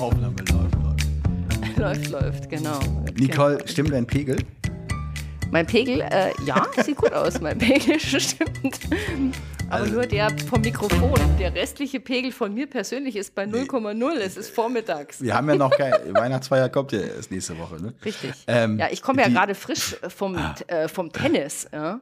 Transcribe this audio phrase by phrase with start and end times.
[0.00, 1.76] Aufnahme läuft, läuft.
[1.78, 2.78] Läuft, läuft, genau.
[3.18, 4.36] Nicole, stimmt dein Pegel?
[5.50, 7.40] Mein Pegel, äh, ja, sieht gut aus.
[7.40, 8.80] Mein Pegel stimmt.
[9.68, 11.14] Aber Also- nur der vom Mikrofon.
[11.38, 14.12] Der restliche Pegel von mir persönlich ist bei 0,0.
[14.18, 15.20] Es ist vormittags.
[15.22, 17.94] Wir haben ja noch kein Weihnachtsfeier kommt ja erst nächste Woche, ne?
[18.04, 18.32] Richtig.
[18.46, 20.36] Ähm, ja, ich komme ja gerade frisch vom,
[20.66, 21.68] äh, vom Tennis.
[21.72, 22.00] Ja,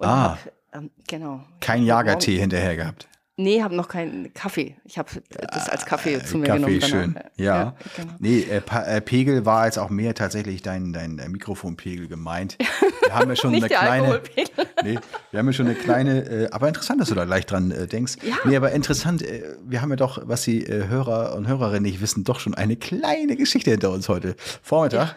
[0.00, 0.30] und Ah.
[0.30, 0.38] hab,
[0.82, 1.44] ähm, genau.
[1.60, 3.06] Kein Jagertee hinterher gehabt.
[3.36, 4.76] Nee, habe noch keinen Kaffee.
[4.84, 5.08] Ich habe
[5.50, 6.82] das als Kaffee zu mir Kaffee, genommen.
[6.82, 7.14] schön.
[7.14, 7.30] danach.
[7.36, 7.74] Ja.
[7.96, 8.12] genau.
[8.18, 12.58] Nee, äh, äh, Pegel war jetzt auch mehr tatsächlich dein, dein, dein Mikrofonpegel gemeint.
[13.02, 14.20] Wir haben ja schon eine kleine.
[14.82, 14.98] Nee,
[15.30, 17.86] wir haben ja schon eine kleine, äh, aber interessant, dass du da gleich dran äh,
[17.86, 18.16] denkst.
[18.22, 18.36] Ja.
[18.44, 22.00] Nee, aber interessant, äh, wir haben ja doch, was die äh, Hörer und Hörerinnen nicht
[22.02, 24.36] wissen, doch schon eine kleine Geschichte hinter uns heute.
[24.62, 25.16] Vormittag.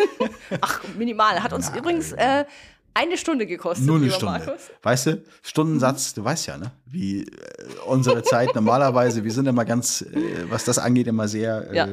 [0.60, 1.42] Ach, minimal.
[1.42, 2.44] Hat uns übrigens äh,
[2.98, 4.38] eine Stunde gekostet, Nur eine Stunde.
[4.44, 4.70] Markus.
[4.82, 6.72] Weißt du, Stundensatz, du weißt ja, ne?
[6.86, 7.26] Wie äh,
[7.86, 11.88] unsere Zeit normalerweise, wir sind immer ganz, äh, was das angeht, immer sehr, äh, Ja.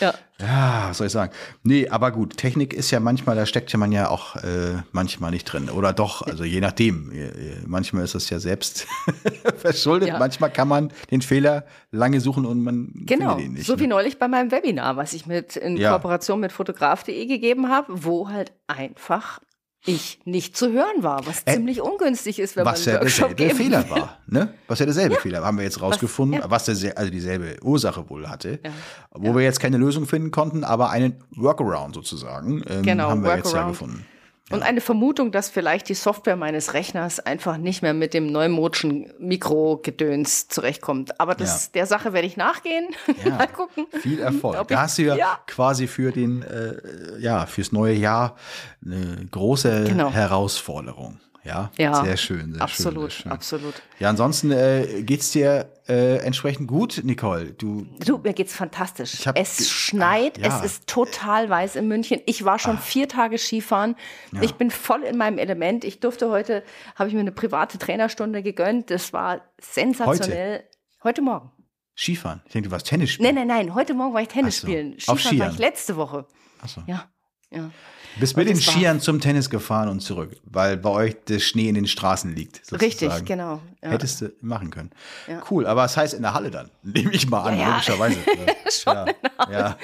[0.00, 0.14] Ja.
[0.38, 1.32] ja, was soll ich sagen?
[1.62, 5.30] Nee, aber gut, Technik ist ja manchmal, da steckt ja man ja auch äh, manchmal
[5.32, 5.68] nicht drin.
[5.68, 7.10] Oder doch, also je nachdem.
[7.12, 7.30] Äh,
[7.66, 8.86] Manchmal ist es ja selbst
[9.56, 10.08] verschuldet.
[10.08, 10.18] Ja.
[10.18, 13.66] Manchmal kann man den Fehler lange suchen und man Genau, findet ihn nicht.
[13.66, 13.88] so wie ne?
[13.90, 15.92] neulich bei meinem Webinar, was ich mit in Ja.
[15.92, 19.40] Kooperation mit fotograf.de gegeben habe, wo halt einfach
[19.86, 23.08] ich nicht zu hören war, was Äh, ziemlich ungünstig ist, wenn was man ja einen
[23.08, 24.54] Workshop derselbe geben Fehler war, ne?
[24.68, 26.50] Was ja derselbe Fehler war, haben wir jetzt rausgefunden, ja.
[26.50, 28.70] was der, also dieselbe Ursache wohl hatte, Ja.
[29.12, 33.36] wo wir jetzt keine Lösung finden konnten, aber einen Workaround sozusagen ähm, Genau, haben wir
[33.36, 33.72] jetzt ja Workaround.
[33.78, 34.06] gefunden.
[34.52, 39.12] Und eine Vermutung, dass vielleicht die Software meines Rechners einfach nicht mehr mit dem neumodischen
[39.18, 41.20] Mikrogedöns zurechtkommt.
[41.20, 42.88] Aber das, der Sache werde ich nachgehen.
[43.24, 43.36] Ja.
[43.36, 43.86] Mal gucken.
[44.00, 44.58] Viel Erfolg.
[44.58, 45.38] Ob Da hast du ja, ja.
[45.46, 48.36] quasi für den, äh, ja, fürs neue Jahr
[48.84, 50.10] eine große Genau.
[50.10, 51.20] Herausforderung.
[51.42, 53.10] Ja, Ja, sehr schön, sehr absolut, schön.
[53.10, 53.32] Sehr schön.
[53.32, 53.74] absolut.
[53.98, 57.52] Ja, ansonsten äh, geht's dir äh, entsprechend gut, Nicole.
[57.54, 59.26] Du, Du, mir geht's fantastisch.
[59.26, 60.58] Hab es schneit, Ah, ja.
[60.58, 62.20] es ist total weiß in München.
[62.26, 63.96] Ich war schon vier Tage Skifahren.
[64.42, 65.84] Ich bin voll in meinem Element.
[65.84, 66.62] Ich durfte heute,
[66.94, 68.90] habe ich mir eine private Trainerstunde gegönnt.
[68.90, 70.64] Das war sensationell.
[71.02, 71.50] Heute, Morgen.
[71.96, 72.42] Skifahren.
[72.46, 73.34] Ich denke, du warst Tennis spielen.
[73.34, 73.74] Nein, nein, nein.
[73.74, 74.66] Heute Morgen war ich Tennis Ach so.
[74.66, 74.96] spielen.
[75.06, 75.52] Auf Skifahren war Skiern.
[75.52, 76.26] ich letzte Woche.
[76.62, 76.82] Ach so.
[76.86, 77.08] Ja,
[77.50, 77.70] ja.
[78.18, 81.38] Bist mit Und den war- Skiern zum Tennis gefahren und zurück, weil bei euch der
[81.38, 82.56] Schnee in den Straßen liegt.
[82.56, 82.84] Sozusagen.
[82.84, 83.60] Richtig, genau.
[83.82, 83.90] Ja.
[83.90, 84.90] Hättest du machen können.
[85.28, 85.42] Ja.
[85.50, 86.70] Cool, aber es heißt in der Halle dann.
[86.82, 88.18] Nehme ich mal an, Ja, logischerweise.
[88.70, 89.06] Schon ja.
[89.50, 89.76] ja.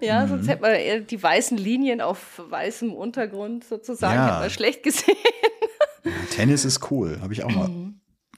[0.00, 0.28] Ja, Mhm.
[0.30, 5.16] sonst hätte man eher die weißen Linien auf weißem Untergrund sozusagen hätte man schlecht gesehen.
[6.30, 7.68] Tennis ist cool, habe ich auch mal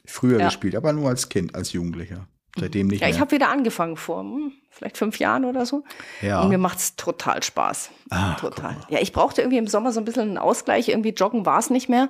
[0.06, 0.41] früher Mhm.
[0.41, 0.47] Ja.
[0.47, 2.27] gespielt, aber nur als Kind, als Jugendlicher.
[2.56, 3.14] Seitdem nicht Ja, mehr.
[3.14, 5.84] ich habe wieder angefangen vor hm, vielleicht fünf Jahren oder so.
[6.22, 6.41] Ja.
[6.42, 7.91] Und mir macht's total Spaß.
[8.10, 8.76] Ah, total.
[8.88, 10.88] Ja, ich brauchte irgendwie im Sommer so ein bisschen einen Ausgleich.
[10.88, 12.09] Irgendwie joggen war es nicht mehr.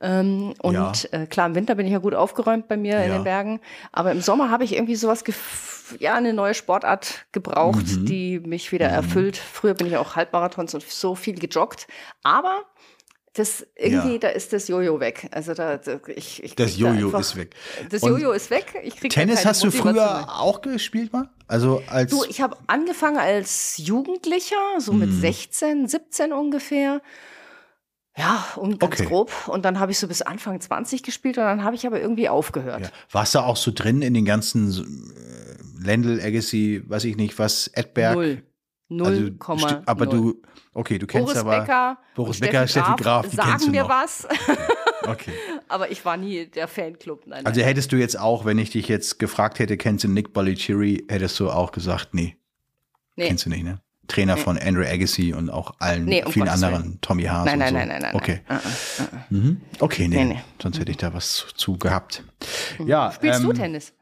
[0.00, 0.92] Ähm, und Ja.
[1.12, 3.18] äh, klar, im Winter bin ich ja gut aufgeräumt bei mir in Ja.
[3.18, 3.60] den Bergen.
[3.92, 8.06] Aber im Sommer habe ich irgendwie sowas, gef ja, eine neue Sportart gebraucht, Mhm.
[8.06, 9.36] die mich wieder erfüllt.
[9.36, 11.86] Früher bin ich auch Halbmarathons und so viel gejoggt.
[12.22, 12.62] Aber
[13.34, 14.18] das irgendwie, Ja.
[14.18, 15.28] da ist das Jojo weg.
[15.30, 17.54] Also da, da ich, ich Das da Jojo einfach- ist weg.
[17.90, 18.74] Das Und Jojo ist weg.
[18.84, 20.04] Ich krieg da Tennis hast du Motivation mehr.
[20.26, 21.30] früher auch gespielt mal?
[21.48, 27.00] Also als Du, ich habe angefangen als Jugendlicher, so mit 16, 17 ungefähr.
[28.16, 29.06] Ja, und ganz Okay.
[29.08, 29.32] grob.
[29.48, 32.28] Und dann habe ich so bis Anfang 20 gespielt und dann habe ich aber irgendwie
[32.28, 32.82] aufgehört.
[32.82, 32.88] ja.
[33.10, 37.68] warst du auch so drin in den ganzen äh, Lendl, Agassi, weiß ich nicht, was,
[37.68, 38.14] Edberg?
[38.14, 38.42] Null.
[38.96, 40.14] Null, Also, Komma, sti- aber null.
[40.34, 40.42] du,
[40.74, 43.88] okay, du kennst Boris aber Becker, Boris Becker, Steffi Graf, die sagen du mir noch.
[43.90, 44.26] was,
[45.06, 45.32] Okay.
[45.68, 47.26] aber ich war nie der Fanclub.
[47.26, 47.68] Nein, Also nein.
[47.68, 51.38] hättest du jetzt auch, wenn ich dich jetzt gefragt hätte, kennst du Nick Bolliciri, hättest
[51.40, 52.36] du auch gesagt, nee,
[53.16, 53.26] nee.
[53.26, 53.80] kennst du nicht, ne?
[54.08, 57.00] Trainer von Andrew Agassi und auch allen Nee, um vielen Gottes anderen, Willen.
[57.00, 57.74] Tommy Haas Nein, und nein, so.
[57.78, 58.14] nein, nein, nein.
[58.14, 58.40] Okay.
[58.48, 58.58] nein.
[58.58, 59.18] Uh, uh, uh.
[59.34, 59.60] Mhm.
[59.78, 60.40] Okay, nee, Nee, nee.
[60.60, 62.22] sonst hätte ich da was zu, zu gehabt.
[62.84, 63.92] Ja, Spielst du ähm, Tennis?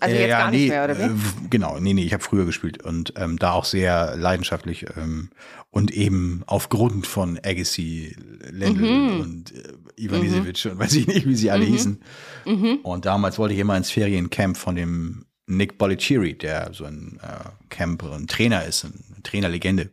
[0.00, 1.02] Also äh, jetzt ja, gar nee, nicht mehr, oder wie?
[1.02, 5.30] äh, genau, nee, nee, ich habe früher gespielt und ähm, da auch sehr leidenschaftlich ähm,
[5.70, 8.14] und eben aufgrund von Agassi,
[8.50, 9.20] Lendl Mhm.
[9.20, 12.00] und äh, Ivanisevic und weiß ich nicht, wie sie alle hießen.
[12.46, 12.78] Mhm.
[12.84, 17.48] Und damals wollte ich immer ins Feriencamp von dem Nick Bolliciri, der so ein äh,
[17.68, 18.94] Camp, ein Trainer ist, eine
[19.24, 19.90] Trainerlegende.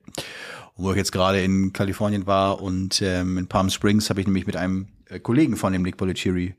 [0.75, 4.27] Und wo ich jetzt gerade in Kalifornien war und ähm, in Palm Springs habe ich
[4.27, 6.53] nämlich mit einem äh, Kollegen von dem Nick Bolliciri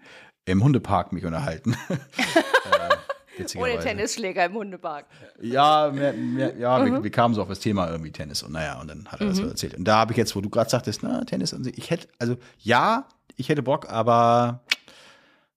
[0.46, 1.76] im Hundepark mich unterhalten.
[3.56, 5.06] Ohne Tennisschläger im Hundepark.
[5.40, 6.84] Ja, mehr, mehr, ja Mhm.
[6.94, 9.28] wir, wir kamen so auf das Thema irgendwie Tennis und naja, und dann hat er
[9.28, 9.74] das so erzählt.
[9.74, 12.08] Und da habe ich jetzt, wo du gerade sagtest, na, Tennis an sich, ich hätte,
[12.18, 13.06] also ja,
[13.36, 14.64] ich hätte Bock, aber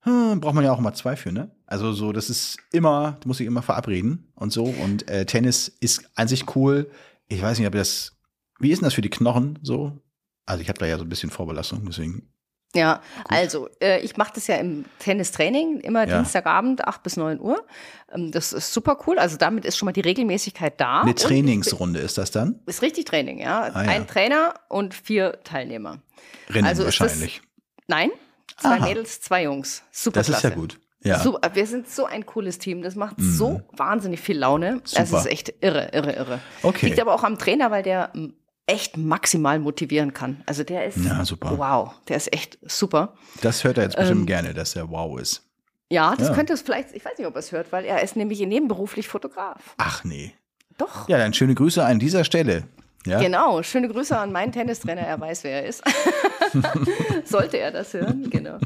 [0.01, 1.51] hm, braucht man ja auch immer zwei für, ne?
[1.65, 4.63] Also so, das ist immer, du musst dich immer verabreden und so.
[4.65, 6.89] Und äh, Tennis ist an sich cool.
[7.27, 8.17] Ich weiß nicht, ob das,
[8.59, 9.97] wie ist denn das für die Knochen so?
[10.45, 12.32] Also ich habe da ja so ein bisschen Vorbelastung, deswegen
[12.75, 16.17] Ja, also äh, ich mache das ja im Tennistraining, immer ja.
[16.17, 17.63] Dienstagabend, 8 bis 9 Uhr.
[18.13, 19.19] Ähm, das ist super cool.
[19.19, 21.01] Also damit ist schon mal die Regelmäßigkeit da.
[21.01, 22.59] Eine Trainingsrunde ist das dann?
[22.65, 23.69] Ist richtig Training, ja.
[23.73, 23.91] Ah, ja.
[23.91, 25.99] Ein Trainer und vier Teilnehmer.
[26.49, 27.41] Rennen also wahrscheinlich.
[27.41, 28.09] Das, nein,
[28.57, 28.87] zwei Aha.
[28.87, 29.83] Mädels, zwei Jungs.
[29.91, 30.19] Super.
[30.19, 30.79] Das ist ja gut.
[31.03, 31.19] Ja.
[31.19, 32.81] So, wir sind so ein cooles Team.
[32.81, 33.31] Das macht mhm.
[33.33, 34.81] so wahnsinnig viel Laune.
[34.85, 35.01] Super.
[35.01, 36.39] Das ist echt irre, irre, irre.
[36.63, 36.87] Okay.
[36.87, 38.11] Liegt aber auch am Trainer, weil der
[38.65, 40.41] echt maximal motivieren kann.
[40.45, 41.57] Also der ist ja, super.
[41.57, 43.15] wow, der ist echt super.
[43.41, 45.43] Das hört er jetzt bestimmt ähm, gerne, dass er wow ist.
[45.89, 46.33] Ja, das ja.
[46.33, 49.07] könnte es vielleicht, ich weiß nicht, ob er es hört, weil er ist nämlich nebenberuflich
[49.07, 49.75] Fotograf.
[49.77, 50.33] Ach nee.
[50.77, 51.07] Doch.
[51.07, 52.63] Ja, dann schöne Grüße an dieser Stelle.
[53.05, 53.19] Ja?
[53.19, 55.83] Genau, schöne Grüße an meinen Tennistrainer, er weiß, wer er ist.
[57.25, 58.57] Sollte er das hören, genau.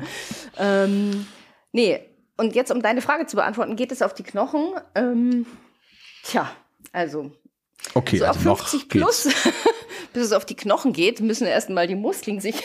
[0.58, 1.26] Ähm,
[1.72, 2.00] nee,
[2.38, 4.76] und jetzt, um deine Frage zu beantworten, geht es auf die Knochen?
[4.94, 5.48] Ähm,
[6.24, 6.50] tja,
[6.92, 7.32] also.
[7.94, 9.30] Okay, so also ab 50 plus,
[10.18, 12.56] bis es auf die Knochen geht, müssen erst mal die Muskeln sich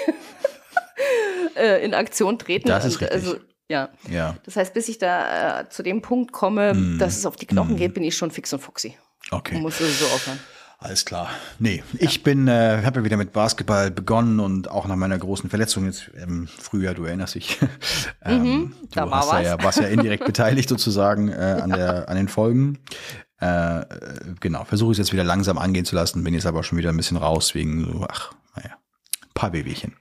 [1.56, 2.68] äh, in Aktion treten.
[2.68, 3.12] Das ist richtig.
[3.12, 3.36] Also,
[3.68, 3.90] ja.
[4.10, 4.36] ja.
[4.44, 6.98] Das heißt, bis ich da äh, zu dem Punkt komme, mm.
[6.98, 7.76] dass es auf die Knochen mm.
[7.76, 8.96] geht, bin ich schon fix und fuchsi.
[9.30, 9.56] Okay.
[9.56, 10.40] Und muss sowieso aufhören.
[10.78, 11.30] Alles klar.
[11.60, 12.08] Nee, ja.
[12.08, 15.86] ich bin, äh, habe ja wieder mit Basketball begonnen und auch nach meiner großen Verletzung
[15.86, 17.60] jetzt im Frühjahr, du erinnerst dich.
[18.24, 19.44] ähm, mhm, da du war hast was.
[19.44, 21.76] Ja, warst ja indirekt beteiligt sozusagen äh, an, ja.
[21.76, 22.78] der, an den Folgen.
[23.42, 23.84] Äh,
[24.38, 26.90] genau, versuche ich es jetzt wieder langsam angehen zu lassen, bin jetzt aber schon wieder
[26.90, 28.76] ein bisschen raus wegen so, ach, naja,
[29.20, 29.96] ein paar Wehwehchen.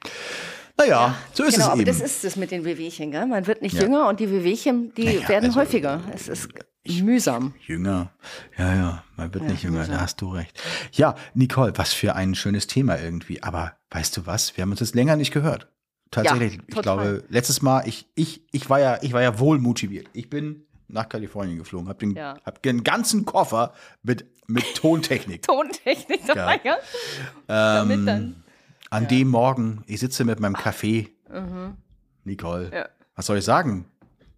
[0.78, 1.88] Naja, ja, so ist genau, es aber eben.
[1.88, 3.26] Das ist es mit den Wehwehchen, gell?
[3.26, 3.82] Man wird nicht ja.
[3.82, 6.02] jünger und die Wehwehchen, die naja, werden also, häufiger.
[6.14, 6.50] Es ist
[6.84, 7.56] ich, mühsam.
[7.66, 8.12] Jünger.
[8.60, 9.96] Ja, ja, man wird ja, nicht jünger, mühsam.
[9.96, 10.62] da hast du recht.
[10.92, 13.42] Ja, Nicole, was für ein schönes Thema irgendwie.
[13.42, 14.56] Aber weißt du was?
[14.56, 15.68] Wir haben uns das länger nicht gehört.
[16.12, 20.08] Tatsächlich, ich glaube, letztes Mal, ich, ich, ich war ja, ich war ja wohl motiviert.
[20.14, 22.38] Ich bin nach Kalifornien geflogen, habe den, ja.
[22.46, 23.74] hab den ganzen Koffer
[24.04, 25.42] mit, mit Tontechnik.
[25.48, 26.76] Tontechnik dabei, ja.
[26.76, 28.44] Ähm, Damit dann.
[28.90, 29.10] An ja.
[29.10, 31.10] dem Morgen, ich sitze mit meinem Kaffee.
[31.30, 31.78] Mhm.
[32.26, 32.90] Nicole, ja.
[33.16, 33.86] was soll ich sagen?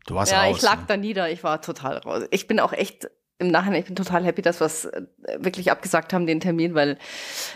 [0.06, 0.58] Du warst ja, raus.
[0.58, 0.84] ich lag ne?
[0.88, 2.24] da nieder, ich war total raus.
[2.32, 3.10] Ich bin auch echt
[3.40, 5.02] im Nachhinein, ich bin total happy, dass wir es äh,
[5.38, 6.98] wirklich abgesagt haben, den Termin, weil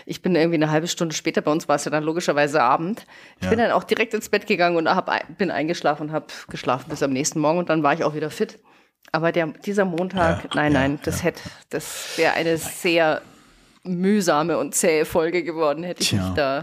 [0.06, 3.06] ich bin irgendwie eine halbe Stunde später, bei uns war es ja dann logischerweise Abend.
[3.38, 3.50] Ich ja.
[3.50, 7.02] bin dann auch direkt ins Bett gegangen und hab, bin eingeschlafen und habe geschlafen bis
[7.02, 8.58] am nächsten Morgen und dann war ich auch wieder fit.
[9.12, 11.40] Aber der, dieser Montag, ja, nein, nein, das hätte,
[11.70, 13.22] das wäre eine sehr
[13.84, 16.26] mühsame und zähe Folge geworden, hätte ich Tja.
[16.26, 16.62] mich da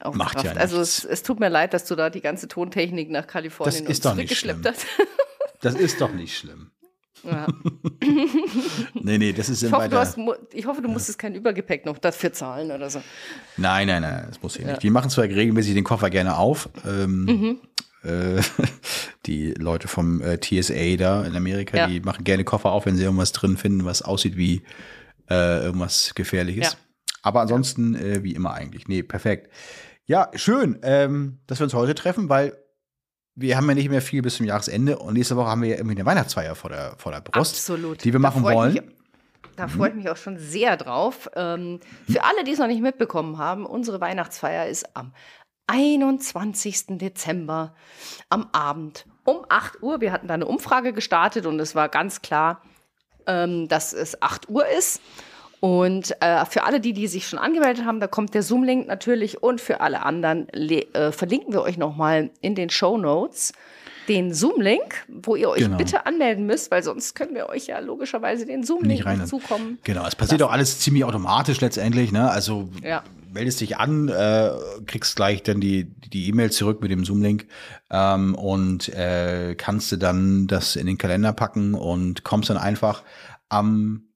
[0.00, 3.10] auch Macht ja Also es, es, tut mir leid, dass du da die ganze Tontechnik
[3.10, 4.62] nach Kalifornien das ist doch nicht schlimm.
[4.64, 4.86] hast.
[5.60, 6.70] Das ist doch nicht schlimm.
[7.24, 7.46] Ja.
[8.94, 10.18] nee, nee, das ist ich hoffe, hast,
[10.52, 11.28] ich hoffe, du musstest ja.
[11.28, 13.02] kein Übergepäck noch dafür zahlen oder so.
[13.56, 14.68] Nein, nein, nein, das muss ich ja.
[14.68, 14.82] nicht.
[14.84, 16.68] Die machen zwar regelmäßig den Koffer gerne auf.
[16.86, 17.60] Ähm, mhm.
[18.08, 18.42] Äh,
[19.26, 21.86] die Leute vom äh, TSA da in Amerika, ja.
[21.86, 24.62] die machen gerne Koffer auf, wenn sie irgendwas drin finden, was aussieht wie
[25.30, 26.76] äh, irgendwas Gefährliches.
[27.22, 28.88] Aber ansonsten äh, wie immer eigentlich.
[28.88, 29.52] Nee, perfekt.
[30.06, 32.56] Ja, schön, ähm, dass wir uns heute treffen, weil
[33.34, 35.76] wir haben ja nicht mehr viel bis zum Jahresende und nächste Woche haben wir ja
[35.76, 38.02] irgendwie eine Weihnachtsfeier vor der, vor der Brust, Absolut.
[38.02, 38.72] die wir machen wollen.
[38.72, 38.82] Mich,
[39.58, 39.70] da mhm.
[39.70, 41.28] freue ich mich auch schon sehr drauf.
[41.36, 45.12] Ähm, für alle, die es noch nicht mitbekommen haben, unsere Weihnachtsfeier ist am
[45.68, 46.98] 21.
[46.98, 47.74] Dezember
[48.28, 50.00] am Abend um 8 Uhr.
[50.00, 52.62] Wir hatten da eine Umfrage gestartet und es war ganz klar,
[53.26, 55.00] ähm, dass es 8 Uhr ist.
[55.60, 59.42] Und äh, für alle die, die sich schon angemeldet haben, da kommt der Zoom-Link natürlich.
[59.42, 63.52] Und für alle anderen äh, verlinken wir euch nochmal in den Show Notes
[64.08, 65.76] den Zoom-Link, wo ihr euch genau.
[65.76, 69.78] bitte anmelden müsst, weil sonst können wir euch ja logischerweise den Zoom-Link nicht, zukommen.
[69.84, 70.48] Genau, es passiert lassen.
[70.48, 72.10] auch alles ziemlich automatisch letztendlich.
[72.10, 72.30] Ne?
[72.30, 73.02] Also ja.
[73.38, 74.50] Meldest dich an, äh,
[74.86, 77.46] kriegst gleich dann die die E-Mail zurück mit dem Zoom-Link
[77.88, 83.04] ähm, und äh, kannst du dann das in den Kalender packen und kommst dann einfach
[83.48, 84.08] am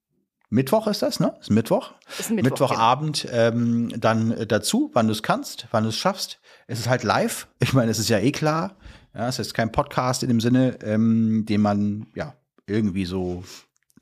[0.50, 1.34] Mittwoch ist das, ne?
[1.40, 1.92] Ist Mittwoch.
[2.18, 6.40] Ist Mittwoch Mittwochabend ähm, dann dazu, wann du es kannst, wann du es schaffst.
[6.66, 7.48] Es ist halt live.
[7.62, 8.76] Ich meine, es ist ja eh klar.
[9.14, 12.34] Ja, es ist kein Podcast in dem Sinne, ähm, den man ja
[12.66, 13.44] irgendwie so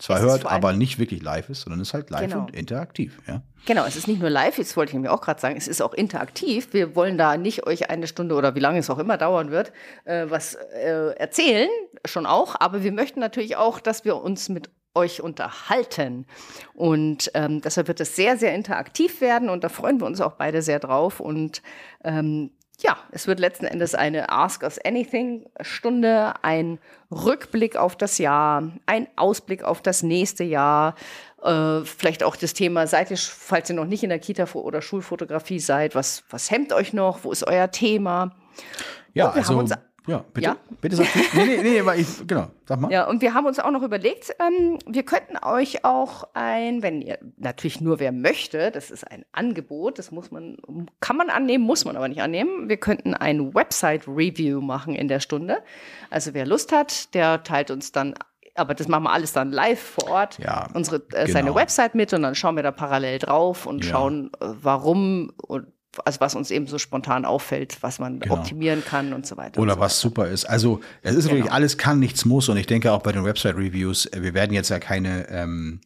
[0.00, 2.40] zwar hört, aber nicht wirklich live ist, sondern es ist halt live genau.
[2.46, 3.18] und interaktiv.
[3.26, 3.42] Ja.
[3.66, 5.82] Genau, es ist nicht nur live, jetzt wollte ich mir auch gerade sagen, es ist
[5.82, 6.68] auch interaktiv.
[6.72, 9.72] Wir wollen da nicht euch eine Stunde oder wie lange es auch immer dauern wird,
[10.04, 11.68] äh, was äh, erzählen,
[12.06, 16.26] schon auch, aber wir möchten natürlich auch, dass wir uns mit euch unterhalten.
[16.74, 20.32] Und ähm, deshalb wird es sehr, sehr interaktiv werden und da freuen wir uns auch
[20.32, 21.20] beide sehr drauf.
[21.20, 21.62] Und
[22.02, 22.50] ähm,
[22.82, 26.78] ja, es wird letzten Endes eine Ask Us Anything Stunde, ein
[27.10, 30.94] Rückblick auf das Jahr, ein Ausblick auf das nächste Jahr.
[31.42, 34.82] Äh, vielleicht auch das Thema, seid ihr, falls ihr noch nicht in der Kita- oder
[34.82, 37.24] Schulfotografie seid, was, was hemmt euch noch?
[37.24, 38.34] Wo ist euer Thema?
[39.14, 39.64] Ja, also
[40.06, 40.46] Ja, bitte.
[40.46, 40.56] Ja.
[40.80, 41.18] Bitte sag du.
[41.38, 42.90] Nee, nee, nee, aber ich, genau, sag mal.
[42.90, 47.02] Ja, und wir haben uns auch noch überlegt, ähm, wir könnten euch auch ein, wenn
[47.02, 50.56] ihr natürlich nur wer möchte, das ist ein Angebot, das muss man,
[51.00, 52.68] kann man annehmen, muss man aber nicht annehmen.
[52.68, 55.58] Wir könnten ein Website-Review machen in der Stunde.
[56.10, 58.14] Also wer Lust hat, der teilt uns dann
[58.56, 61.32] aber das machen wir alles dann live vor Ort, Ja, unsere, äh, genau.
[61.32, 63.92] seine Website mit und dann schauen wir da parallel drauf und Ja.
[63.92, 65.68] schauen, äh, warum und
[66.04, 68.34] also was uns eben so spontan auffällt, was man Genau.
[68.36, 69.60] optimieren kann und so weiter.
[69.60, 70.44] Oder so was super ist.
[70.44, 71.54] Also es ist wirklich Genau.
[71.54, 72.48] alles kann, nichts muss.
[72.48, 75.80] Und ich denke auch bei den Website-Reviews, äh, wir werden jetzt ja keine ähm,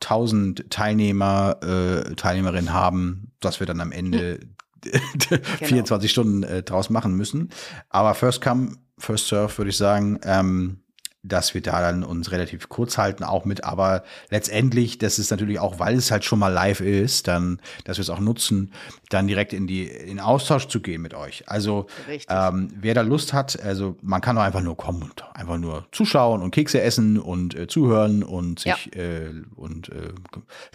[0.00, 4.38] 1000 Teilnehmer, äh, Teilnehmerinnen haben, dass wir dann am Ende
[5.28, 5.42] Genau.
[5.64, 7.50] 24 Stunden äh, draus machen müssen.
[7.88, 10.84] Aber first come, first serve würde ich sagen, ähm,
[11.22, 15.58] dass wir da dann uns relativ kurz halten, auch mit, aber letztendlich, das ist natürlich
[15.58, 18.72] auch, weil es halt schon mal live ist, dann, dass wir es auch nutzen,
[19.10, 21.44] dann direkt in die, in Austausch zu gehen mit euch.
[21.48, 21.86] Also,
[22.28, 25.86] ähm, wer da Lust hat, also man kann doch einfach nur kommen und einfach nur
[25.90, 30.12] zuschauen und Kekse essen und äh, zuhören und sich äh, und äh,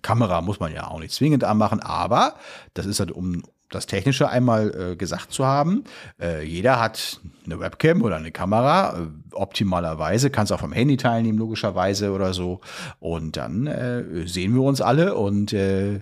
[0.02, 2.36] Kamera muss man ja auch nicht zwingend anmachen, aber
[2.74, 3.44] das ist halt um
[3.74, 5.84] das Technische einmal äh, gesagt zu haben.
[6.22, 11.38] Äh, jeder hat eine Webcam oder eine Kamera, äh, optimalerweise, kannst auch vom Handy teilnehmen,
[11.38, 12.62] logischerweise oder so.
[13.00, 16.00] Und dann äh, sehen wir uns alle und äh,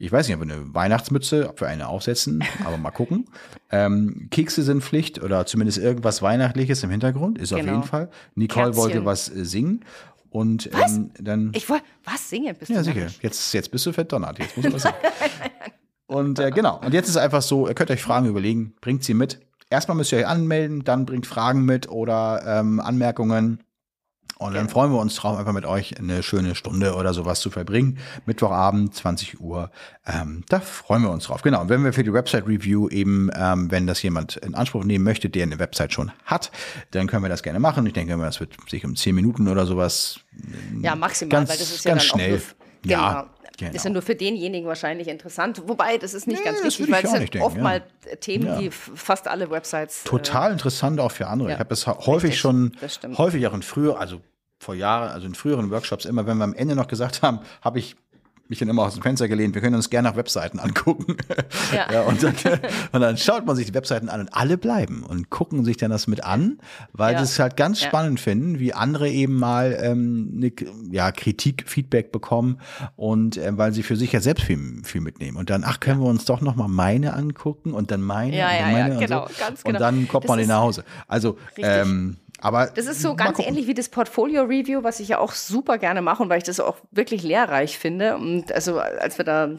[0.00, 3.26] ich weiß nicht, ob wir eine Weihnachtsmütze, ob wir eine aufsetzen, aber mal gucken.
[3.70, 7.72] Ähm, Kekse sind Pflicht oder zumindest irgendwas Weihnachtliches im Hintergrund, ist auf Genau.
[7.72, 8.08] jeden Fall.
[8.34, 8.82] Nicole Kerzchen.
[8.82, 9.84] wollte was äh, singen
[10.30, 10.96] und Was?
[10.96, 11.52] ähm, dann.
[11.54, 12.56] Ich wollte, was singen?
[12.58, 13.00] Bist Ja, du sicher.
[13.00, 13.18] narrisch?
[13.20, 14.38] Jetzt, jetzt bist du verdonnert.
[14.38, 14.96] Jetzt muss was sagen.
[16.08, 16.80] Und äh, genau.
[16.84, 19.40] Und jetzt ist einfach so, ihr könnt euch Fragen überlegen, bringt sie mit.
[19.70, 23.62] Erstmal müsst ihr euch anmelden, dann bringt Fragen mit oder ähm, Anmerkungen.
[24.38, 24.72] Und dann Genau.
[24.72, 27.98] freuen wir uns drauf, einfach mit euch eine schöne Stunde oder sowas zu verbringen.
[28.24, 29.70] Mittwochabend, 20 Uhr.
[30.06, 31.42] Ähm, da freuen wir uns drauf.
[31.42, 31.60] Genau.
[31.60, 35.28] Und wenn wir für die Website-Review eben, ähm, wenn das jemand in Anspruch nehmen möchte,
[35.28, 36.52] der eine Website schon hat,
[36.92, 37.84] dann können wir das gerne machen.
[37.86, 40.20] Ich denke, das wird sich um 10 Minuten oder sowas
[40.80, 42.36] Ja, maximal, Ganz- weil das ist ja ganz schnell.
[42.38, 43.32] auch Ja, genau.
[43.58, 43.72] Genau.
[43.74, 45.62] Ist ja nur für denjenigen wahrscheinlich interessant.
[45.66, 47.62] Wobei, das ist nicht Nee, ganz ich weil es sind denken, oft ja.
[47.62, 47.82] mal
[48.20, 48.58] Themen, Ja.
[48.58, 50.04] die fast alle Websites.
[50.04, 51.50] äh, total interessant auch für andere.
[51.50, 51.54] ja.
[51.56, 52.72] Ich habe es häufig Richtig, schon,
[53.18, 54.20] häufig auch in früher, also
[54.60, 57.78] vor Jahren, also in früheren Workshops, immer wenn wir am Ende noch gesagt haben, habe
[57.78, 57.96] ich
[58.48, 61.16] mich dann immer aus dem Fenster gelehnt, wir können uns gerne nach Webseiten angucken.
[61.72, 62.02] Ja.
[62.02, 62.34] und, dann,
[62.92, 65.90] und dann schaut man sich die Webseiten an und alle bleiben und gucken sich dann
[65.90, 66.58] das mit an,
[66.92, 67.18] weil Ja.
[67.18, 67.88] sie es halt ganz Ja.
[67.88, 70.52] spannend finden, wie andere eben mal ähm, eine
[70.90, 72.58] ja, Kritik, Feedback bekommen
[72.96, 75.36] und äh, weil sie für sich ja selbst viel, viel mitnehmen.
[75.36, 78.48] Und dann, ach, können wir uns doch noch mal meine angucken und dann meine Ja,
[78.48, 79.34] und ja, dann ja, meine und genau, so.
[79.38, 79.78] ganz Und genau.
[79.78, 80.84] dann kommt Das man in nach Hause.
[81.06, 85.32] Also, ähm, aber Das ist so ganz ähnlich wie das Portfolio-Review, was ich ja auch
[85.32, 88.16] super gerne mache und weil ich das auch wirklich lehrreich finde.
[88.16, 89.50] Und also als wir da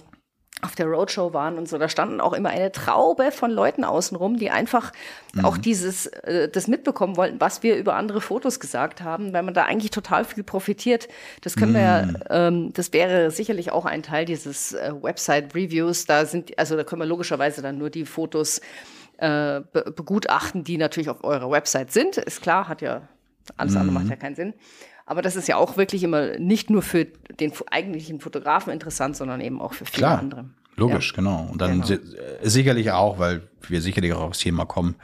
[0.62, 4.36] auf der Roadshow waren und so, da standen auch immer eine Traube von Leuten außenrum,
[4.36, 4.92] die einfach
[5.34, 5.46] Mhm.
[5.46, 9.54] auch dieses, äh, das mitbekommen wollten, was wir über andere Fotos gesagt haben, weil man
[9.54, 11.08] da eigentlich total viel profitiert.
[11.42, 12.18] Das können wir Mhm.
[12.30, 16.06] ja, ähm, das wäre sicherlich auch ein Teil dieses äh, Website-Reviews.
[16.06, 18.60] Da sind, also da können wir logischerweise dann nur die Fotos
[19.20, 22.18] äh, be begutachten, die natürlich auf eurer Website sind.
[22.18, 23.02] Ist klar, hat ja
[23.58, 24.04] alles andere Mhm.
[24.04, 24.54] macht ja keinen Sinn.
[25.06, 27.06] Aber das ist ja auch wirklich immer nicht nur für
[27.40, 30.46] den eigentlichen Fotografen interessant, sondern eben auch für viele Klar, andere.
[30.76, 31.48] logisch, genau.
[31.52, 31.86] Und dann Genau.
[31.86, 34.96] si äh, sicherlich auch, weil wir sicherlich auch aufs Thema kommen,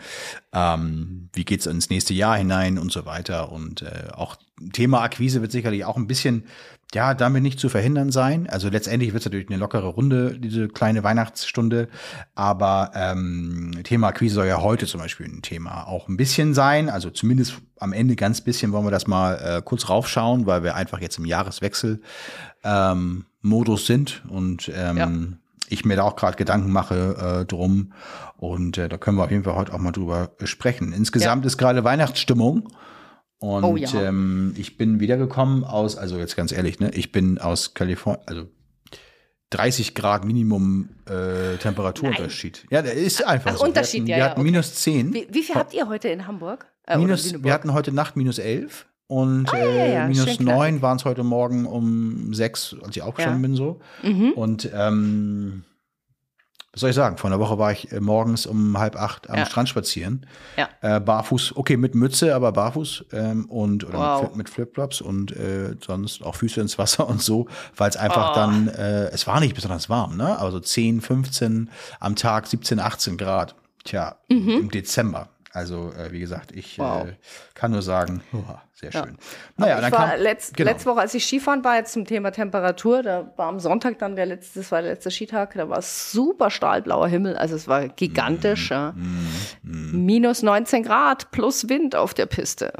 [0.53, 3.51] ähm, wie geht's ins nächste Jahr hinein und so weiter.
[3.51, 4.36] Und äh, auch
[4.74, 6.45] Thema Akquise wird sicherlich auch ein bisschen,
[6.94, 8.48] ja, damit nicht zu verhindern sein.
[8.50, 11.89] Also letztendlich wird es natürlich eine lockere Runde, diese kleine Weihnachtsstunde.
[12.36, 16.89] Aber ähm, Thema Akquise soll ja heute zum Beispiel ein Thema auch ein bisschen sein.
[16.89, 20.75] Also zumindest am Ende ganz bisschen wollen wir das mal äh, kurz raufschauen, weil wir
[20.75, 22.01] einfach jetzt im Jahreswechsel
[22.63, 25.12] ähm, Modus sind und ähm, Ja.
[25.68, 27.92] ich mir da auch gerade Gedanken mache äh, drum.
[28.38, 30.94] Und äh, da können wir auf jeden Fall heute auch mal drüber sprechen.
[30.94, 32.70] Insgesamt ist gerade Weihnachtsstimmung.
[33.39, 33.89] Und Oh ja.
[34.01, 38.48] ähm, ich bin wiedergekommen aus, also jetzt ganz ehrlich, ne, ich bin aus Kalifornien, also
[39.51, 42.65] 30 Grad Minimum äh, Temperaturunterschied.
[42.72, 43.65] Ja, der ist einfach Ach, so.
[43.65, 44.51] Unterschied, wir hatten, ja, wir ja, hatten okay.
[44.51, 45.13] minus 10.
[45.13, 46.65] Wie, wie viel habt ihr heute in Hamburg?
[46.88, 50.46] Äh, Minus, wir hatten heute Nacht minus 11 und Ah, ja, ja, äh, minus schön
[50.46, 50.82] 9 knackig.
[50.82, 53.48] waren es heute Morgen um 6, als ich aufgestanden Ja.
[53.48, 53.80] bin so.
[54.04, 54.32] Mhm.
[54.32, 55.63] Und ähm,
[56.75, 57.17] was soll ich sagen?
[57.17, 59.46] Vor einer Woche war ich äh, morgens um halb acht am Ja.
[59.46, 60.25] Strand spazieren.
[60.58, 60.70] Ja.
[60.82, 64.22] Äh, barfuß, okay, mit Mütze, aber barfuß ähm, und oder Wow.
[64.24, 68.32] mit, mit Flipflops und äh, sonst auch Füße ins Wasser und so, weil es einfach
[68.32, 68.36] Oh.
[68.36, 70.38] dann, äh, es war nicht besonders warm, ne?
[70.38, 73.55] Aber so 10, 15 am Tag, 17, 18 Grad.
[73.86, 74.50] Tja, Mhm.
[74.50, 75.29] im Dezember.
[75.53, 77.08] Also, äh, wie gesagt, ich wow.
[77.08, 77.13] äh,
[77.53, 78.44] kann nur sagen, oh,
[78.75, 79.01] sehr schön.
[79.01, 79.12] Ja.
[79.55, 80.70] Naja, dann war kam, letzt, genau.
[80.70, 84.17] letzte Woche, als ich Skifahren war, jetzt zum Thema Temperatur, da war am Sonntag dann
[84.17, 87.88] der letzte, das war der letzte Skitag, da war super stahlblauer Himmel, also es war
[87.88, 88.70] gigantisch.
[88.70, 88.91] Mm, ja.
[88.91, 89.32] mm,
[89.63, 90.05] mm.
[90.05, 92.74] Minus 19 Grad plus Wind auf der Piste.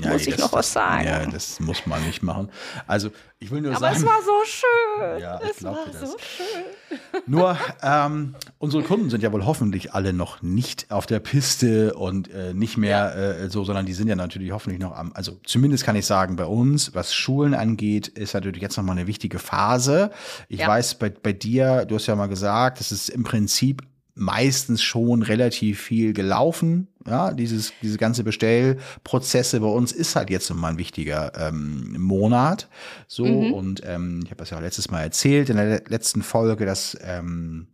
[0.00, 1.06] Ja, muss ich noch was sagen?
[1.06, 2.48] Ja, das muss man nicht machen.
[2.86, 3.96] Also, ich will nur Aber sagen.
[3.96, 5.20] Aber es war so schön.
[5.20, 6.10] Ja, es war das.
[6.10, 7.20] so schön.
[7.26, 12.30] Nur, ähm, unsere Kunden sind ja wohl hoffentlich alle noch nicht auf der Piste und
[12.30, 13.44] äh, nicht mehr ja.
[13.44, 15.12] äh, so, sondern die sind ja natürlich hoffentlich noch am.
[15.14, 19.06] Also, zumindest kann ich sagen, bei uns, was Schulen angeht, ist natürlich jetzt nochmal eine
[19.06, 20.10] wichtige Phase.
[20.48, 20.68] Ich ja.
[20.68, 23.82] weiß, bei, bei dir, du hast ja mal gesagt, es ist im Prinzip
[24.14, 26.88] meistens schon relativ viel gelaufen.
[27.06, 32.68] Ja, dieses, diese ganze Bestellprozesse bei uns ist halt jetzt nochmal ein wichtiger ähm, Monat.
[33.08, 33.52] So, mhm.
[33.52, 36.96] und ähm, ich habe das ja auch letztes Mal erzählt in der letzten Folge, dass
[37.02, 37.66] ähm,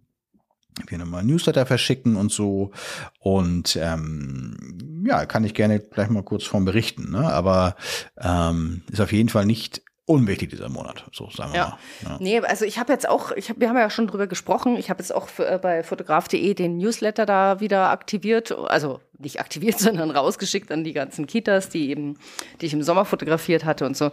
[0.87, 2.71] wir nochmal Newsletter verschicken und so.
[3.19, 7.11] Und ähm, ja, kann ich gerne gleich mal kurz von berichten.
[7.11, 7.31] Ne?
[7.31, 7.77] Aber
[8.19, 11.79] ähm, ist auf jeden Fall nicht unwichtig dieser Monat, so sagen wir ja.
[12.03, 12.11] mal.
[12.11, 12.17] Ja.
[12.19, 14.89] Nee, also ich habe jetzt auch, ich hab, wir haben ja schon drüber gesprochen, ich
[14.89, 19.79] habe jetzt auch für, äh, bei fotograf.de den Newsletter da wieder aktiviert, also nicht aktiviert,
[19.79, 22.19] sondern rausgeschickt an die ganzen Kitas, die eben,
[22.61, 24.11] die ich im Sommer fotografiert hatte und so.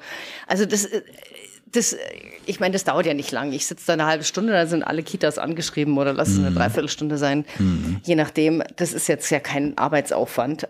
[0.47, 1.01] Also das, äh,
[1.65, 1.99] das, äh,
[2.45, 3.53] ich meine, das dauert ja nicht lang.
[3.53, 6.47] Ich sitze da eine halbe Stunde, da sind alle Kitas angeschrieben oder lass es mhm.
[6.47, 7.45] eine Dreiviertelstunde sein.
[7.57, 8.01] Mhm.
[8.03, 10.67] Je nachdem, das ist jetzt ja kein Arbeitsaufwand.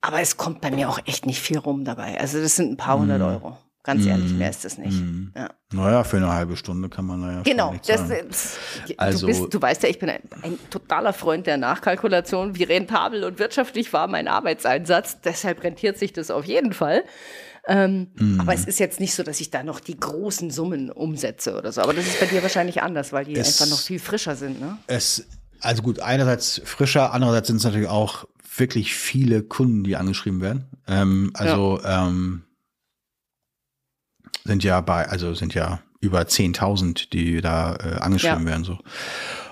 [0.00, 2.18] Aber es kommt bei mir auch echt nicht viel rum dabei.
[2.18, 3.26] Also das sind ein paar hundert mhm.
[3.26, 3.58] Euro.
[3.88, 5.00] Ganz ehrlich, mehr ist das nicht.
[5.00, 5.32] Mm.
[5.34, 5.48] Ja.
[5.72, 7.40] Naja, für eine halbe Stunde kann man naja.
[7.42, 8.58] Genau, das, das,
[8.98, 12.54] also, du, bist, du weißt ja, ich bin ein, ein, totaler Freund der Nachkalkulation.
[12.54, 15.22] Wie rentabel und wirtschaftlich war mein Arbeitseinsatz?
[15.22, 17.02] Deshalb rentiert sich das auf jeden Fall.
[17.66, 18.40] Ähm, mm.
[18.40, 21.72] Aber es ist jetzt nicht so, dass ich da noch die großen Summen umsetze oder
[21.72, 21.80] so.
[21.80, 24.60] Aber das ist bei dir wahrscheinlich anders, weil die es, einfach noch viel frischer sind.
[24.60, 24.76] Ne?
[24.86, 25.26] Es,
[25.60, 30.66] also gut, einerseits frischer, andererseits sind es natürlich auch wirklich viele Kunden, die angeschrieben werden.
[30.86, 32.06] Ähm, also ja.
[32.08, 32.42] ähm,
[34.48, 38.46] sind ja bei, also sind ja über 10.000, die da äh, angeschrieben ja.
[38.46, 38.64] werden.
[38.64, 38.78] So.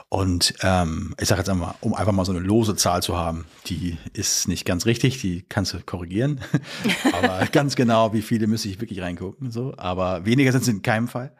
[0.08, 3.44] Und ähm, ich sage jetzt einmal, um einfach mal so eine lose Zahl zu haben,
[3.66, 6.40] die ist nicht ganz richtig, die kannst du korrigieren.
[7.12, 9.50] Aber ganz genau, wie viele müsste ich wirklich reingucken.
[9.50, 9.74] So.
[9.76, 11.36] Aber weniger sind es in keinem Fall.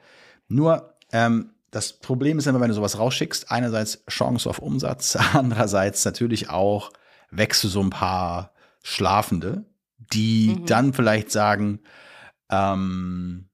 [0.49, 6.05] Nur, ähm, das Problem ist immer, wenn du sowas rausschickst, einerseits Chance auf Umsatz, andererseits
[6.05, 6.91] natürlich auch
[7.31, 9.65] wächst du so ein paar Schlafende,
[10.13, 10.67] die mhm.
[10.67, 11.81] dann vielleicht sagen,
[12.51, 13.49] ähm,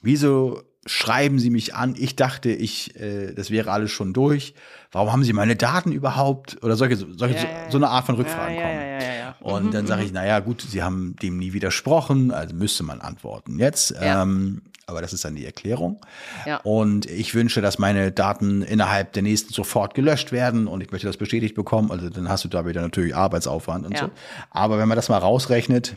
[0.00, 1.94] wieso schreiben Sie mich an?
[1.96, 4.54] Ich dachte, ich, äh, das wäre alles schon durch.
[4.90, 6.62] Warum haben Sie meine Daten überhaupt?
[6.62, 8.92] Oder solche, solche ja, ja, so, so, eine Art von Rückfragen kommen.
[9.40, 10.06] Und mhm, dann sage mhm.
[10.06, 13.58] ich, naja, gut, Sie haben dem nie widersprochen, also müsste man antworten.
[13.58, 16.00] Jetzt, ähm, aber das ist dann die Erklärung.
[16.46, 16.58] Ja.
[16.58, 21.06] Und ich wünsche, dass meine Daten innerhalb der nächsten sofort gelöscht werden und ich möchte
[21.06, 21.90] das bestätigt bekommen.
[21.90, 24.04] Also dann hast du da wieder natürlich Arbeitsaufwand und ja.
[24.06, 24.10] so.
[24.50, 25.96] Aber wenn man das mal rausrechnet,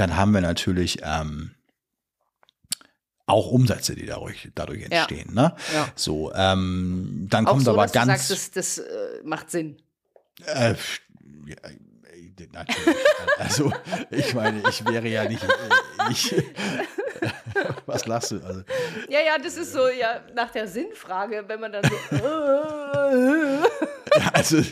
[0.00, 1.52] dann haben wir natürlich ähm,
[3.26, 5.32] auch Umsätze, die dadurch, dadurch entstehen.
[5.34, 5.42] Ja.
[5.42, 5.56] Ne?
[5.74, 5.88] Ja.
[5.94, 8.28] So, ähm, dann auch kommt so, aber dass ganz.
[8.28, 9.76] Du sagst, das, das äh, macht Sinn.
[10.46, 10.74] Äh,
[11.46, 11.56] ja,
[12.52, 12.96] natürlich.
[13.38, 13.72] also,
[14.10, 15.42] ich meine, ich wäre ja nicht.
[15.42, 15.48] Äh,
[16.10, 16.34] ich,
[17.86, 18.40] was lachst du?
[18.40, 18.62] Also,
[19.08, 22.16] ja, ja, das ist so, ja, nach der Sinnfrage, wenn man dann so.
[24.18, 24.62] ja, also,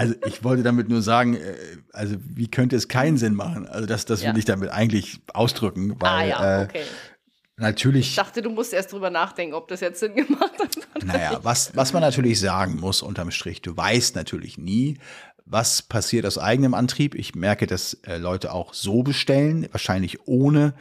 [0.00, 1.54] also ich wollte damit nur sagen, äh,
[1.92, 3.68] also wie könnte es keinen Sinn machen?
[3.68, 4.36] Also das, das will ja.
[4.36, 6.78] ich damit eigentlich ausdrücken, weil ah, ja, äh, okay.
[6.78, 8.08] äh, natürlich.
[8.08, 11.04] Ich dachte, du musst erst drüber nachdenken, ob das jetzt Sinn gemacht hat.
[11.04, 14.96] Naja, was, was man natürlich sagen muss unterm Strich, du weißt natürlich nie,
[15.44, 17.14] was passiert aus eigenem Antrieb.
[17.14, 20.72] Ich merke, dass äh, Leute auch so bestellen, wahrscheinlich ohne,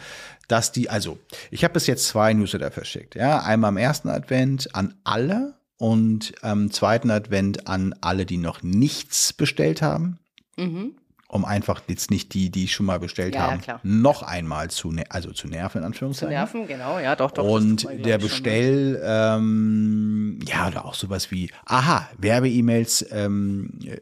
[0.47, 1.19] dass die, also
[1.51, 3.15] ich habe bis jetzt zwei Newsletter verschickt.
[3.15, 8.61] Ja, einmal am ersten Advent an alle und am zweiten Advent an alle, die noch
[8.61, 10.19] nichts bestellt haben.
[10.57, 10.91] Mhm.
[11.29, 14.93] Um einfach jetzt nicht die, die schon mal bestellt ja, haben, ja, noch einmal zu,
[15.09, 16.31] also zu nerven, in Anführungszeichen.
[16.31, 17.45] Zu nerven, genau, ja, doch, doch.
[17.45, 23.97] Und der Bestell, ähm, ja, oder auch sowas wie, aha, Werbe-E-Mails ähm, äh,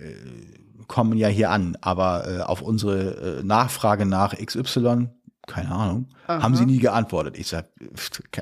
[0.87, 5.09] kommen ja hier an, aber äh, auf unsere äh, Nachfrage nach XY
[5.47, 6.43] keine Ahnung, Aha.
[6.43, 7.37] haben sie nie geantwortet.
[7.37, 7.65] Ich sag,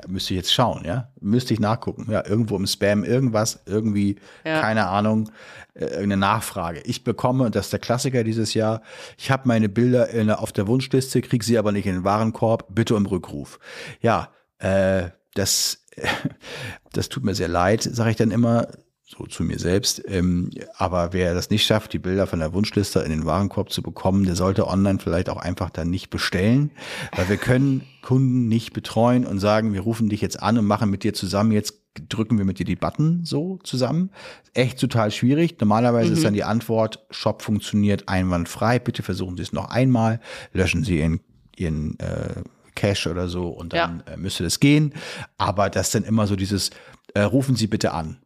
[0.07, 1.09] müsste ich jetzt schauen, ja?
[1.21, 2.11] Müsste ich nachgucken.
[2.11, 4.59] Ja, irgendwo im Spam irgendwas, irgendwie, ja.
[4.59, 5.29] keine Ahnung,
[5.75, 6.81] äh, irgendeine Nachfrage.
[6.81, 8.81] Ich bekomme, und das ist der Klassiker dieses Jahr,
[9.17, 12.73] ich habe meine Bilder in, auf der Wunschliste, krieg sie aber nicht in den Warenkorb,
[12.73, 13.59] bitte um Rückruf.
[14.01, 15.85] Ja, äh, das,
[16.91, 18.67] das tut mir sehr leid, sage ich dann immer
[19.05, 20.01] so zu mir selbst.
[20.07, 23.83] Ähm, aber wer das nicht schafft, die Bilder von der Wunschliste in den Warenkorb zu
[23.83, 26.71] bekommen, der sollte online vielleicht auch einfach dann nicht bestellen,
[27.15, 30.89] weil wir können Kunden nicht betreuen und sagen, wir rufen dich jetzt an und machen
[30.89, 34.09] mit dir zusammen jetzt drücken wir mit dir die Button so zusammen.
[34.53, 35.59] Echt total schwierig.
[35.59, 36.17] Normalerweise mhm.
[36.17, 40.19] ist dann die Antwort, Shop funktioniert einwandfrei, bitte versuchen Sie es noch einmal,
[40.51, 41.21] löschen Sie Ihren,
[41.55, 42.43] Ihren äh,
[42.75, 44.13] Cache oder so und dann ja.
[44.13, 44.93] äh, müsste das gehen.
[45.37, 46.71] Aber das dann immer so dieses,
[47.13, 48.17] äh, rufen Sie bitte an.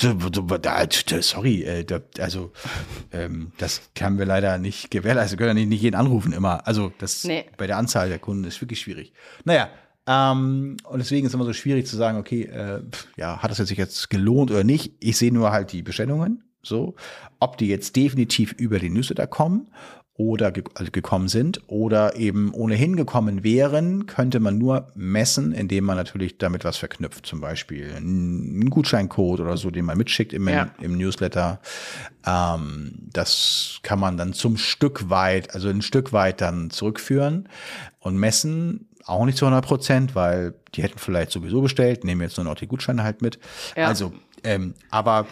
[0.00, 1.86] Sorry, äh,
[2.18, 2.52] also
[3.12, 5.38] ähm, das können wir leider nicht gewährleisten.
[5.38, 6.66] Wir können ja nicht, jeden anrufen immer.
[6.66, 7.44] Also das nee.
[7.56, 9.12] bei der Anzahl der Kunden ist wirklich schwierig.
[9.44, 9.70] Naja,
[10.06, 12.82] ähm, und deswegen ist es immer so schwierig zu sagen, okay, äh,
[13.16, 14.94] ja, hat das sich jetzt gelohnt oder nicht?
[15.00, 16.94] Ich sehe nur halt die Bestellungen, so,
[17.40, 19.68] ob die jetzt definitiv über die Newsletter kommen
[20.16, 25.84] oder ge also gekommen sind oder eben ohnehin gekommen wären, könnte man nur messen, indem
[25.84, 30.48] man natürlich damit was verknüpft, zum Beispiel einen Gutscheincode oder so, den man mitschickt im,
[30.48, 30.70] ja.
[30.80, 31.60] im Newsletter.
[32.24, 37.48] Ähm, das kann man dann zum Stück weit, also ein Stück weit dann zurückführen
[37.98, 42.36] und messen auch nicht zu 100 Prozent, weil die hätten vielleicht sowieso bestellt, nehmen jetzt
[42.36, 43.38] nur noch die Gutscheine halt mit.
[43.76, 43.88] Ja.
[43.88, 44.12] Also,
[44.44, 45.26] ähm, aber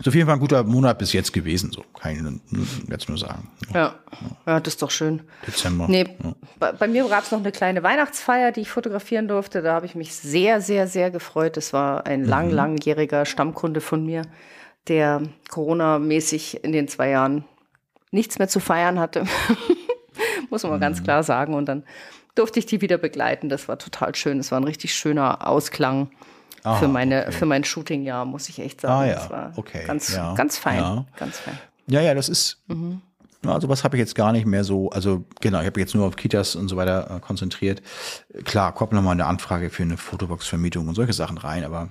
[0.00, 3.18] ist auf jeden Fall ein guter Monat bis jetzt gewesen, so kann ich jetzt nur
[3.18, 3.50] sagen.
[3.74, 3.94] Ja,
[4.46, 5.22] ja, das ist doch schön.
[5.46, 5.86] Dezember.
[5.88, 6.34] Nee, ja.
[6.58, 9.60] bei, bei, mir gab es noch eine kleine Weihnachtsfeier, die ich fotografieren durfte.
[9.60, 11.58] Da habe ich mich sehr, sehr, sehr gefreut.
[11.58, 12.54] Das war ein lang, mhm.
[12.54, 14.22] langjähriger Stammkunde von mir,
[14.88, 17.44] der Corona-mäßig in den zwei Jahren
[18.10, 19.26] nichts mehr zu feiern hatte.
[20.50, 20.82] Muss man mal mhm.
[20.82, 21.52] ganz klar sagen.
[21.52, 21.84] Und dann
[22.34, 23.50] durfte ich die wieder begleiten.
[23.50, 24.38] Das war total schön.
[24.38, 26.10] Das war ein richtig schöner Ausklang
[26.62, 27.32] ah, für, meine, okay.
[27.32, 28.94] für mein Shootingjahr, muss ich echt sagen.
[28.94, 29.14] Ah, ja.
[29.14, 29.84] Das war okay.
[29.86, 30.34] ganz, ja.
[30.34, 30.78] ganz fein.
[30.78, 31.06] Ja.
[31.16, 31.58] Ganz fein.
[31.86, 32.62] Ja, ja, das ist.
[32.68, 33.02] Mhm.
[33.46, 36.06] Also was habe ich jetzt gar nicht mehr so, also genau, ich habe jetzt nur
[36.06, 37.80] auf Kitas und so weiter äh, konzentriert.
[38.44, 41.88] Klar, kommt nochmal eine Anfrage für eine Fotobox-Vermietung und solche Sachen rein, aber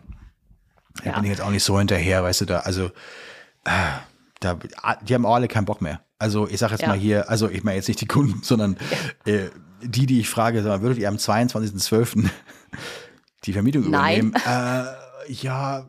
[1.04, 1.12] ja.
[1.12, 2.86] da bin ich jetzt auch nicht so hinterher, weißt du, da, also
[3.66, 3.72] äh,
[4.40, 4.60] da,
[5.02, 6.02] die haben auch alle keinen Bock mehr.
[6.20, 6.90] Also ich sage jetzt ja.
[6.90, 8.78] mal hier, also ich meine jetzt nicht die Kunden, sondern
[9.26, 9.34] ja.
[9.34, 9.50] äh,
[9.82, 12.30] die, die ich frage, sag mal, würdet ihr am 22.12.
[13.44, 14.34] die Vermietung übernehmen?
[14.34, 15.86] Äh, ja.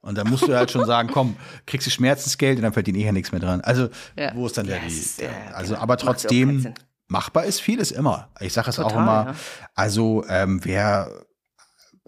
[0.00, 3.04] Und dann musst du halt schon sagen, komm, kriegst du Schmerzensgeld und dann verdient ich
[3.04, 3.60] ja nichts mehr dran.
[3.62, 4.32] Also, ja.
[4.34, 5.82] wo ist dann der, yes, der, also, genau.
[5.82, 6.74] aber trotzdem,
[7.06, 8.28] machbar ist vieles immer.
[8.40, 9.26] Ich sage es auch immer.
[9.26, 9.34] Ja.
[9.74, 11.10] Also, ähm, wer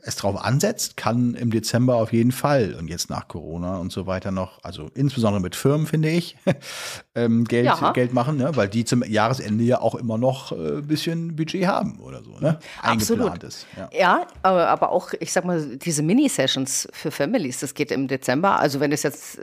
[0.02, 4.06] es drauf ansetzt, kann im Dezember auf jeden Fall und jetzt nach Corona und so
[4.06, 6.36] weiter noch, also insbesondere mit Firmen, finde ich,
[7.14, 7.92] ähm, Geld, ja.
[7.92, 8.54] Geld machen, ne?
[8.54, 12.38] weil die zum Jahresende ja auch immer noch äh, ein bisschen Budget haben oder so,
[12.38, 12.58] ne?
[12.82, 13.66] Eingeplant ist.
[13.76, 13.88] Ja.
[13.92, 18.60] ja, aber, aber auch, ich sag mal, diese Mini-Sessions für Families, das geht im Dezember.
[18.60, 19.38] Also wenn es jetzt,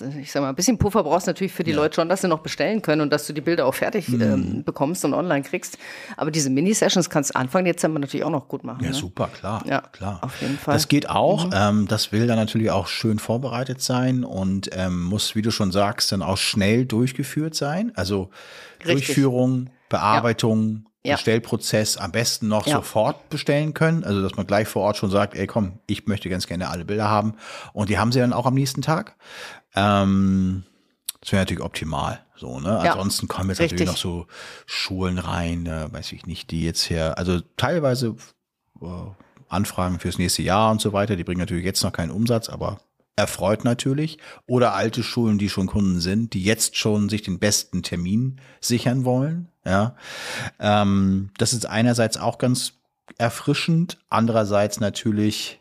[0.00, 1.76] ich sag mal, ein bisschen Puffer brauchst natürlich für die ja.
[1.76, 4.22] Leute schon, dass sie noch bestellen können und dass du die Bilder auch fertig mhm.
[4.22, 5.78] ähm, bekommst und online kriegst.
[6.16, 8.84] Aber diese Mini-Sessions kannst du Anfang Dezember natürlich auch noch gut machen.
[8.84, 8.94] Ja, ne?
[8.94, 9.62] super, klar.
[9.66, 10.18] Ja klar.
[10.22, 10.74] Auf jeden Fall.
[10.74, 11.46] Das geht auch.
[11.46, 11.52] Mhm.
[11.54, 15.72] Ähm, das will dann natürlich auch schön vorbereitet sein und ähm, muss, wie du schon
[15.72, 17.92] sagst, dann auch schnell durchgeführt sein.
[17.94, 18.30] Also
[18.80, 19.06] Richtig.
[19.06, 21.14] Durchführung, Bearbeitung, ja.
[21.14, 22.76] Bestellprozess am besten noch ja.
[22.76, 24.04] sofort bestellen können.
[24.04, 26.84] Also, dass man gleich vor Ort schon sagt, ey, komm, ich möchte ganz gerne alle
[26.84, 27.34] Bilder haben.
[27.72, 29.16] Und die haben sie dann auch am nächsten Tag.
[29.76, 30.64] Ähm,
[31.20, 32.20] das wäre natürlich optimal.
[32.36, 32.80] So, ne?
[32.84, 33.80] Ja, Ansonsten kommen jetzt richtig.
[33.80, 34.26] natürlich noch so
[34.66, 38.16] Schulen rein, äh, weiß ich nicht, die jetzt hier, also teilweise
[38.80, 38.86] äh,
[39.48, 41.16] Anfragen fürs nächste Jahr und so weiter.
[41.16, 42.78] Die bringen natürlich jetzt noch keinen Umsatz, aber
[43.16, 44.18] erfreut natürlich.
[44.46, 49.04] Oder alte Schulen, die schon Kunden sind, die jetzt schon sich den besten Termin sichern
[49.04, 49.48] wollen.
[49.64, 49.96] Ja,
[50.60, 52.74] ähm, das ist einerseits auch ganz
[53.18, 55.60] erfrischend, andererseits natürlich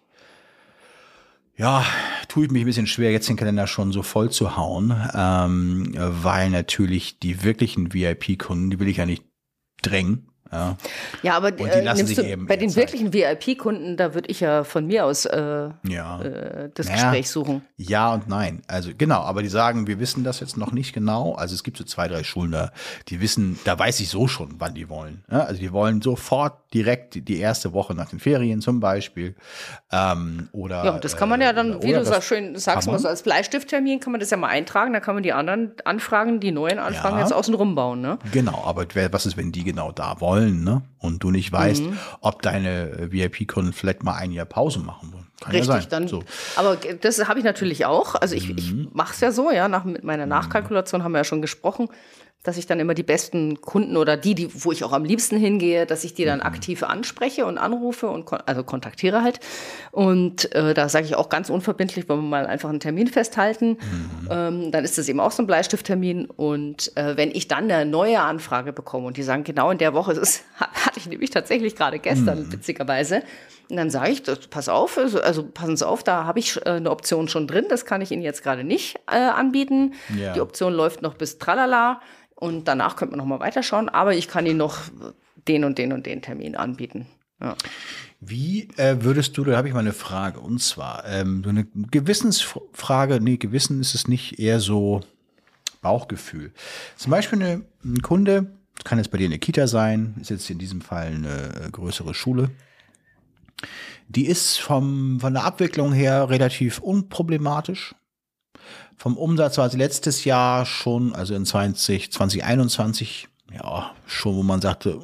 [1.58, 1.86] ja,
[2.28, 5.94] tue ich mich ein bisschen schwer, jetzt den Kalender schon so voll zu hauen, ähm,
[5.96, 9.24] weil natürlich die wirklichen VIP-Kunden, die will ich ja nicht
[9.82, 10.30] drängen.
[10.56, 10.78] Ja,
[11.24, 12.78] ja aber äh, nimmst du, bei den Zeit.
[12.78, 16.22] wirklichen VIP-Kunden, da würde ich ja von mir aus äh, ja.
[16.22, 17.62] äh, das naja, Gespräch suchen.
[17.78, 18.62] Ja und nein.
[18.68, 21.34] Also genau, aber die sagen, wir wissen das jetzt noch nicht genau.
[21.36, 22.72] Also es gibt so zwei, drei Schulen da,
[23.08, 25.24] die wissen, da weiß ich so schon, wann die wollen.
[25.32, 29.36] Ja, also die wollen sofort direkt die erste Woche nach den Ferien zum Beispiel.
[29.91, 33.08] Ähm, oder, ja, das kann man ja dann, wie du so schön sagst, mal so
[33.08, 34.94] als Bleistifttermin kann man das ja mal eintragen.
[34.94, 37.24] Da kann man die anderen Anfragen, die neuen Anfragen ja.
[37.24, 38.02] jetzt außen rumbauen.
[38.02, 38.20] Ne?
[38.32, 40.45] Genau, aber was ist, wenn die genau da wollen?
[40.46, 40.82] Wollen, ne?
[41.00, 41.98] Und du nicht weißt, mhm.
[42.22, 45.28] ob deine VIP-Kunden vielleicht mal ein Jahr Pause machen wollen.
[45.42, 45.90] Kann Richtig, ja sein.
[45.90, 46.08] dann.
[46.08, 46.24] So.
[46.56, 48.16] Aber das habe ich natürlich auch.
[48.16, 48.58] Also ich, mhm.
[48.58, 50.30] ich mache es ja so, ja, nach mit meiner mhm.
[50.30, 51.90] Nachkalkulation haben wir ja schon gesprochen
[52.46, 55.38] dass ich dann immer die besten Kunden oder die, die, wo ich auch am liebsten
[55.38, 56.46] hingehe, dass ich die dann mhm.
[56.46, 59.40] aktiv anspreche und anrufe und kon also kontaktiere halt.
[59.92, 63.70] Und äh, da sage ich auch ganz unverbindlich, wollen wir mal einfach einen Termin festhalten.
[63.70, 64.30] Mhm.
[64.30, 66.26] Ähm, dann ist das eben auch so ein Bleistifttermin.
[66.26, 69.94] Und äh, wenn ich dann eine neue Anfrage bekomme und die sagen, genau in der
[69.94, 72.54] Woche, das hatte ich nämlich tatsächlich gerade gestern, mhm.
[72.54, 73.24] witzigerweise,
[73.69, 76.58] und dann sage ich, das, pass auf, also, also passen Sie auf, da habe ich
[76.65, 79.93] äh, eine Option schon drin, das kann ich Ihnen jetzt gerade nicht äh, anbieten.
[80.17, 80.34] Ja.
[80.34, 82.01] Die Option läuft noch bis tralala.
[82.36, 84.80] Und danach könnte man noch mal weiterschauen, aber ich kann Ihnen noch
[85.47, 87.08] den und den und den Termin anbieten.
[87.41, 87.56] Ja.
[88.19, 91.65] Wie äh, würdest du, da habe ich mal eine Frage, und zwar ähm, so eine
[91.65, 95.01] Gewissensfrage, nee, Gewissen ist es nicht, eher so
[95.82, 96.51] Bauchgefühl.
[96.95, 98.47] Zum Beispiel eine, ein Kunde,
[98.84, 102.13] kann jetzt bei dir eine Kita sein, ist jetzt in diesem Fall eine äh, größere
[102.13, 102.49] Schule.
[104.08, 107.96] Die ist vom, von der Abwicklung her relativ unproblematisch.
[108.98, 114.62] Vom Umsatz war sie letztes Jahr schon, also in 20, 2021, ja, schon, wo man
[114.62, 115.00] sagte,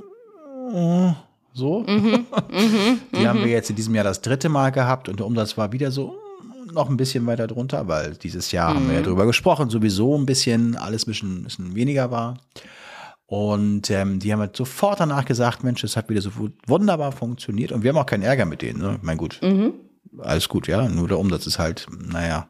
[0.73, 1.13] oh,
[1.53, 1.81] so.
[1.81, 5.25] Mhm, mh, die haben wir jetzt in diesem Jahr das dritte Mal gehabt und der
[5.25, 6.15] Umsatz war wieder so
[6.73, 8.75] noch ein bisschen weiter drunter, weil dieses Jahr mhm.
[8.77, 12.37] haben wir ja drüber gesprochen, sowieso ein bisschen, alles ein bisschen, bisschen weniger war.
[13.31, 16.31] Und ähm, die haben halt sofort danach gesagt, Mensch, es hat wieder so
[16.67, 18.81] wunderbar funktioniert und wir haben auch keinen Ärger mit denen.
[18.81, 18.99] Ne?
[19.03, 19.71] Mein gut, mhm.
[20.17, 20.89] alles gut, ja.
[20.89, 22.49] Nur der Umsatz ist halt, naja.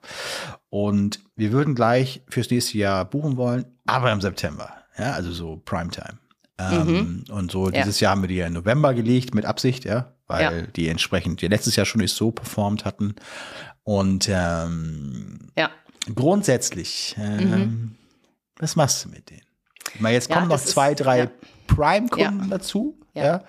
[0.72, 4.74] Und wir würden gleich fürs nächste Jahr buchen wollen, aber im September.
[4.98, 6.18] Ja, also so Primetime.
[6.58, 7.26] Ähm, mhm.
[7.30, 8.06] Und so dieses ja.
[8.06, 10.62] Jahr haben wir die ja im November gelegt, mit Absicht, ja, weil ja.
[10.64, 13.14] die entsprechend, die letztes Jahr schon nicht so performt hatten.
[13.84, 15.70] Und ähm, ja.
[16.16, 17.96] grundsätzlich, ähm, mhm.
[18.58, 19.51] was machst du mit denen?
[19.96, 21.28] Ich meine, jetzt kommen noch zwei, drei ja.
[21.68, 22.98] Prime-Kunden dazu.
[23.14, 23.44] Ja.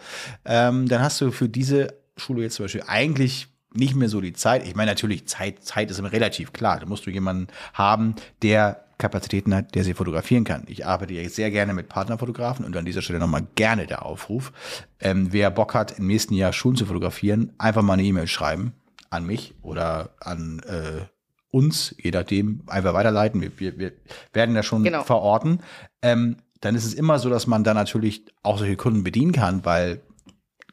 [0.44, 4.32] Ähm, dann hast du für diese Schule jetzt zum Beispiel eigentlich nicht mehr so die
[4.32, 4.66] Zeit.
[4.66, 6.80] Ich meine, natürlich, Zeit, Zeit ist immer relativ klar.
[6.80, 10.64] Da musst du jemanden haben, der Kapazitäten hat, der sie fotografieren kann.
[10.68, 14.52] Ich arbeite jetzt sehr gerne mit Partnerfotografen und an dieser Stelle nochmal gerne der Aufruf.
[15.00, 18.74] Ähm, wer Bock hat, im nächsten Jahr Schulen zu fotografieren, einfach mal eine E-Mail schreiben
[19.10, 21.06] an mich oder an äh,
[21.52, 23.40] uns, je nachdem, einfach weiterleiten.
[23.40, 23.92] Wir, wir, wir
[24.32, 25.04] werden das schon genau.
[25.04, 25.60] verorten.
[26.02, 29.64] Ähm, dann ist es immer so, dass man da natürlich auch solche Kunden bedienen kann,
[29.64, 30.00] weil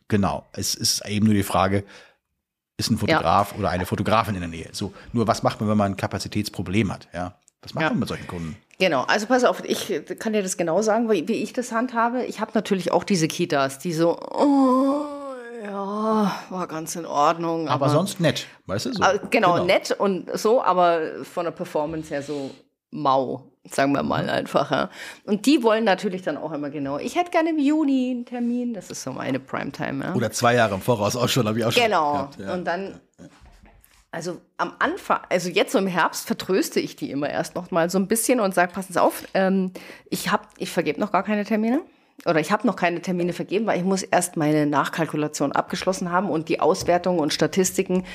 [0.07, 1.83] genau, es ist eben nur die Frage,
[2.77, 3.59] ist ein Fotograf ja.
[3.59, 4.69] oder eine Fotografin in der Nähe.
[4.71, 7.09] So, nur was macht man, wenn man ein Kapazitätsproblem hat?
[7.13, 7.89] Ja, was macht ja.
[7.89, 8.55] man mit solchen Kunden?
[8.79, 12.23] Genau, also pass auf, ich kann dir das genau sagen, wie, ich das handhabe.
[12.23, 15.05] Ich habe natürlich auch diese Kitas, die so, oh,
[15.63, 17.67] ja, war ganz in Ordnung.
[17.67, 18.93] Aber, aber sonst nett, weißt du?
[18.93, 18.99] So.
[18.99, 22.51] Genau, genau, nett und so, aber von der Performance her so
[22.91, 24.71] mau, sagen wir mal einfach.
[24.71, 24.89] Ja.
[25.25, 28.73] Und die wollen natürlich dann auch immer genau, ich hätte gerne im Juni einen Termin,
[28.73, 30.05] das ist so meine Primetime.
[30.05, 30.13] Ja.
[30.15, 31.83] Oder zwei Jahre im Voraus auch schon, habe ich auch schon.
[31.83, 32.53] Genau, ja.
[32.53, 32.99] und dann,
[34.11, 37.89] also am Anfang, also jetzt so im Herbst vertröste ich die immer erst noch mal
[37.89, 39.71] so ein bisschen und sage, passen Sie auf, ähm,
[40.09, 41.81] ich, ich vergebe noch gar keine Termine
[42.25, 46.29] oder ich habe noch keine Termine vergeben, weil ich muss erst meine Nachkalkulation abgeschlossen haben
[46.29, 48.05] und die Auswertungen und Statistiken,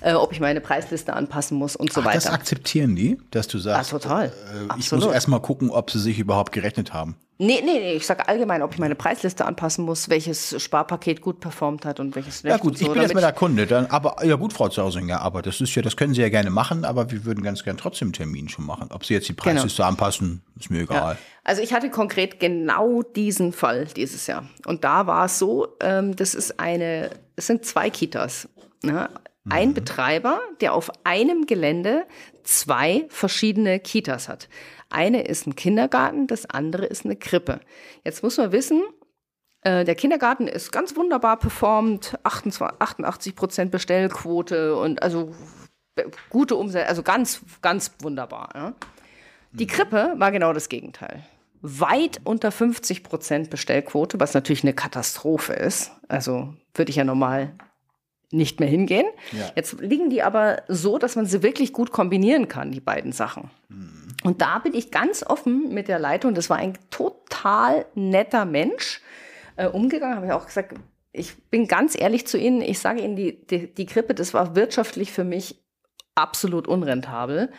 [0.00, 2.16] äh, ob ich meine Preisliste anpassen muss und so Ach, weiter.
[2.16, 4.26] Das akzeptieren die, dass du sagst, ja, total.
[4.26, 7.16] Äh, ich muss erst mal gucken, ob sie sich überhaupt gerechnet haben.
[7.44, 11.40] Nee, nee, nee, ich sage allgemein, ob ich meine Preisliste anpassen muss, welches Sparpaket gut
[11.40, 12.52] performt hat und welches nicht.
[12.52, 15.20] Ja gut, so, ich bin jetzt mal der Kunde, dann, aber ja gut, Frau Zausinger,
[15.20, 17.76] aber das ist ja, das können Sie ja gerne machen, aber wir würden ganz gern
[17.76, 18.90] trotzdem einen Termin schon machen.
[18.92, 19.42] Ob Sie jetzt die genau.
[19.42, 19.88] Preisliste genau.
[19.88, 21.14] anpassen, ist mir egal.
[21.14, 21.18] Ja.
[21.42, 24.44] Also ich hatte konkret genau diesen Fall dieses Jahr.
[24.66, 28.48] Und da war es so, ähm, das ist eine, es sind zwei Kitas.
[28.84, 29.10] Ne?
[29.50, 29.74] Ein mhm.
[29.74, 32.04] Betreiber, der auf einem Gelände
[32.44, 34.48] zwei verschiedene Kitas hat.
[34.92, 37.60] Eine ist ein Kindergarten, das andere ist eine Krippe.
[38.04, 38.82] Jetzt muss man wissen,
[39.62, 45.34] äh, der Kindergarten ist ganz wunderbar performt, 28, 88 Prozent Bestellquote und also
[46.30, 48.50] gute Umsätze, also ganz, ganz wunderbar.
[48.54, 48.74] Ja.
[49.52, 51.24] Die Krippe war genau das Gegenteil.
[51.60, 55.92] Weit unter 50 Prozent Bestellquote, was natürlich eine Katastrophe ist.
[56.08, 57.54] Also würde ich ja normal
[58.32, 59.06] nicht mehr hingehen.
[59.32, 59.50] Ja.
[59.54, 63.50] Jetzt liegen die aber so, dass man sie wirklich gut kombinieren kann, die beiden Sachen.
[63.68, 64.08] Mhm.
[64.24, 66.34] Und da bin ich ganz offen mit der Leitung.
[66.34, 69.00] Das war ein total netter Mensch.
[69.56, 70.74] Äh, umgegangen habe ich auch gesagt,
[71.12, 72.62] ich bin ganz ehrlich zu Ihnen.
[72.62, 75.62] Ich sage Ihnen, die, die, die Krippe, das war wirtschaftlich für mich
[76.14, 77.50] absolut unrentabel,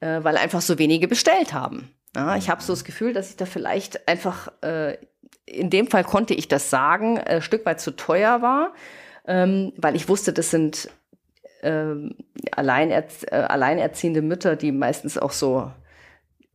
[0.00, 1.90] äh, weil einfach so wenige bestellt haben.
[2.14, 4.98] Ja, ich habe so das Gefühl, dass ich da vielleicht einfach, äh,
[5.46, 8.72] in dem Fall konnte ich das sagen, ein Stück weit zu teuer war
[9.26, 10.88] ähm, weil ich wusste, das sind
[11.62, 12.14] ähm,
[12.52, 15.70] alleinerz äh, alleinerziehende Mütter, die meistens auch so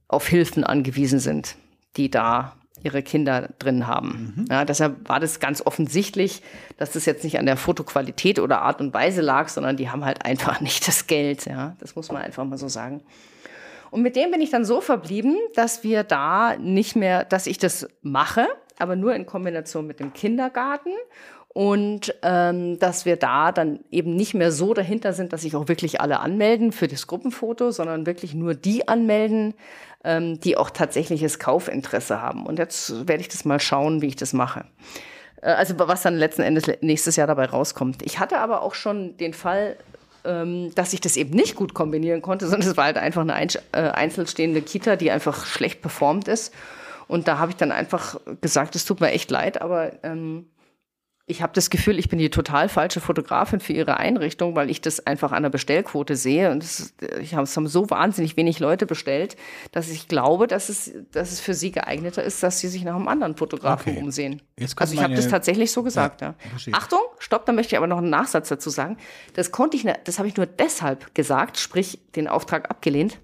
[0.08, 1.56] auf Hilfen angewiesen sind,
[1.98, 4.36] die da ihre Kinder drin haben.
[4.38, 4.46] Mhm.
[4.50, 6.42] Ja, deshalb war das ganz offensichtlich,
[6.78, 10.06] dass das jetzt nicht an der Fotoqualität oder Art und Weise lag, sondern die haben
[10.06, 11.46] halt einfach nicht das Geld.
[11.46, 13.02] Ja, das muss man einfach mal so sagen.
[13.92, 17.58] Und mit dem bin ich dann so verblieben, dass wir da nicht mehr, dass ich
[17.58, 20.92] das mache, aber nur in Kombination mit dem Kindergarten
[21.54, 25.68] und ähm, dass wir da dann eben nicht mehr so dahinter sind, dass sich auch
[25.68, 29.56] wirklich alle anmelden für das Gruppenfoto, sondern wirklich nur die anmelden,
[30.04, 32.46] ähm, die auch tatsächliches Kaufinteresse haben.
[32.46, 34.66] Und jetzt werde ich das mal schauen, wie ich das mache.
[35.42, 38.04] Äh, also was dann letzten Endes nächstes Jahr dabei rauskommt.
[38.04, 39.76] Ich hatte aber auch schon den Fall,
[40.26, 43.34] ähm, dass ich das eben nicht gut kombinieren konnte, sondern es war halt einfach eine
[43.34, 46.54] äh, einzelstehende Kita, die einfach schlecht performt ist.
[47.08, 50.46] Und da habe ich dann einfach gesagt, es tut mir echt leid, aber ähm,
[51.30, 54.82] ich habe das Gefühl, ich bin die total falsche Fotografin für ihre Einrichtung, weil ich
[54.82, 56.50] das einfach an der Bestellquote sehe.
[56.50, 59.38] Und es, ich habe, es haben so wahnsinnig wenig Leute bestellt,
[59.72, 62.96] dass ich glaube, dass es, dass es für sie geeigneter ist, dass sie sich nach
[62.96, 64.02] einem anderen Fotografen okay.
[64.02, 64.42] umsehen.
[64.76, 66.22] also ich habe das tatsächlich so gesagt.
[66.22, 66.34] Ja,
[66.66, 66.74] ja.
[66.74, 68.98] Achtung, stopp, da möchte ich aber noch einen Nachsatz dazu sagen.
[69.36, 73.20] Das konnte ich, das habe ich nur deshalb gesagt, sprich den Auftrag abgelehnt,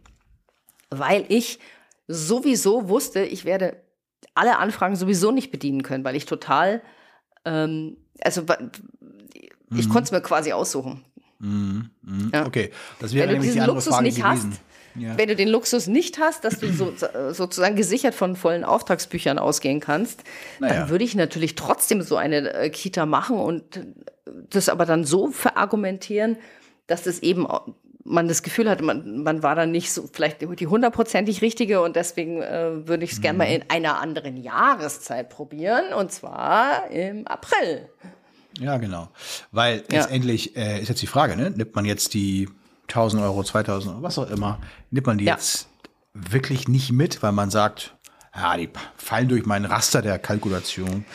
[0.92, 1.58] weil ich
[2.08, 3.82] sowieso wusste, ich werde
[4.36, 6.84] alle Anfragen sowieso nicht bedienen können, weil ich total
[7.46, 8.44] ähm, also
[9.76, 9.90] ich mhm.
[9.90, 11.04] konnte es mir quasi aussuchen.
[11.40, 11.90] Mhm.
[12.02, 12.32] Mhm.
[12.34, 12.46] Ja.
[12.46, 14.52] Okay, das wäre nämlich die andere Luxus Frage nicht gewesen.
[14.52, 14.62] Hast,
[14.98, 15.18] ja.
[15.18, 16.94] Wenn du den Luxus nicht hast, dass du so,
[17.32, 20.24] sozusagen gesichert von vollen Auftragsbüchern ausgehen kannst,
[20.60, 20.74] naja.
[20.74, 23.82] dann würde ich natürlich trotzdem so eine äh, Kita machen und
[24.50, 26.38] das aber dann so verargumentieren,
[26.88, 27.46] dass das eben
[28.06, 31.96] man das Gefühl hatte, man, man war dann nicht so vielleicht die hundertprozentig richtige und
[31.96, 33.24] deswegen äh, würde ich es mhm.
[33.24, 37.90] gerne mal in einer anderen Jahreszeit probieren und zwar im April.
[38.60, 39.10] Ja, genau.
[39.52, 40.00] Weil ja.
[40.00, 41.50] letztendlich äh, ist jetzt die Frage, ne?
[41.50, 42.48] nimmt man jetzt die
[42.88, 44.60] 1000 Euro, 2000 Euro, was auch immer,
[44.92, 45.34] nimmt man die ja.
[45.34, 45.68] jetzt
[46.14, 47.96] wirklich nicht mit, weil man sagt,
[48.36, 51.06] ja, die fallen durch meinen Raster der Kalkulation.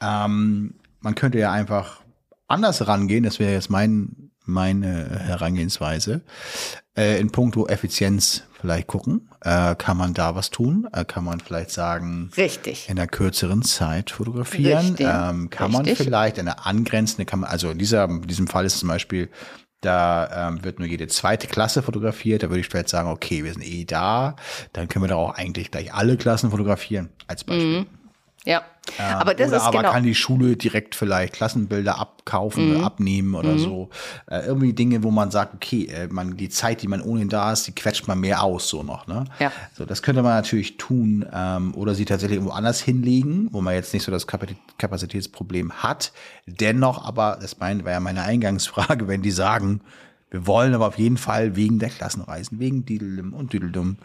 [0.00, 2.00] Ähm, man könnte ja einfach
[2.48, 6.22] anders rangehen, das wäre jetzt mein meine Herangehensweise.
[6.96, 9.30] Äh, in puncto Effizienz vielleicht gucken.
[9.42, 10.88] Äh, kann man da was tun?
[10.92, 12.88] Äh, kann man vielleicht sagen, Richtig.
[12.88, 14.96] in einer kürzeren Zeit fotografieren?
[14.98, 15.98] Ähm, kann Richtig.
[15.98, 19.30] man vielleicht eine angrenzende, kann man, also in, dieser, in diesem Fall ist zum Beispiel,
[19.80, 22.42] da ähm, wird nur jede zweite Klasse fotografiert.
[22.42, 24.36] Da würde ich vielleicht sagen, okay, wir sind eh da.
[24.74, 27.80] Dann können wir da auch eigentlich gleich alle Klassen fotografieren, als Beispiel.
[27.80, 27.86] Mhm.
[28.44, 28.62] Ja.
[28.98, 29.92] Ähm, aber das oder ist aber genau.
[29.92, 32.84] kann die Schule direkt vielleicht Klassenbilder abkaufen, mhm.
[32.84, 33.58] abnehmen oder mhm.
[33.58, 33.90] so.
[34.26, 37.52] Äh, irgendwie Dinge, wo man sagt, okay, äh, man, die Zeit, die man ohnehin da
[37.52, 39.06] ist, die quetscht man mehr aus, so noch.
[39.06, 39.26] Ne?
[39.38, 39.52] Ja.
[39.76, 43.74] So, das könnte man natürlich tun ähm, oder sie tatsächlich irgendwo anders hinlegen, wo man
[43.74, 46.12] jetzt nicht so das Kapazitätsproblem hat.
[46.46, 49.82] Dennoch aber, das war ja meine Eingangsfrage, wenn die sagen,
[50.30, 53.96] wir wollen aber auf jeden Fall wegen der Klassenreisen, wegen Dideldum und Düdeldum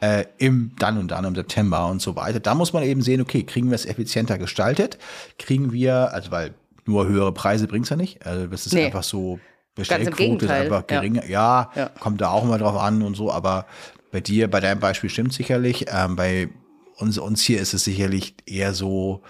[0.00, 2.40] äh, im dann und dann im September und so weiter.
[2.40, 4.98] Da muss man eben sehen, okay, kriegen wir es effizienter gestaltet?
[5.38, 8.26] Kriegen wir, also weil nur höhere Preise bringt's ja nicht.
[8.26, 8.86] Also das ist nee.
[8.86, 9.38] einfach so,
[9.76, 11.24] Bestellquote ist einfach geringer.
[11.26, 11.70] Ja.
[11.76, 13.66] ja, kommt da auch immer drauf an und so, aber
[14.10, 15.86] bei dir, bei deinem Beispiel stimmt sicherlich.
[15.88, 16.48] Ähm, bei
[16.96, 19.22] uns, uns hier ist es sicherlich eher so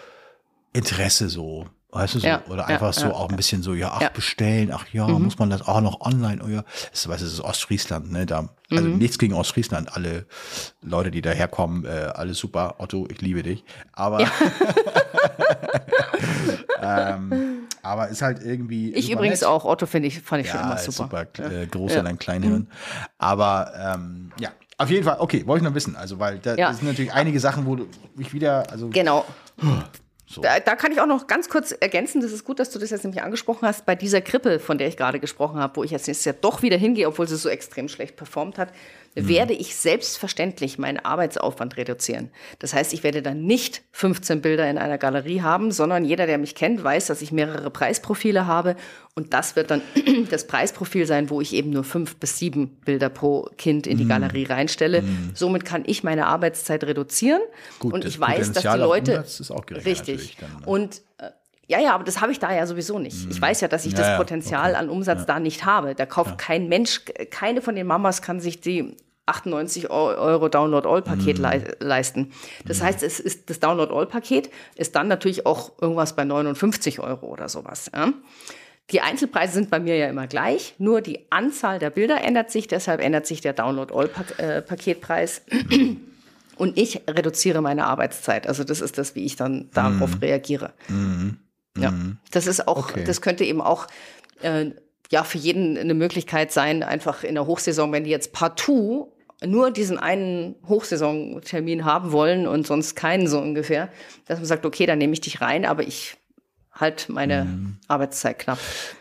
[0.73, 1.67] Interesse so.
[1.90, 2.27] Weißt du so?
[2.27, 5.09] Ja, Oder einfach ja, so ja, auch ein bisschen so, ja, ach, bestellen, ach ja,
[5.09, 5.22] mhm.
[5.22, 6.62] muss man das auch noch online, oh ja.
[6.90, 8.27] Das, weißt du, das ist Ostfriesland, ne?
[8.27, 8.98] Da, also mhm.
[8.98, 10.27] nichts gegen Ostfriesland, alle
[10.83, 12.74] Leute, die daherkommen, äh, alles super.
[12.77, 13.64] Otto, ich liebe dich.
[13.94, 14.20] Aber,
[16.83, 18.92] ähm, aber ist halt irgendwie.
[18.92, 19.48] Ich übrigens nett.
[19.48, 21.27] auch, Otto finde ich, fand ich schon immer super.
[21.35, 22.53] super äh, großer, dein Kleinhirn.
[22.53, 22.66] Mhm.
[23.16, 25.96] Aber ähm, ja, auf jeden Fall, okay, wollte ich noch wissen.
[25.96, 27.79] Also, weil da sind natürlich einige Sachen, wo
[28.18, 28.90] ich wieder, also.
[28.90, 29.24] Genau.
[30.31, 30.43] So.
[30.43, 32.91] Da, da, kann ich auch noch ganz kurz ergänzen, das ist gut, dass du das
[32.91, 35.91] jetzt nämlich angesprochen hast, bei dieser Krippe, von der ich gerade gesprochen habe, wo ich
[35.91, 38.69] jetzt nächstes Jahr doch wieder hingehe, obwohl sie so extrem schlecht performt hat,
[39.14, 39.29] mhm.
[39.29, 42.31] werde ich selbstverständlich meinen Arbeitsaufwand reduzieren.
[42.59, 46.38] Das heißt, ich werde dann nicht 15 Bilder in einer Galerie haben, sondern jeder, der
[46.38, 48.77] mich kennt, weiß, dass ich mehrere Preisprofile habe.
[49.14, 49.83] Und das wird dann
[50.31, 54.05] das Preisprofil sein, wo ich eben nur fünf bis sieben Bilder pro Kind in die
[54.05, 54.11] mhm.
[54.11, 55.03] Galerie reinstelle.
[55.03, 55.31] Mhm.
[55.35, 57.40] Somit kann ich meine Arbeitszeit reduzieren.
[57.79, 59.25] Gut, und ich weiß, dass die Leute.
[59.85, 60.37] richtig.
[60.40, 60.66] Ne?
[60.66, 61.31] Und äh,
[61.69, 63.31] ja, ja, aber das habe ich da ja sowieso nicht.
[63.31, 63.43] Ich mhm.
[63.43, 64.81] weiß ja, dass ich ja, das Potenzial okay.
[64.81, 65.95] an Umsatz da nicht habe.
[65.95, 71.43] Da kauft kein Mensch, keine von den Mamas kann sich die 98 Euro Download-All-Paket mm.
[71.43, 72.33] le leisten.
[72.65, 72.85] Das mm.
[72.85, 77.91] heißt, es ist das Download-All-Paket ist dann natürlich auch irgendwas bei 59 Euro oder sowas.
[77.95, 78.13] Ja?
[78.91, 82.69] Die Einzelpreise sind bei mir ja immer gleich, nur die Anzahl der Bilder ändert sich,
[82.69, 85.43] deshalb ändert sich der Download-All-Paketpreis.
[86.57, 88.49] Und ich reduziere meine Arbeitszeit.
[88.49, 90.21] Also das ist das, wie ich dann darauf mm.
[90.23, 90.73] reagiere.
[91.83, 91.93] Ja,
[92.31, 93.05] das ist auch, okay.
[93.05, 93.87] das könnte eben auch
[94.43, 94.71] äh,
[95.11, 99.12] ja für jeden eine Möglichkeit sein, einfach in der Hochsaison, wenn die jetzt partout
[99.45, 103.88] nur diesen einen Hochsaisontermin haben wollen und sonst keinen so ungefähr,
[104.27, 106.17] dass man sagt, okay, dann nehme ich dich rein, aber ich
[106.73, 107.77] halt meine mhm.
[107.88, 108.59] Arbeitszeit knapp.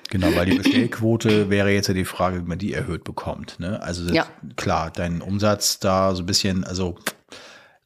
[0.09, 3.59] Genau, weil die Bestellquote wäre jetzt ja die Frage, wie man die erhöht bekommt.
[3.59, 3.81] Ne?
[3.81, 4.25] Also ja.
[4.55, 6.97] klar, dein Umsatz da so ein bisschen, also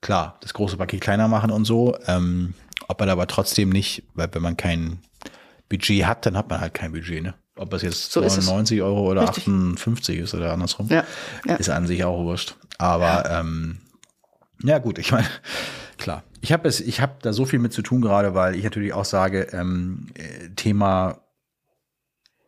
[0.02, 1.98] klar, das große Paket kleiner machen und so.
[2.08, 2.54] Ähm,
[2.88, 5.00] ob man aber trotzdem nicht, weil wenn man kein
[5.70, 7.24] Budget hat, dann hat man halt kein Budget.
[7.24, 7.34] Ne?
[7.56, 9.48] Ob es jetzt so 99 Euro oder Richtig.
[9.48, 11.04] 58 ist oder andersrum, ja,
[11.46, 11.56] ja.
[11.56, 12.56] ist an sich auch wurscht.
[12.78, 13.80] Aber ähm,
[14.64, 15.28] ja gut, ich meine,
[15.98, 16.24] klar.
[16.42, 18.94] Ich habe es, ich habe da so viel mit zu tun gerade, weil ich natürlich
[18.94, 20.08] auch sage, ähm,
[20.56, 21.22] Thema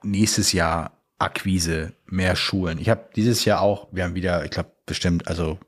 [0.01, 2.79] nächstes Jahr Akquise, mehr Schulen.
[2.79, 5.59] Ich habe dieses Jahr auch, wir haben wieder, ich glaube bestimmt, also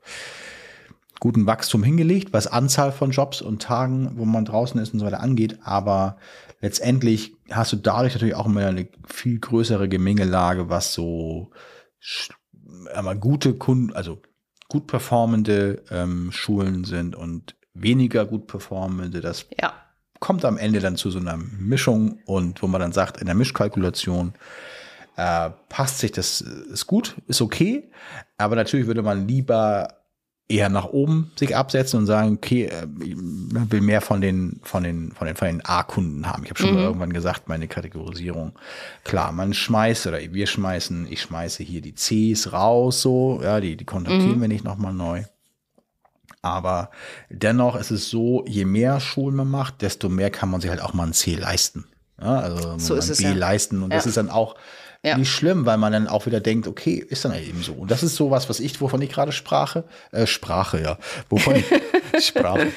[1.26, 5.06] guten Wachstum hingelegt, was Anzahl von Jobs und Tagen, wo man draußen ist und so
[5.06, 5.58] weiter angeht.
[5.64, 6.18] Aber
[6.60, 11.50] letztendlich hast du dadurch natürlich auch immer eine viel größere Gemengelage, was so
[12.94, 14.22] aber gute Kunden, also
[14.68, 19.20] gut performende ähm, Schulen sind und weniger gut performende.
[19.20, 19.72] Das ja.
[20.20, 23.34] kommt am Ende dann zu so einer Mischung und wo man dann sagt, in der
[23.34, 24.34] Mischkalkulation
[25.16, 27.90] äh, passt sich das, ist gut, ist okay,
[28.38, 29.88] aber natürlich würde man lieber
[30.48, 34.84] eher nach oben sich absetzen und sagen, okay, äh, man will mehr von den von
[34.84, 36.44] den von den von den A-Kunden haben.
[36.44, 36.76] Ich habe schon mhm.
[36.76, 38.52] mal irgendwann gesagt, meine Kategorisierung.
[39.02, 43.76] Klar, man schmeißt oder wir schmeißen, ich schmeiße hier die Cs raus, so, ja, die
[43.76, 44.40] die kontaktieren mhm.
[44.40, 45.24] wir nicht nochmal neu.
[46.42, 46.90] Aber
[47.28, 50.80] dennoch ist es so, je mehr Schulen man macht, desto mehr kann man sich halt
[50.80, 51.86] auch mal ein C leisten.
[52.20, 53.32] Ja, also so man B ja.
[53.34, 53.96] leisten und ja.
[53.96, 54.54] das ist dann auch
[55.04, 55.16] ja.
[55.16, 57.74] nicht schlimm, weil man dann auch wieder denkt, okay, ist dann eben so.
[57.74, 61.64] Und das ist sowas, was ich, wovon ich gerade sprache, äh, Sprache, ja, wovon ich
[62.24, 62.68] Sprache,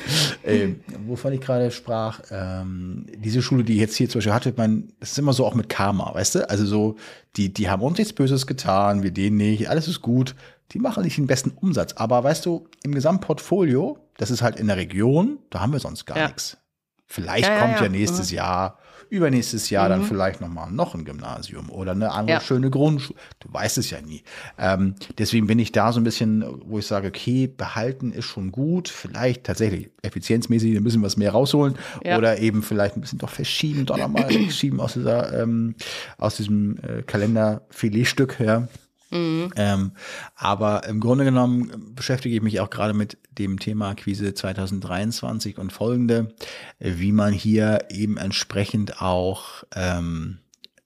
[0.44, 0.70] äh,
[1.06, 4.94] wovon ich gerade sprach, ähm, diese Schule, die ich jetzt hier zum Beispiel hatte, mein,
[5.00, 6.50] das ist immer so auch mit Karma, weißt du?
[6.50, 6.96] Also so,
[7.36, 10.36] die, die haben uns nichts Böses getan, wir denen nicht, alles ist gut,
[10.72, 11.94] die machen nicht den besten Umsatz.
[11.94, 16.06] Aber weißt du, im Gesamtportfolio, das ist halt in der Region, da haben wir sonst
[16.06, 16.28] gar ja.
[16.28, 16.58] nichts.
[17.08, 18.38] Vielleicht ja, kommt ja, nächstes mhm.
[18.38, 18.78] Jahr
[19.10, 19.90] übernächstes Jahr mhm.
[19.90, 22.42] dann vielleicht noch mal noch ein Gymnasium oder eine andere ja.
[22.42, 23.18] schöne Grundschule.
[23.40, 24.24] Du weißt es ja nie.
[24.58, 28.52] Ähm, deswegen bin ich da so ein bisschen, wo ich sage, okay, behalten ist schon
[28.52, 28.90] gut.
[28.90, 32.18] Vielleicht tatsächlich effizienzmäßig ein bisschen was mehr rausholen ja.
[32.18, 35.76] oder eben vielleicht ein bisschen doch verschieben, doch nochmal schieben aus dieser, ähm,
[36.18, 38.68] aus diesem äh, Kalenderfiletstück, ja.
[39.12, 39.52] Mhm.
[39.56, 39.92] Ähm,
[40.36, 45.72] aber im Grunde genommen beschäftige ich mich auch gerade mit dem Thema Akquise 2023 und
[45.72, 46.36] folgende,
[46.80, 50.40] wie man hier eben entsprechend auch ähm,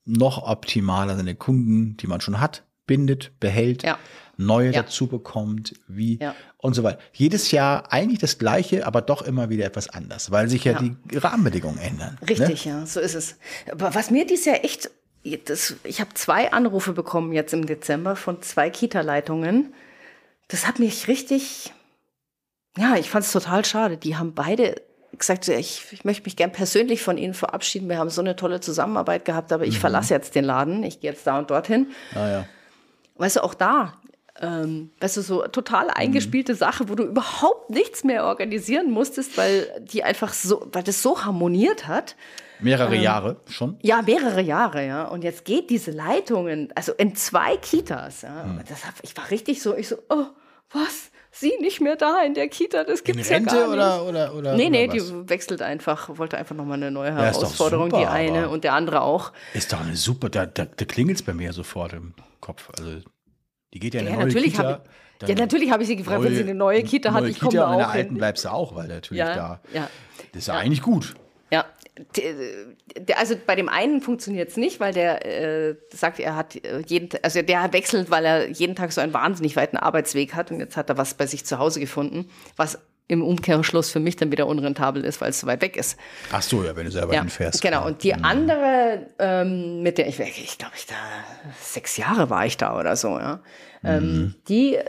[0.05, 3.97] noch optimaler seine Kunden, die man schon hat, bindet, behält, ja.
[4.37, 4.81] neue ja.
[4.83, 6.35] dazu bekommt, wie ja.
[6.57, 6.99] und so weiter.
[7.13, 10.95] Jedes Jahr eigentlich das Gleiche, aber doch immer wieder etwas anders, weil sich ja, die
[11.13, 12.17] Rahmenbedingungen ändern.
[12.21, 12.29] Ne?
[12.29, 12.71] Richtig, ne?
[12.71, 13.37] ja, so ist es.
[13.71, 14.89] Aber was mir dieses Jahr echt
[15.45, 19.73] das, ich habe zwei Anrufe bekommen jetzt im Dezember von zwei Kita-Leitungen.
[20.49, 21.73] Das hat mich richtig,
[22.77, 23.97] ja, ich fand es total schade.
[23.97, 24.81] Die haben beide
[25.17, 27.87] gesagt, ich, ich möchte mich gern persönlich von Ihnen verabschieden.
[27.87, 29.81] Wir haben so eine tolle Zusammenarbeit gehabt, aber ich mhm.
[29.81, 30.83] verlasse jetzt den Laden.
[30.83, 31.87] Ich gehe jetzt da und dorthin.
[32.15, 32.45] Ah, ja.
[33.15, 33.93] Weißt du, auch da,
[34.41, 36.57] ähm, weißt du, so total eingespielte mhm.
[36.57, 41.23] Sache, wo du überhaupt nichts mehr organisieren musstest, weil die einfach so, weil das so
[41.23, 42.15] harmoniert hat.
[42.63, 43.77] Mehrere ähm, Jahre schon?
[43.81, 45.05] Ja, mehrere Jahre, ja.
[45.05, 48.23] Und jetzt geht diese Leitungen, also in zwei Kitas.
[48.23, 48.43] Ja.
[48.43, 48.61] Hm.
[48.67, 50.25] Das ich war richtig so, ich so, oh,
[50.71, 51.11] was?
[51.35, 53.73] Sie nicht mehr da in der Kita, das gibt's in Rente ja gar nicht.
[53.73, 57.89] Oder, oder, oder, nee, nee, oder die wechselt einfach, wollte einfach nochmal eine neue Herausforderung,
[57.89, 59.33] ja, super, die eine und der andere auch.
[59.55, 62.69] Ist doch eine super, da, da, da klingelt es bei mir sofort im Kopf.
[62.77, 62.99] Also
[63.73, 64.83] die geht ja in eine ja, neue natürlich Kita.
[65.23, 67.39] Ich, ja, natürlich habe ich sie gefragt, neue, wenn sie eine neue Kita hat, ich
[67.39, 69.89] komme da auch in der alten bleibst du auch, weil natürlich ja, da, ja,
[70.33, 71.15] das ist ja, eigentlich gut.
[71.53, 71.65] Ja,
[73.15, 77.09] also bei dem einen funktioniert es nicht, weil der äh, sagt, er hat äh, jeden,
[77.21, 80.77] also der wechselt, weil er jeden Tag so einen wahnsinnig weiten Arbeitsweg hat und jetzt
[80.77, 84.47] hat er was bei sich zu Hause gefunden, was im Umkehrschluss für mich dann wieder
[84.47, 85.99] unrentabel ist, weil es so weit weg ist.
[86.31, 87.61] Ach so, ja, wenn du selber ja, hinfährst.
[87.61, 88.23] Genau, und die mhm.
[88.25, 90.95] andere, ähm, mit der ich, ich glaube, ich da
[91.61, 93.43] sechs Jahre war ich da oder so, ja.
[93.83, 94.35] Ähm, mhm.
[94.47, 94.79] Die,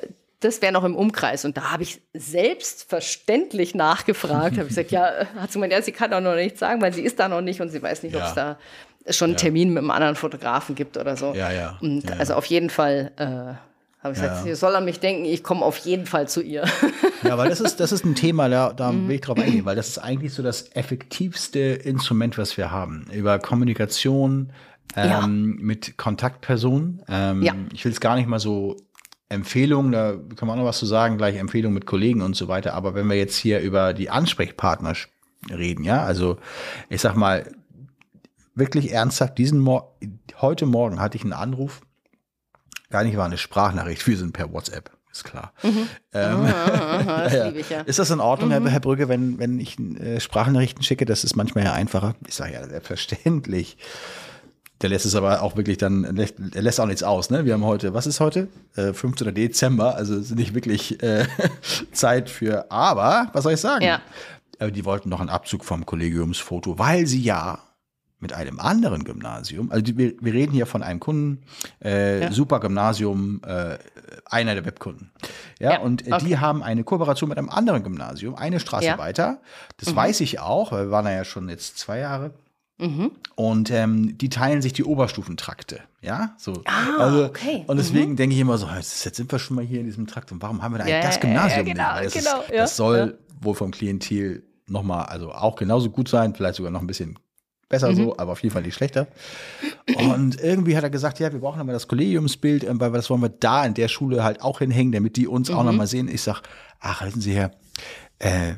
[0.45, 1.45] das wäre noch im Umkreis.
[1.45, 4.53] Und da habe ich selbstverständlich nachgefragt.
[4.53, 6.93] habe ich gesagt, ja, hat sie gemeint, ja, sie kann auch noch nichts sagen, weil
[6.93, 8.21] sie ist da noch nicht und sie weiß nicht, ja.
[8.21, 8.59] ob es da
[9.11, 11.35] schon einen Termin mit einem anderen Fotografen gibt oder so.
[11.35, 11.79] Ja, ja.
[11.81, 15.25] Und ja, also auf jeden Fall äh, habe ich gesagt, sie soll an mich denken,
[15.25, 16.65] ich komme auf jeden Fall zu ihr.
[17.23, 19.09] Ja, weil das ist, das ist ein Thema, da, da mhm.
[19.09, 23.07] will ich drauf eingehen, weil das ist eigentlich so das effektivste Instrument, was wir haben.
[23.11, 24.53] Über Kommunikation,
[24.97, 27.03] ähm, mit Kontaktpersonen.
[27.09, 27.55] Ähm, ja.
[27.73, 28.77] Ich will es gar nicht mal so
[29.35, 32.49] Empfehlungen, da kann man auch noch was zu sagen, gleich Empfehlungen mit Kollegen und so
[32.49, 32.75] weiter.
[32.75, 34.95] Aber wenn wir jetzt hier über die Ansprechpartner
[35.51, 36.39] reden, ja, also
[36.89, 37.45] ich sag mal,
[38.55, 39.97] wirklich ernsthaft, diesen Mor
[40.41, 41.81] heute Morgen hatte ich einen Anruf,
[42.91, 45.53] gar nicht war eine Sprachnachricht, wir sind per WhatsApp, ist klar.
[45.63, 45.89] Mhm.
[46.13, 47.81] Ähm, aha, ja, ich, ja.
[47.83, 48.67] Ist das in Ordnung, mhm.
[48.67, 51.05] Herr Brücke, wenn, wenn ich äh, Sprachnachrichten schicke?
[51.05, 52.15] Das ist manchmal ja einfacher.
[52.27, 53.77] Ich sage ja, selbstverständlich.
[54.83, 57.31] Der lässt es aber auch wirklich dann, er lässt auch nichts aus.
[57.31, 57.45] Ne?
[57.45, 58.49] Wir haben heute, was ist heute?
[58.77, 59.35] Äh, 15.
[59.35, 61.27] Dezember, also ist nicht wirklich äh,
[61.93, 63.85] Zeit für, aber, was soll ich sagen?
[63.85, 64.01] Ja.
[64.59, 67.61] Aber die wollten noch einen Abzug vom Kollegiumsfoto, weil sie ja
[68.25, 71.43] mit einem anderen Gymnasium, also die, wir, wir, reden hier von einem Kunden,
[71.85, 72.33] äh, ja.
[72.33, 73.77] super Gymnasium, äh,
[74.25, 75.13] einer der Webkunden.
[75.59, 76.25] Ja, ja und okay.
[76.25, 78.99] die haben eine Kooperation mit einem anderen Gymnasium, eine Straße ja.
[78.99, 79.43] weiter.
[79.77, 79.97] Das mhm.
[79.97, 82.33] weiß ich auch, weil wir waren ja schon jetzt zwei Jahre
[82.79, 83.13] Mhm.
[83.37, 86.63] Und ähm, die teilen sich die Oberstufentrakte, ja, so.
[86.65, 87.65] Ah, also, okay.
[87.67, 88.17] Und deswegen mhm.
[88.17, 90.63] denke ich immer so, jetzt sind wir schon mal hier in diesem Trakt und warum
[90.63, 91.67] haben wir da eigentlich ja, das Gymnasium?
[91.67, 96.09] Ja, genau, das, genau, ist, das soll wohl vom Klientel nochmal, also auch genauso gut
[96.09, 97.19] sein, vielleicht sogar noch ein bisschen
[97.69, 97.97] besser mhm.
[97.97, 99.07] so, aber auf jeden Fall nicht schlechter.
[99.97, 103.23] Und irgendwie hat er gesagt, ja, wir brauchen aber das Kollegiumsbild, ähm, weil das wollen
[103.23, 105.57] wir da in der Schule halt auch hinhängen, damit die uns mhm.
[105.57, 106.09] auch nochmal sehen.
[106.09, 106.43] Ich sag,
[106.81, 107.53] ach, wissen Sie her,
[108.19, 108.55] äh,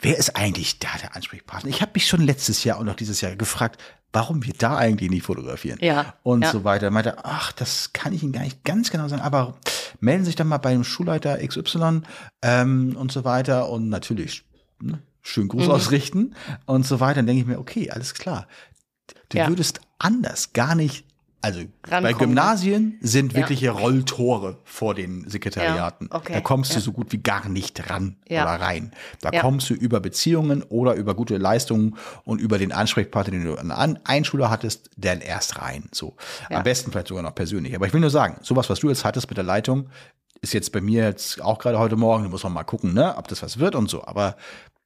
[0.00, 1.70] wer ist eigentlich da der Ansprechpartner?
[1.70, 3.80] Ich habe mich schon letztes Jahr und auch dieses Jahr gefragt,
[4.12, 5.78] warum wir da eigentlich nicht fotografieren.
[5.82, 6.14] Ja.
[6.22, 6.50] Und ja.
[6.50, 6.86] so weiter.
[6.86, 9.58] Er meinte, ach, das kann ich Ihnen gar nicht ganz genau sagen, aber
[10.00, 12.02] melden Sie sich dann mal bei dem Schulleiter XY
[12.42, 13.68] ähm, und so weiter.
[13.68, 14.44] Und natürlich,
[14.80, 15.70] ne, schön Gruß mhm.
[15.70, 16.34] ausrichten
[16.66, 17.16] und so weiter.
[17.16, 18.46] Dann denke ich mir, okay, alles klar.
[19.28, 19.48] Du ja.
[19.48, 21.04] würdest anders gar nicht
[21.42, 22.02] also Rankommen.
[22.02, 23.38] bei Gymnasien sind ja.
[23.38, 26.08] wirkliche Rolltore vor den Sekretariaten.
[26.10, 26.32] Ja, okay.
[26.32, 26.80] Da kommst du ja.
[26.80, 28.92] so gut wie gar nicht ran oder rein.
[29.20, 33.54] Da kommst du über Beziehungen oder über gute Leistungen und über den Ansprechpartner, den du
[33.56, 35.88] an Einschüler hattest, dann erst rein.
[35.92, 36.16] So.
[36.50, 37.74] Am besten vielleicht sogar noch persönlich.
[37.76, 39.88] Aber ich will nur sagen, sowas, was du jetzt hattest mit der Leitung,
[40.40, 43.16] ist jetzt bei mir jetzt auch gerade heute Morgen, da muss man mal gucken, ne,
[43.16, 44.04] ob das was wird und so.
[44.04, 44.36] Aber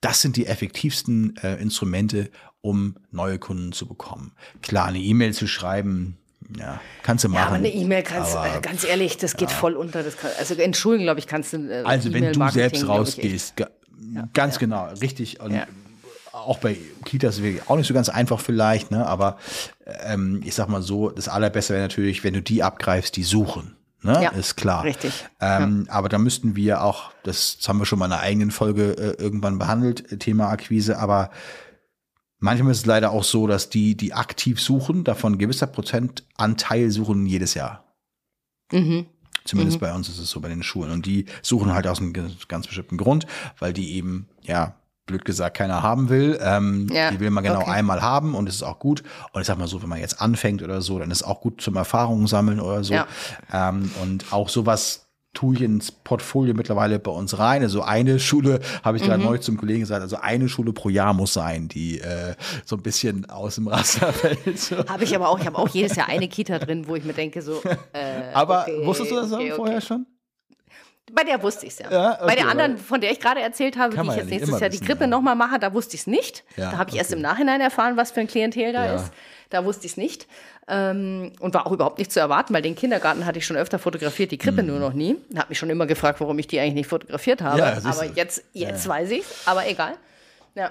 [0.01, 2.31] das sind die effektivsten äh, Instrumente,
[2.61, 4.33] um neue Kunden zu bekommen.
[4.63, 6.19] Klar, eine E-Mail zu schreiben,
[6.59, 7.41] ja, kannst du machen.
[7.41, 9.57] Ja, aber eine E-Mail kannst aber, äh, ganz ehrlich, das geht ja.
[9.57, 10.03] voll unter.
[10.03, 11.71] Das kann, also entschuldigen, glaube ich, kannst du.
[11.71, 15.41] Äh, also wenn du selbst rausgehst, ja, ganz genau, richtig.
[15.41, 15.61] Und
[16.33, 19.07] auch bei Kitas wäre auch nicht so ganz einfach vielleicht, ne?
[19.07, 19.39] Aber
[20.05, 23.77] ähm, ich sag mal so, das Allerbeste wäre natürlich, wenn du die abgreifst, die suchen.
[24.03, 24.19] Ne?
[24.23, 24.85] Ja, ist klar.
[24.85, 25.27] Richtig.
[25.41, 25.93] Ähm, ja.
[25.93, 29.23] Aber da müssten wir auch, das haben wir schon mal in einer eigenen Folge äh,
[29.23, 31.31] irgendwann behandelt, Thema Akquise, aber
[32.41, 37.27] manchmal ist es leider auch so, dass die, die aktiv suchen, davon gewisser Prozentanteil suchen
[37.27, 37.85] jedes Jahr.
[38.73, 39.07] Mhm.
[39.45, 39.81] Zumindest mhm.
[39.81, 40.91] bei uns ist es so bei den Schulen.
[40.91, 43.27] Und die suchen halt aus einem ganz bestimmten Grund,
[43.59, 44.75] weil die eben, ja,
[45.07, 46.39] blöd gesagt keiner haben will.
[46.41, 47.71] Ähm, ja, die will man genau okay.
[47.71, 49.03] einmal haben und es ist auch gut.
[49.33, 51.41] Und ich sag mal so, wenn man jetzt anfängt oder so, dann ist es auch
[51.41, 52.95] gut zum Erfahrungen sammeln oder so.
[52.95, 53.07] Ja.
[53.53, 57.63] Ähm, und auch sowas tue ich ins Portfolio mittlerweile bei uns rein.
[57.63, 59.29] Also eine Schule, habe ich gerade mhm.
[59.29, 62.83] neu zum Kollegen gesagt, also eine Schule pro Jahr muss sein, die äh, so ein
[62.83, 64.59] bisschen aus dem Raster fällt.
[64.59, 64.79] So.
[64.87, 67.13] Habe ich aber auch, ich habe auch jedes Jahr eine Kita drin, wo ich mir
[67.13, 67.63] denke, so.
[67.93, 69.87] Äh, aber okay, wusstest du das okay, vorher okay.
[69.87, 70.07] schon?
[71.15, 71.91] Bei der wusste ich es ja.
[71.91, 74.25] ja okay, Bei der anderen, von der ich gerade erzählt habe, die ich jetzt ja
[74.25, 75.07] nächstes Jahr die Krippe ja.
[75.07, 76.45] nochmal mache, da wusste ich es nicht.
[76.57, 76.99] Ja, da habe ich okay.
[76.99, 79.13] erst im Nachhinein erfahren, was für ein Klientel da ist.
[79.51, 80.29] Da wusste ich es nicht.
[80.69, 83.81] Ähm, und war auch überhaupt nicht zu erwarten, weil den Kindergarten hatte ich schon öfter
[83.81, 84.69] fotografiert, die Krippe hm.
[84.69, 85.17] nur noch nie.
[85.37, 87.61] Habe mich schon immer gefragt, warum ich die eigentlich nicht fotografiert habe.
[87.85, 89.95] aber jetzt, jetzt weiß ich aber egal.
[90.55, 90.71] Ja.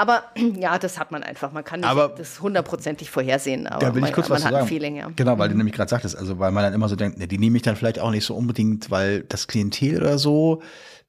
[0.00, 0.22] Aber
[0.58, 1.52] ja, das hat man einfach.
[1.52, 3.66] Man kann nicht aber, das hundertprozentig vorhersehen.
[3.66, 5.10] Aber da will ich kurz man, was man hat ein Feeling, ja.
[5.14, 5.58] Genau, weil du mhm.
[5.58, 7.76] nämlich gerade sagtest, also weil man dann immer so denkt, ne, die nehme ich dann
[7.76, 10.62] vielleicht auch nicht so unbedingt, weil das Klientel oder so,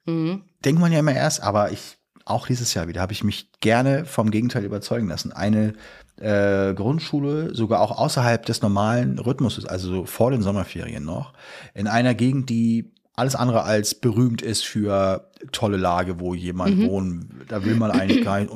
[0.05, 0.43] mhm.
[0.65, 4.03] denkt man ja immer erst, aber ich, auch dieses Jahr wieder, habe ich mich gerne
[4.03, 5.31] vom Gegenteil überzeugen lassen.
[5.31, 5.71] Eine
[6.17, 11.31] äh, Grundschule, sogar auch außerhalb des normalen Rhythmuses, also so vor den Sommerferien noch,
[11.73, 16.87] in einer Gegend, die alles andere als berühmt ist für tolle Lage, wo jemand mhm.
[16.87, 17.41] wohnen.
[17.47, 18.51] Da will man eigentlich gar nicht.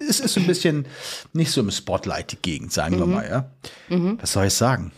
[0.00, 0.86] Es ist ein bisschen
[1.32, 3.00] nicht so im Spotlight, die Gegend, sagen mhm.
[3.00, 3.50] wir mal, ja.
[3.88, 4.18] Mhm.
[4.20, 4.92] Was soll ich sagen?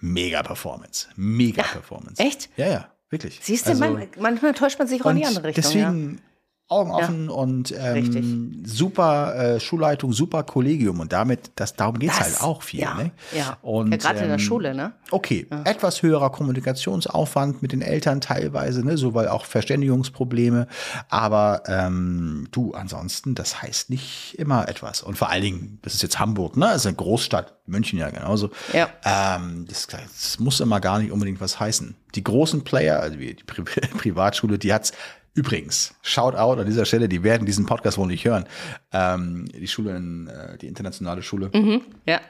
[0.00, 1.08] Mega Performance.
[1.16, 2.22] Mega ja, Performance.
[2.22, 2.48] Echt?
[2.56, 3.38] Ja, ja, wirklich.
[3.42, 5.62] Siehst du, also, man, manchmal täuscht man sich auch in die andere Richtung.
[5.62, 6.29] Deswegen, ja.
[6.70, 12.16] Augen offen ja, und ähm, super äh, Schulleitung, super Kollegium und damit, das, darum geht's
[12.16, 12.80] das, halt auch viel.
[12.80, 13.10] Ja, ne?
[13.36, 13.58] ja.
[13.60, 14.92] Und, ja gerade ähm, in der ähm, Schule, ne?
[15.10, 15.62] Okay, ja.
[15.64, 20.68] etwas höherer Kommunikationsaufwand mit den Eltern teilweise, ne, so weil auch Verständigungsprobleme,
[21.08, 25.02] aber ähm, du, ansonsten, das heißt nicht immer etwas.
[25.02, 26.66] Und vor allen Dingen, das ist jetzt Hamburg, ne?
[26.66, 28.50] Das ist eine Großstadt, München ja genauso.
[28.72, 28.88] Ja.
[29.04, 31.96] Ähm, das, das muss immer gar nicht unbedingt was heißen.
[32.14, 33.62] Die großen Player, also die Pri
[33.98, 34.92] Privatschule, die hat's
[35.34, 38.44] Übrigens, shout out an dieser Stelle, die werden diesen Podcast wohl nicht hören.
[38.92, 41.50] Ähm, die Schule, in, äh, die internationale Schule.
[41.54, 42.20] Mhm, ja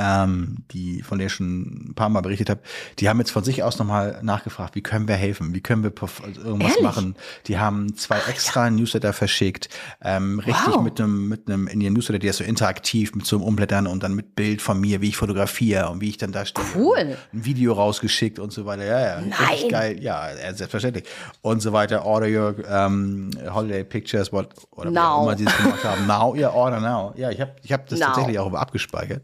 [0.00, 2.60] ähm, die, von der ich schon ein paar Mal berichtet habe,
[2.98, 5.92] die haben jetzt von sich aus nochmal nachgefragt, wie können wir helfen, wie können wir
[6.00, 6.82] also irgendwas Ehrlich?
[6.82, 7.16] machen.
[7.46, 8.70] Die haben zwei extra ja.
[8.70, 9.68] Newsletter verschickt,
[10.00, 10.82] ähm, richtig wow.
[10.82, 13.86] mit einem, mit einem in ihren Newsletter, der ist so interaktiv mit so einem Umblättern
[13.86, 16.66] und dann mit Bild von mir, wie ich fotografiere und wie ich dann da stehe.
[16.74, 17.16] Cool.
[17.32, 18.84] Ein Video rausgeschickt und so weiter.
[18.84, 19.20] Ja, ja.
[19.20, 19.68] Nein.
[19.68, 20.02] geil.
[20.02, 21.04] Ja, selbstverständlich.
[21.42, 22.06] Und so weiter.
[22.06, 24.94] Order your um, holiday pictures, what, oder now.
[24.94, 26.06] wie auch immer sie es gemacht haben.
[26.06, 27.12] Now, ja, order now.
[27.16, 28.06] Ja, ich habe ich hab das now.
[28.06, 29.22] tatsächlich auch abgespeichert.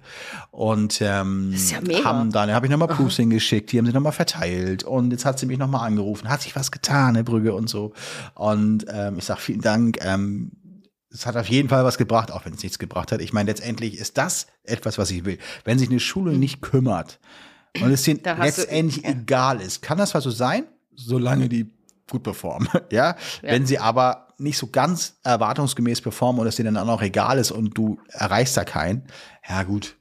[0.50, 0.65] Und
[1.00, 5.10] ähm, ja haben dann, habe ich nochmal Proofs hingeschickt, die haben sie nochmal verteilt und
[5.10, 7.92] jetzt hat sie mich nochmal angerufen, hat sich was getan, Herr Brügge und so.
[8.34, 9.98] Und ähm, ich sage vielen Dank.
[10.02, 10.52] Ähm,
[11.12, 13.20] es hat auf jeden Fall was gebracht, auch wenn es nichts gebracht hat.
[13.20, 15.38] Ich meine, letztendlich ist das etwas, was ich will.
[15.64, 16.40] Wenn sich eine Schule hm.
[16.40, 17.20] nicht kümmert
[17.80, 19.14] und es denen letztendlich du, ja.
[19.14, 20.64] egal ist, kann das was so sein,
[20.94, 21.70] solange die
[22.10, 23.10] gut performen, ja?
[23.10, 23.16] ja?
[23.42, 27.50] Wenn sie aber nicht so ganz erwartungsgemäß performen und es denen dann auch egal ist
[27.50, 29.04] und du erreichst da keinen,
[29.48, 29.96] ja gut,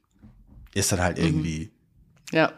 [0.76, 1.24] ist dann halt mhm.
[1.24, 1.70] irgendwie.
[2.32, 2.52] Ja.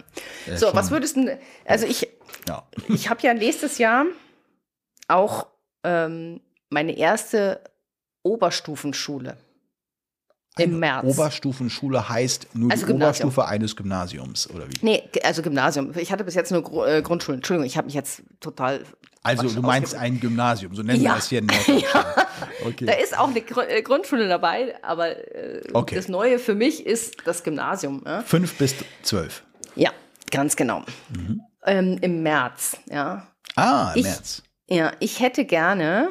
[0.47, 2.09] Äh, so, was würdest du, also ich,
[2.47, 2.67] ja.
[2.89, 4.07] ich habe ja nächstes Jahr
[5.09, 5.47] auch
[5.85, 6.41] ähm,
[6.71, 7.63] meine erste
[8.23, 9.37] Oberstufenschule.
[10.57, 11.05] Im März.
[11.05, 13.29] Oberstufenschule heißt nur also die Gymnasium.
[13.29, 14.75] Oberstufe eines Gymnasiums, oder wie?
[14.83, 15.97] Nee, also Gymnasium.
[15.97, 17.39] Ich hatte bis jetzt nur äh, Grundschulen.
[17.39, 18.83] Entschuldigung, ich habe mich jetzt total.
[19.29, 21.13] Also, du meinst ein Gymnasium, so nennen ja.
[21.13, 22.27] wir es hier in ja.
[22.65, 22.87] okay.
[22.87, 25.95] Da ist auch eine Gr äh, Grundschule dabei, aber äh, okay.
[25.95, 28.03] das Neue für mich ist das Gymnasium.
[28.07, 28.23] Ja?
[28.23, 29.45] Fünf bis zwölf.
[29.75, 29.91] Ja,
[30.31, 30.85] ganz genau.
[31.11, 31.41] Mhm.
[31.65, 33.27] Ähm, Im März, ja.
[33.57, 34.43] Ah, im ich, März.
[34.69, 36.11] Ja, ich hätte gerne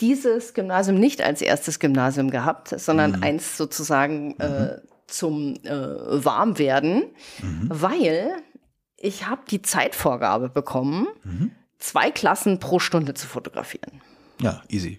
[0.00, 3.22] dieses Gymnasium nicht als erstes Gymnasium gehabt, sondern mhm.
[3.22, 4.80] eins sozusagen äh, mhm.
[5.06, 7.04] zum äh, Warmwerden,
[7.40, 7.66] mhm.
[7.68, 8.32] weil
[8.96, 11.52] ich habe die Zeitvorgabe bekommen, mhm.
[11.82, 14.00] Zwei Klassen pro Stunde zu fotografieren.
[14.40, 14.98] Ja, easy.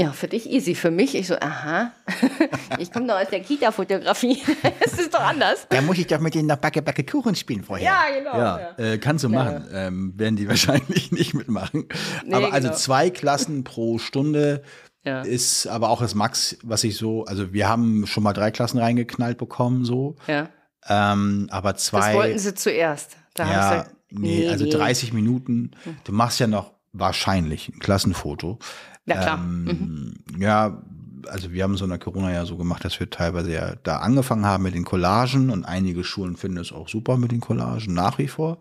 [0.00, 0.74] Ja, für dich easy.
[0.74, 1.92] Für mich, ich so, aha,
[2.80, 4.42] ich komme doch aus der Kita-Fotografie.
[4.80, 5.66] Es ist doch anders.
[5.68, 7.86] Da muss ich doch mit denen noch Backe, Backe Kuchen spielen vorher.
[7.86, 8.36] Ja, genau.
[8.36, 8.84] Ja, ja.
[8.84, 9.44] Äh, kannst du ja.
[9.44, 9.68] machen.
[9.72, 11.86] Ähm, werden die wahrscheinlich nicht mitmachen.
[12.24, 12.78] Nee, aber also genau.
[12.78, 14.62] zwei Klassen pro Stunde
[15.24, 18.78] ist aber auch das Max, was ich so, also wir haben schon mal drei Klassen
[18.78, 20.16] reingeknallt bekommen, so.
[20.26, 20.48] Ja.
[20.88, 22.06] Ähm, aber zwei.
[22.06, 23.18] Das wollten sie zuerst.
[23.34, 25.72] Da ja, gesagt, nee, nee, also 30 Minuten.
[26.04, 28.58] Du machst ja noch wahrscheinlich ein Klassenfoto.
[29.06, 29.38] Ja, klar.
[29.38, 30.40] Ähm, mhm.
[30.40, 30.82] Ja,
[31.28, 33.98] also wir haben so in der Corona ja so gemacht, dass wir teilweise ja da
[33.98, 37.94] angefangen haben mit den Collagen und einige Schulen finden es auch super mit den Collagen
[37.94, 38.58] nach wie vor.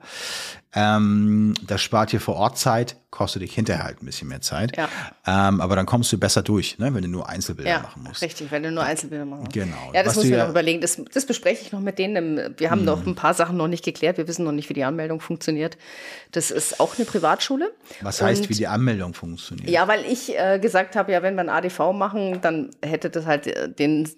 [0.76, 4.76] Ähm, das spart hier vor Ort Zeit, kostet dich hinterher halt ein bisschen mehr Zeit.
[4.76, 4.90] Ja.
[5.28, 8.24] Ähm, aber dann kommst du besser durch, ne, wenn du nur Einzelbilder ja, machen musst.
[8.24, 9.54] Richtig, wenn du nur Einzelbilder machen musst.
[9.54, 9.92] Genau.
[9.94, 10.82] Ja, das muss ich ja noch überlegen.
[10.82, 12.56] Das, das bespreche ich noch mit denen.
[12.58, 12.86] Wir haben hm.
[12.86, 14.18] noch ein paar Sachen noch nicht geklärt.
[14.18, 15.78] Wir wissen noch nicht, wie die Anmeldung funktioniert.
[16.32, 17.72] Das ist auch eine Privatschule.
[18.02, 19.70] Was heißt, Und, wie die Anmeldung funktioniert?
[19.70, 23.28] Ja, weil ich äh, gesagt habe, ja, wenn wir ein ADV machen, dann hätte das
[23.28, 24.10] halt äh, den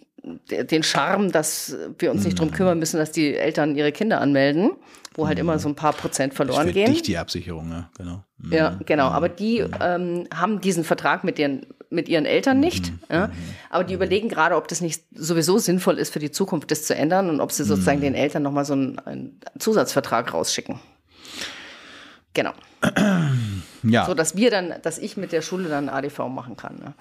[0.49, 2.55] den Charme, dass wir uns nicht drum hm.
[2.55, 4.71] kümmern müssen, dass die Eltern ihre Kinder anmelden
[5.15, 6.91] wo halt immer so ein paar Prozent verloren gehen.
[6.91, 8.23] Dich die Absicherung, ja, genau.
[8.49, 8.85] Ja, mhm.
[8.85, 9.07] genau.
[9.07, 9.71] Aber die mhm.
[9.81, 12.91] ähm, haben diesen Vertrag mit ihren, mit ihren Eltern nicht.
[12.91, 12.99] Mhm.
[13.09, 13.29] Ja?
[13.69, 16.95] Aber die überlegen gerade, ob das nicht sowieso sinnvoll ist für die Zukunft, das zu
[16.95, 20.79] ändern und ob sie sozusagen den Eltern nochmal so einen, einen Zusatzvertrag rausschicken.
[22.33, 22.51] Genau.
[23.87, 24.07] Ja.
[24.07, 26.77] So dass wir dann, dass ich mit der Schule dann ADV machen kann.
[26.77, 26.93] Ne?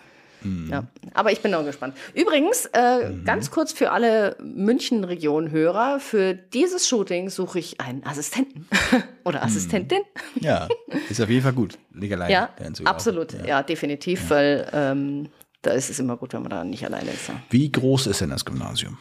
[0.44, 0.70] Mhm.
[0.70, 1.96] Ja, aber ich bin auch gespannt.
[2.14, 3.24] Übrigens, äh, mhm.
[3.24, 8.66] ganz kurz für alle München-Region-Hörer, für dieses Shooting suche ich einen Assistenten
[9.24, 9.46] oder mhm.
[9.46, 10.02] Assistentin.
[10.40, 10.68] Ja,
[11.08, 11.78] ist auf jeden Fall gut.
[11.92, 12.30] Leg allein.
[12.30, 12.50] Ja,
[12.84, 13.32] absolut.
[13.32, 13.44] Ja.
[13.44, 13.62] ja.
[13.62, 14.30] definitiv, ja.
[14.30, 15.28] weil ähm,
[15.62, 17.28] da ist es immer gut, wenn man da nicht alleine ist.
[17.28, 17.34] Ja.
[17.50, 18.98] Wie groß ist denn das Gymnasium?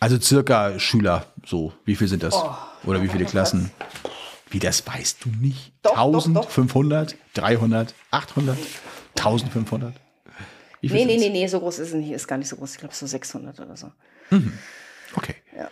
[0.00, 1.72] Also circa Schüler, so.
[1.84, 2.34] Wie viel sind das?
[2.34, 3.70] Oh, oder wie viele Klassen?
[4.48, 5.72] Wie, das weißt du nicht?
[5.82, 8.58] Doch, 1500, 300, 800,
[9.16, 9.94] 1500?
[10.80, 12.10] Wie nee, nee, nee, nee, so groß ist es nicht.
[12.10, 12.72] Ist gar nicht so groß.
[12.72, 13.90] Ich glaube, so 600 oder so.
[14.30, 14.52] Mhm.
[15.14, 15.34] Okay.
[15.56, 15.70] Ja.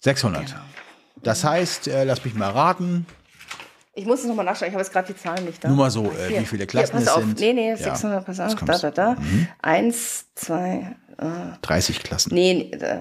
[0.00, 0.46] 600.
[0.46, 0.58] Genau.
[1.22, 3.06] Das heißt, äh, lass mich mal raten.
[3.94, 5.68] Ich muss es nochmal nachschauen, ich habe jetzt gerade die Zahlen nicht da.
[5.68, 7.40] Nur mal so, äh, wie viele Klassen Hier, es sind.
[7.40, 9.14] Nee, nee, 600, ja, pass auf, da, da, da.
[9.14, 9.48] Mhm.
[9.62, 12.34] Eins, zwei, äh, 30 Klassen.
[12.34, 12.98] Nee, äh,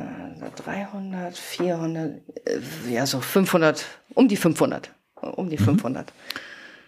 [0.55, 2.59] 300, 400, äh,
[2.89, 4.91] ja, so 500, um die 500.
[5.15, 6.07] Um die 500.
[6.07, 6.39] Mhm.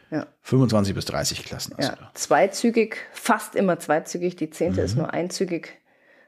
[0.09, 0.27] Ja.
[0.41, 1.75] 25 bis 30 Klassen.
[1.75, 2.11] Also ja.
[2.13, 4.35] Zweizügig, fast immer zweizügig.
[4.35, 4.85] Die zehnte mhm.
[4.85, 5.81] ist nur einzügig.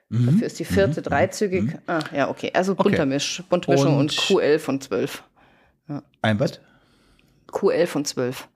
[0.09, 0.25] Mhm.
[0.25, 1.05] Dafür ist die vierte mhm.
[1.05, 1.63] dreizügig.
[1.63, 1.79] Mhm.
[1.87, 2.51] Ah, ja, okay.
[2.53, 3.05] Also bunter okay.
[3.05, 5.23] Misch, bunte Mischung und, und Q11 und 12.
[5.87, 6.03] Ja.
[6.21, 6.59] Ein was?
[7.47, 8.47] Q11 und 12.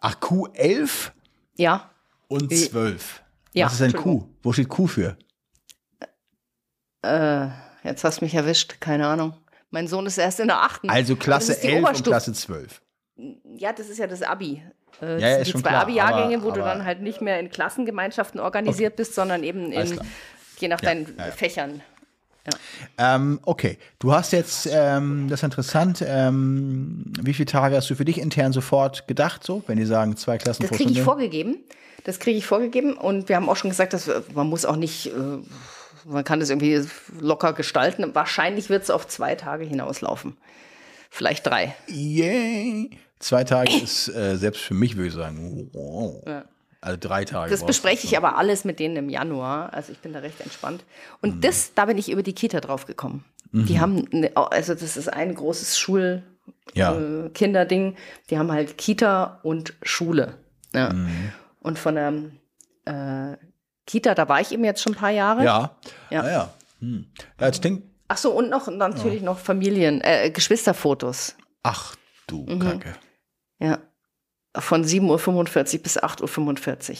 [0.00, 1.10] Ach, Q11?
[1.56, 1.90] Ja.
[2.28, 3.22] Und 12.
[3.52, 3.66] Ja.
[3.66, 4.28] Was ist denn Q?
[4.42, 5.18] Wo steht Q für?
[7.02, 7.48] Äh,
[7.84, 8.80] jetzt hast du mich erwischt.
[8.80, 9.34] Keine Ahnung.
[9.70, 10.88] Mein Sohn ist erst in der achten.
[10.88, 12.80] Also Klasse 11 und Klasse 12
[13.56, 14.62] ja, das ist ja das Abi.
[15.00, 18.40] Äh, ja, ja, die zwei Abi-Jahrgänge, wo aber, du dann halt nicht mehr in Klassengemeinschaften
[18.40, 19.02] organisiert okay.
[19.02, 20.00] bist, sondern eben in,
[20.58, 21.06] je nach ja, deinen
[21.36, 21.82] Fächern.
[22.98, 27.94] Ähm, okay, du hast jetzt, ähm, das ist interessant, ähm, wie viele Tage hast du
[27.94, 31.58] für dich intern sofort gedacht, so, wenn die sagen, zwei Klassen Das kriege ich vorgegeben.
[32.04, 35.08] Das kriege ich vorgegeben und wir haben auch schon gesagt, dass man muss auch nicht,
[35.08, 35.10] äh,
[36.06, 36.82] man kann das irgendwie
[37.20, 38.14] locker gestalten.
[38.14, 40.36] Wahrscheinlich wird es auf zwei Tage hinauslaufen.
[41.10, 41.74] Vielleicht drei.
[41.88, 42.90] Yay!
[43.20, 46.22] Zwei Tage ist äh, selbst für mich, würde ich sagen, wow.
[46.26, 46.44] Ja.
[46.80, 47.50] Also drei Tage.
[47.50, 49.74] Das bespreche ich aber alles mit denen im Januar.
[49.74, 50.82] Also ich bin da recht entspannt.
[51.20, 51.40] Und mhm.
[51.42, 53.24] das, da bin ich über die Kita drauf gekommen.
[53.52, 53.66] Mhm.
[53.66, 56.22] Die haben, eine, also das ist ein großes Schul,
[56.74, 56.94] ja.
[56.94, 57.96] äh, Kinderding.
[58.30, 60.38] Die haben halt Kita und Schule.
[60.74, 60.90] Ja.
[60.90, 61.32] Mhm.
[61.60, 62.12] Und von der
[62.86, 63.36] äh,
[63.86, 65.44] Kita, da war ich eben jetzt schon ein paar Jahre.
[65.44, 65.76] Ja.
[66.08, 66.54] Ja, ah, ja.
[66.80, 67.04] Hm.
[67.38, 69.26] ja jetzt denk, Ach so, und noch natürlich ja.
[69.26, 71.36] noch Familien, äh, Geschwisterfotos.
[71.62, 71.94] Ach
[72.26, 72.58] du mhm.
[72.58, 72.94] Kacke.
[73.60, 73.78] Ja.
[74.56, 76.96] Von 7.45 Uhr bis 8.45 Uhr.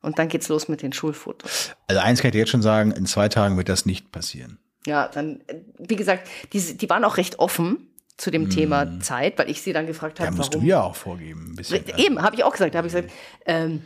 [0.00, 1.72] Und dann geht's los mit den Schulfotos.
[1.86, 4.58] Also eins kann ich dir jetzt schon sagen, in zwei Tagen wird das nicht passieren.
[4.86, 5.42] Ja, dann,
[5.78, 8.50] wie gesagt, die, die waren auch recht offen zu dem mm.
[8.50, 10.64] Thema Zeit, weil ich sie dann gefragt habe, ja, musst warum.
[10.64, 11.50] du ja auch vorgeben.
[11.50, 11.84] Ein bisschen.
[11.96, 12.74] Eben, habe ich auch gesagt.
[12.74, 13.12] Da habe ich gesagt,
[13.46, 13.82] ähm,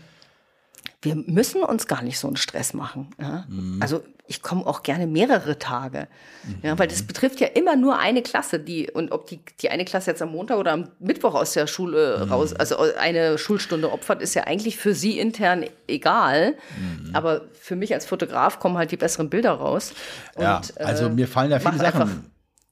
[1.01, 3.11] wir müssen uns gar nicht so einen Stress machen.
[3.21, 3.47] Ja?
[3.49, 3.79] Mhm.
[3.81, 4.03] Also
[4.33, 6.09] ich komme auch gerne mehrere Tage,
[6.45, 6.59] mhm.
[6.63, 9.85] ja, weil das betrifft ja immer nur eine Klasse, die und ob die die eine
[9.85, 12.33] Klasse jetzt am Montag oder am Mittwoch aus der Schule mhm.
[12.33, 16.55] raus, also eine Schulstunde opfert, ist ja eigentlich für sie intern egal.
[16.79, 17.15] Mhm.
[17.15, 19.93] Aber für mich als Fotograf kommen halt die besseren Bilder raus.
[20.35, 22.03] Und, ja, also mir fallen ja viele Sachen.
[22.03, 22.17] Einfach,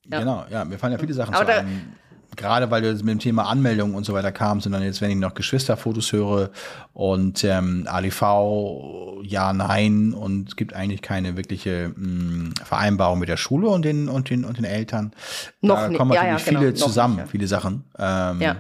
[0.07, 0.19] ja.
[0.21, 1.65] Genau, ja, mir fallen ja viele Sachen Aber zu da,
[2.41, 5.16] gerade weil du mit dem Thema Anmeldung und so weiter kamst, sondern jetzt, wenn ich
[5.16, 6.51] noch Geschwisterfotos höre
[6.95, 13.28] und ähm, ADV, ja, nein, und es gibt eigentlich keine wirkliche mh, mm, Vereinbarung mit
[13.28, 15.12] der Schule und den und den und den Eltern.
[15.61, 16.76] Noch da kommen natürlich ja, ja, viele genau.
[16.86, 17.30] zusammen, nicht, ja.
[17.30, 17.84] viele Sachen.
[17.99, 18.57] Ähm, ja.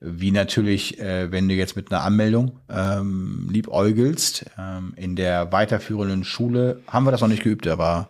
[0.00, 6.24] Wie natürlich, äh, wenn du jetzt mit einer Anmeldung ähm, liebäugelst, ähm, in der weiterführenden
[6.24, 8.08] Schule haben wir das noch nicht geübt, aber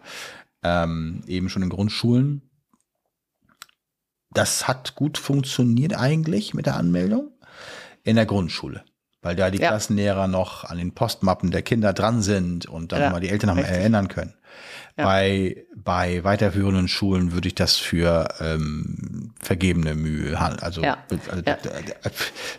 [0.63, 2.43] ähm, eben schon in Grundschulen
[4.31, 7.33] das hat gut funktioniert eigentlich mit der Anmeldung
[8.05, 8.85] in der Grundschule.
[9.21, 9.69] Weil da die ja.
[9.69, 13.57] Klassenlehrer noch an den Postmappen der Kinder dran sind und dann ja, mal die Eltern
[13.57, 14.35] noch erinnern können.
[14.97, 15.05] Ja.
[15.05, 20.63] Bei, bei weiterführenden Schulen würde ich das für ähm, vergebene Mühe halten.
[20.63, 20.99] Also, ja.
[21.11, 21.59] also ja.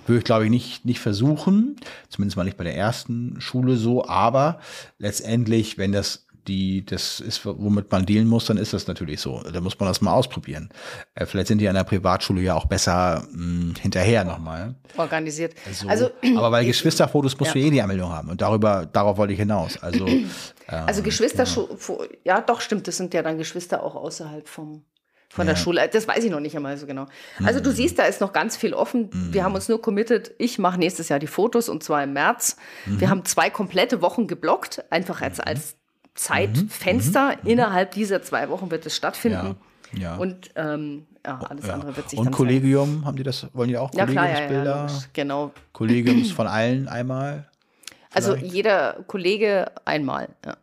[0.05, 1.77] würde ich, glaube ich, nicht, nicht versuchen,
[2.09, 4.59] zumindest mal nicht bei der ersten Schule so, aber
[4.97, 9.41] letztendlich, wenn das die, das ist, womit man dealen muss, dann ist das natürlich so.
[9.41, 10.69] Da muss man das mal ausprobieren.
[11.15, 14.75] Äh, vielleicht sind die an der Privatschule ja auch besser mh, hm, hinterher nochmal.
[14.97, 15.55] Organisiert.
[15.65, 17.61] Also, also, aber bei Geschwisterfotos musst ja.
[17.61, 18.29] du eh die Anmeldung haben.
[18.29, 19.77] Und darüber, darauf wollte ich hinaus.
[19.81, 20.25] Also, ähm,
[20.67, 22.05] also Geschwister, ja.
[22.23, 24.83] ja doch, stimmt, das sind ja dann Geschwister auch außerhalb vom,
[25.29, 25.53] von ja.
[25.53, 25.87] der Schule.
[25.91, 27.05] Das weiß ich noch nicht einmal so genau.
[27.43, 27.75] Also du mhm.
[27.75, 29.09] siehst, da ist noch ganz viel offen.
[29.13, 29.33] Mhm.
[29.33, 32.57] Wir haben uns nur committed, ich mache nächstes Jahr die Fotos und zwar im März.
[32.85, 32.99] Mhm.
[32.99, 35.78] Wir haben zwei komplette Wochen geblockt, einfach als, als
[36.19, 37.37] Zeitfenster.
[37.41, 37.49] Mhm.
[37.49, 39.55] Innerhalb dieser zwei Wochen wird es stattfinden.
[39.93, 39.99] Ja.
[39.99, 40.15] ja.
[40.17, 41.73] Und ähm, ja, alles ja.
[41.73, 43.05] andere wird sich Und Kollegium, zeigen.
[43.05, 44.87] haben die das, wollen die auch ja, Kollegiumsbilder?
[45.13, 45.51] Genau.
[45.71, 47.49] Kollegiums von allen einmal?
[48.13, 48.43] Also vielleicht?
[48.43, 50.57] Also jeder Kollege einmal, ja.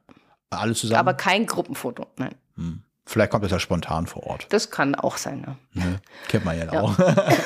[0.50, 1.00] Alle zusammen?
[1.00, 2.34] Aber kein Gruppenfoto, nein.
[2.56, 2.82] Hm.
[3.06, 4.46] Vielleicht kommt das ja spontan vor Ort.
[4.50, 5.84] Das kann auch sein, ja.
[5.84, 6.00] Ne?
[6.28, 6.96] Kennt man ja, auch.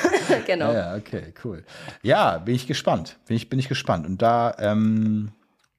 [0.47, 0.73] genau.
[0.73, 1.63] Ja, okay, cool.
[2.01, 3.17] Ja, bin ich gespannt.
[3.27, 4.05] Bin ich, bin ich gespannt.
[4.05, 5.31] Und da, ähm,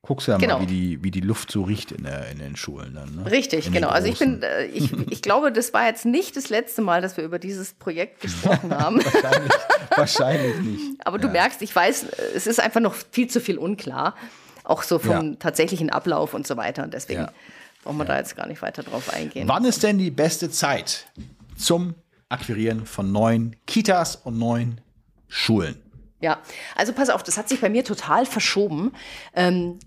[0.05, 0.59] Guckst du ja genau.
[0.59, 3.14] mal, wie die, wie die Luft so riecht in, der, in den Schulen dann.
[3.14, 3.30] Ne?
[3.30, 3.88] Richtig, in genau.
[3.88, 7.16] Also ich bin, äh, ich, ich glaube, das war jetzt nicht das letzte Mal, dass
[7.16, 8.96] wir über dieses Projekt gesprochen haben.
[9.05, 9.53] wahrscheinlich,
[9.96, 11.07] wahrscheinlich nicht.
[11.07, 11.34] Aber du ja.
[11.34, 14.16] merkst, ich weiß, es ist einfach noch viel zu viel unklar.
[14.64, 15.36] Auch so vom ja.
[15.38, 16.82] tatsächlichen Ablauf und so weiter.
[16.82, 17.32] Und deswegen ja.
[17.84, 19.46] brauchen wir da jetzt gar nicht weiter drauf eingehen.
[19.46, 21.07] Wann ist denn die beste Zeit
[21.57, 21.94] zum
[22.28, 24.80] Akquirieren von neuen Kitas und neuen
[25.28, 25.80] Schulen?
[26.20, 26.40] Ja,
[26.76, 28.92] also pass auf, das hat sich bei mir total verschoben.
[29.34, 29.78] Ähm,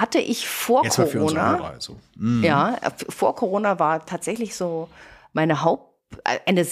[0.00, 1.56] hatte ich vor Jetzt Corona.
[1.56, 1.96] Hörer, also.
[2.16, 2.42] mhm.
[2.42, 2.76] Ja,
[3.08, 4.88] vor Corona war tatsächlich so
[5.32, 5.90] meine Haupt
[6.46, 6.64] eine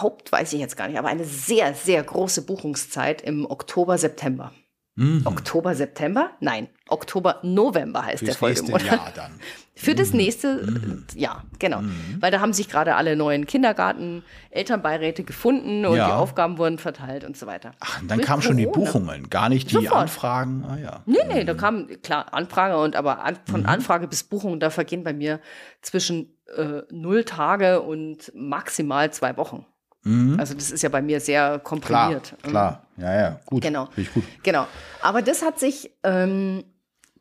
[0.00, 4.52] Haupt weiß ich jetzt gar nicht, aber eine sehr sehr große Buchungszeit im Oktober September.
[4.96, 5.22] Mhm.
[5.24, 6.30] Oktober, September?
[6.38, 8.84] Nein, Oktober, November heißt Fürs der Folgemonat.
[8.84, 9.32] Jahr dann.
[9.76, 10.18] Für das mhm.
[10.18, 11.04] nächste mhm.
[11.16, 11.80] Jahr, genau.
[11.80, 12.18] Mhm.
[12.20, 16.06] Weil da haben sich gerade alle neuen Kindergarten, Elternbeiräte gefunden und ja.
[16.06, 17.72] die Aufgaben wurden verteilt und so weiter.
[17.80, 20.02] Ach, dann kamen schon die Buchungen, gar nicht die Sofort.
[20.02, 20.64] Anfragen.
[20.64, 21.02] Ah, ja.
[21.06, 21.58] Nee, nee, da mhm.
[21.58, 23.66] kamen, klar, Anfrage und aber an, von mhm.
[23.66, 25.40] Anfrage bis Buchung, da vergehen bei mir
[25.82, 29.66] zwischen äh, null Tage und maximal zwei Wochen.
[30.04, 30.38] Mhm.
[30.38, 32.34] Also das ist ja bei mir sehr komprimiert.
[32.42, 32.86] Klar, klar.
[32.98, 33.62] ja, ja, gut.
[33.62, 33.88] Genau.
[34.14, 34.24] gut.
[34.42, 34.66] Genau.
[35.02, 36.64] Aber das hat sich ähm,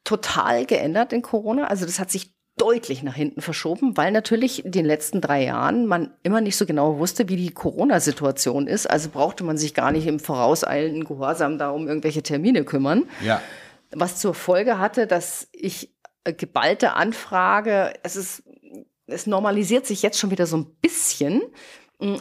[0.03, 1.65] total geändert in Corona.
[1.65, 5.87] Also das hat sich deutlich nach hinten verschoben, weil natürlich in den letzten drei Jahren
[5.87, 8.89] man immer nicht so genau wusste, wie die Corona-Situation ist.
[8.89, 13.05] Also brauchte man sich gar nicht im vorauseilenden Gehorsam da um irgendwelche Termine kümmern.
[13.23, 13.41] Ja.
[13.91, 18.43] Was zur Folge hatte, dass ich äh, geballte Anfrage, es ist,
[19.07, 21.41] es normalisiert sich jetzt schon wieder so ein bisschen,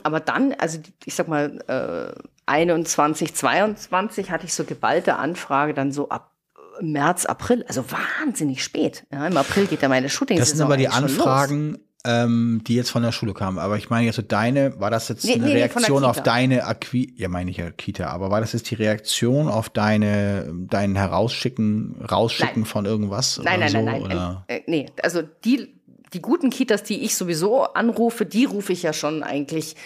[0.03, 5.93] aber dann, also ich sag mal, äh, 21, 22 hatte ich so geballte Anfrage dann
[5.93, 6.33] so ab
[6.81, 9.05] März, April, also wahnsinnig spät.
[9.13, 12.91] Ja, Im April geht ja meine shooting Das sind aber die Anfragen, ähm, die jetzt
[12.91, 13.59] von der Schule kamen.
[13.59, 16.65] Aber ich meine jetzt so deine, war das jetzt nee, eine nee, Reaktion auf deine
[16.65, 20.97] Akquise, ja meine ich ja Kita, aber war das jetzt die Reaktion auf deine, dein
[20.97, 22.67] Herausschicken, Rausschicken nein.
[22.67, 23.41] von irgendwas?
[23.45, 24.37] Nein, nein, so, nein, nein, nein.
[24.49, 25.82] Äh, nee, also die
[26.13, 29.77] die guten Kitas, die ich sowieso anrufe, die rufe ich ja schon eigentlich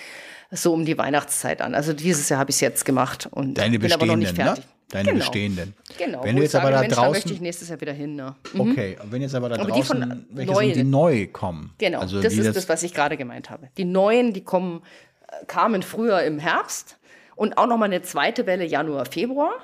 [0.51, 1.75] so um die Weihnachtszeit an.
[1.75, 4.65] Also dieses Jahr habe ich es jetzt gemacht und Deine bin aber noch nicht fertig.
[4.65, 4.71] Ne?
[4.89, 5.19] Deine genau.
[5.19, 5.75] bestehenden.
[5.99, 6.23] Genau.
[6.23, 8.15] Wenn du jetzt aber da Mensch, draußen, da möchte ich nächstes Jahr wieder hin.
[8.15, 8.37] Ne?
[8.53, 8.61] Mhm.
[8.61, 11.27] Okay, und wenn jetzt aber da aber draußen die von welche neuen, sind, die neu
[11.27, 11.75] kommen.
[11.79, 13.69] Genau, also das ist das, was ich gerade gemeint habe.
[13.77, 14.83] Die neuen, die kommen,
[15.27, 16.99] äh, kamen früher im Herbst
[17.35, 19.55] und auch nochmal eine zweite Welle Januar, Februar.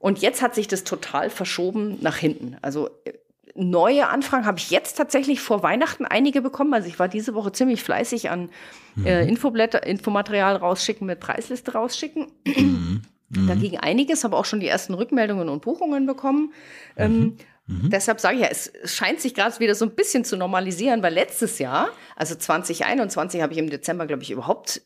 [0.00, 2.56] Und jetzt hat sich das total verschoben nach hinten.
[2.60, 3.12] Also äh,
[3.56, 6.74] neue Anfragen habe ich jetzt tatsächlich vor Weihnachten einige bekommen.
[6.74, 8.50] Also ich war diese Woche ziemlich fleißig an
[9.04, 9.30] äh, mhm.
[9.30, 12.28] Infoblätter, Infomaterial rausschicken, mit Preisliste rausschicken.
[12.44, 13.48] Mhm.
[13.48, 16.52] Da ging einiges, habe auch schon die ersten Rückmeldungen und Buchungen bekommen.
[16.96, 17.36] Ähm, mhm.
[17.66, 17.90] Mhm.
[17.90, 21.12] Deshalb sage ich ja, es scheint sich gerade wieder so ein bisschen zu normalisieren, weil
[21.12, 24.82] letztes Jahr, also 2021, habe ich im Dezember, glaube ich, überhaupt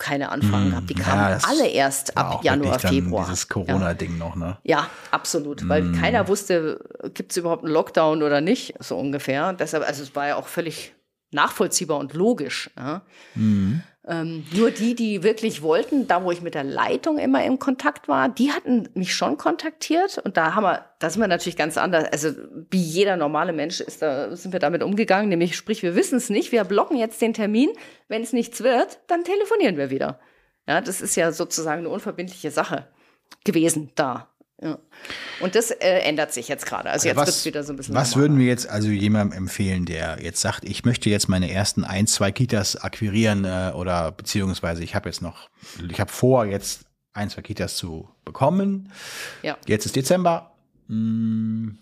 [0.00, 0.70] keine Anfragen mhm.
[0.70, 0.90] gehabt.
[0.90, 3.26] Die kamen ja, alle erst ab Januar, Februar.
[3.26, 4.18] Dieses Corona-Ding ja.
[4.18, 4.58] noch, ne?
[4.64, 5.68] Ja, absolut.
[5.68, 6.00] Weil mhm.
[6.00, 6.80] keiner wusste,
[7.14, 9.52] gibt es überhaupt einen Lockdown oder nicht, so ungefähr.
[9.52, 10.94] Deshalb, also es war ja auch völlig
[11.30, 12.70] nachvollziehbar und logisch.
[12.76, 13.02] Ja.
[13.34, 13.82] Mhm.
[14.08, 18.08] Ähm, nur die, die wirklich wollten, da wo ich mit der Leitung immer im Kontakt
[18.08, 21.76] war, die hatten mich schon kontaktiert und da haben wir, da sind wir natürlich ganz
[21.76, 22.04] anders.
[22.10, 22.30] Also
[22.70, 26.30] wie jeder normale Mensch ist da, sind wir damit umgegangen, nämlich sprich, wir wissen es
[26.30, 27.68] nicht, wir blocken jetzt den Termin,
[28.08, 30.18] wenn es nichts wird, dann telefonieren wir wieder.
[30.66, 32.86] Ja, das ist ja sozusagen eine unverbindliche Sache
[33.44, 34.30] gewesen da.
[34.62, 34.78] Ja.
[35.40, 36.90] Und das äh, ändert sich jetzt gerade.
[36.90, 37.94] Also jetzt wird es wieder so ein bisschen.
[37.94, 38.22] Was normaler.
[38.22, 42.06] würden wir jetzt also jemandem empfehlen, der jetzt sagt, ich möchte jetzt meine ersten ein,
[42.06, 45.48] zwei Kitas akquirieren äh, oder beziehungsweise ich habe jetzt noch,
[45.90, 46.84] ich habe vor, jetzt
[47.14, 48.92] ein, zwei Kitas zu bekommen.
[49.42, 49.56] Ja.
[49.66, 50.52] Jetzt ist Dezember.
[50.88, 51.78] Hm,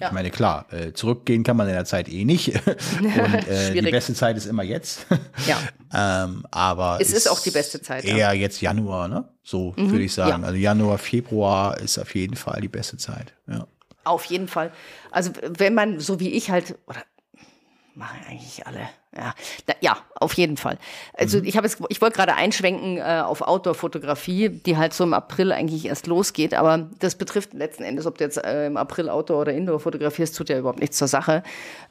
[0.00, 0.08] ja.
[0.08, 2.48] Ich meine, klar, äh, zurückgehen kann man in der Zeit eh nicht.
[2.98, 3.04] Und
[3.48, 5.06] äh, die beste Zeit ist immer jetzt.
[5.46, 5.58] Ja.
[6.24, 8.04] ähm, aber es ist auch die beste Zeit.
[8.04, 8.32] Eher ja.
[8.32, 9.28] jetzt Januar, ne?
[9.42, 9.90] So mhm.
[9.90, 10.42] würde ich sagen.
[10.42, 10.48] Ja.
[10.48, 13.34] Also Januar, Februar ist auf jeden Fall die beste Zeit.
[13.46, 13.66] Ja.
[14.04, 14.72] Auf jeden Fall.
[15.10, 17.02] Also wenn man so wie ich halt, oder
[17.96, 18.80] machen eigentlich alle.
[19.16, 19.34] Ja,
[19.66, 20.78] da, ja, auf jeden Fall.
[21.12, 21.44] Also mhm.
[21.44, 25.86] ich habe ich wollte gerade einschwenken äh, auf Outdoor-Fotografie, die halt so im April eigentlich
[25.86, 29.52] erst losgeht, aber das betrifft letzten Endes, ob du jetzt äh, im April Outdoor oder
[29.52, 31.42] Indoor fotografierst, tut ja überhaupt nichts zur Sache.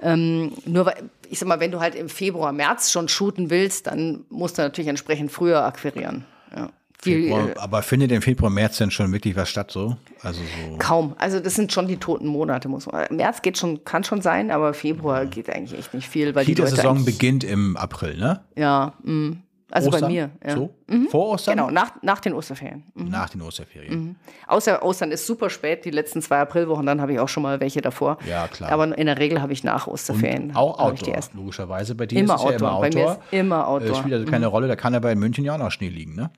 [0.02, 3.88] Ähm, nur weil, ich sag mal, wenn du halt im Februar, März schon shooten willst,
[3.88, 6.26] dann musst du natürlich entsprechend früher akquirieren.
[6.56, 6.70] Ja.
[7.04, 9.98] Februar, äh, aber findet im Februar, März denn schon wirklich was statt so?
[10.22, 11.16] Also so Kaum.
[11.18, 13.06] Also das sind schon die toten Monate, muss man.
[13.12, 16.36] März geht schon, kann schon sein, aber Februar geht eigentlich echt nicht viel.
[16.36, 18.42] Weil die Saison beginnt im April, ne?
[18.56, 19.38] Ja, mh.
[19.74, 20.02] Also Ostern?
[20.02, 20.30] bei mir.
[20.46, 20.56] Ja.
[20.56, 20.70] So?
[20.88, 21.08] Mhm.
[21.08, 21.58] Vor Ostern?
[21.58, 22.84] Genau, nach, nach den Osterferien.
[22.94, 23.10] Mhm.
[23.10, 24.00] Nach den Osterferien.
[24.00, 24.16] Mhm.
[24.46, 27.60] Außer Ostern ist super spät, die letzten zwei Aprilwochen, dann habe ich auch schon mal
[27.60, 28.20] welche davor.
[28.30, 28.72] Ja, klar.
[28.72, 30.50] Aber in der Regel habe ich nach Osterferien.
[30.50, 31.96] Und auch Outdoor, logischerweise.
[31.96, 32.52] Bei dir immer ist es Outdoor.
[32.52, 32.92] ja immer Outdoor.
[32.92, 33.90] Bei mir ist immer Outdoor.
[33.90, 34.52] Das spielt also keine mhm.
[34.52, 36.30] Rolle, da kann aber in München ja auch noch Schnee liegen, ne?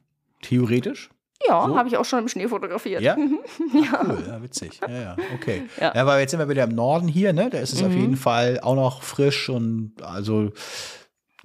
[0.41, 1.09] Theoretisch?
[1.47, 1.77] Ja, so?
[1.77, 3.01] habe ich auch schon im Schnee fotografiert.
[3.01, 3.17] Ja?
[3.73, 4.05] ja.
[4.05, 4.79] Cool, ja, witzig.
[4.81, 5.63] Ja, ja, okay.
[5.79, 5.93] Ja.
[5.93, 7.49] ja, aber jetzt sind wir wieder im Norden hier, ne?
[7.49, 7.88] Da ist es mhm.
[7.88, 10.51] auf jeden Fall auch noch frisch und also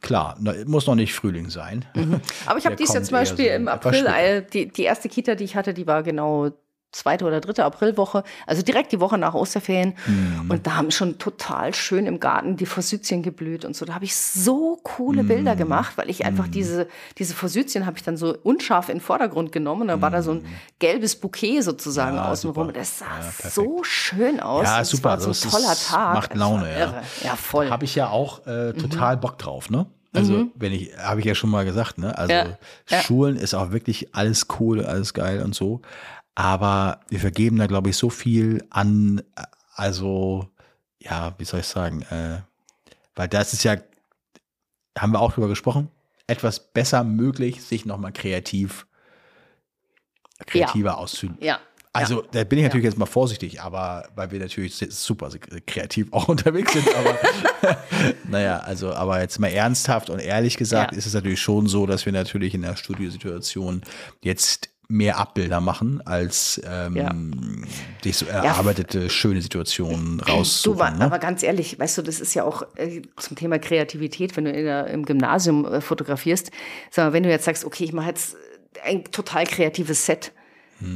[0.01, 1.84] klar, muss noch nicht Frühling sein.
[1.95, 2.20] Mhm.
[2.47, 5.34] Aber ich habe dies ja zum Beispiel so im April, äh, die, die erste Kita,
[5.34, 6.51] die ich hatte, die war genau
[6.93, 9.95] zweite oder dritte Aprilwoche, also direkt die Woche nach Osterferien.
[10.07, 10.51] Mhm.
[10.51, 13.84] Und da haben schon total schön im Garten die Forsythien geblüht und so.
[13.84, 15.28] Da habe ich so coole mhm.
[15.28, 16.53] Bilder gemacht, weil ich einfach mhm.
[16.53, 16.88] diese,
[17.18, 19.82] diese Forsythien habe ich dann so unscharf in den Vordergrund genommen.
[19.82, 20.47] Und dann war da so ein mhm.
[20.78, 22.72] gelbes Bouquet sozusagen ja, außenrum.
[22.72, 24.64] Das sah ja, so schön aus.
[24.64, 25.16] Ja, super.
[25.16, 26.14] Das war so ein toller Tag.
[26.14, 27.03] Macht Laune, ja.
[27.22, 27.70] Ja, voll.
[27.70, 29.20] Habe ich ja auch äh, total mhm.
[29.20, 29.86] Bock drauf, ne?
[30.12, 30.51] Also, mhm.
[30.57, 32.16] wenn ich, habe ich ja schon mal gesagt, ne?
[32.18, 35.82] Also, ja, Schulen ist auch wirklich alles cool, alles geil und so.
[36.35, 39.22] Aber wir vergeben da, glaube ich, so viel an,
[39.74, 40.49] also,
[40.99, 42.41] ja, wie soll ich sagen, äh,
[43.14, 43.76] weil das ist ja,
[44.99, 45.91] haben wir auch drüber gesprochen,
[46.26, 48.87] etwas besser möglich, sich nochmal kreativ,
[50.47, 50.95] kreativer ja.
[50.95, 51.45] auszudrücken.
[51.45, 51.61] Ja.
[51.93, 52.28] Also, ja.
[52.31, 52.91] da bin ich natürlich ja.
[52.91, 55.28] jetzt mal vorsichtig, aber weil wir natürlich super
[55.66, 57.18] kreativ auch unterwegs sind, aber
[58.28, 62.07] naja, also, aber jetzt mal ernsthaft und ehrlich gesagt, ist es natürlich schon so, dass
[62.07, 63.83] wir natürlich in der Studiosituation
[64.22, 67.14] jetzt mehr Abbilder machen, als ähm, ja.
[68.05, 69.09] die so erarbeitete, ja.
[69.09, 70.95] schöne Situationen raussuchen.
[70.95, 71.05] Du, ne?
[71.05, 74.53] aber ganz ehrlich, weißt du, das ist ja auch äh, zum Thema Kreativität, wenn du
[74.53, 76.51] der, im Gymnasium äh, fotografierst,
[76.91, 78.36] sag mal, wenn du jetzt sagst, okay, ich mache jetzt
[78.84, 80.32] ein total kreatives Set,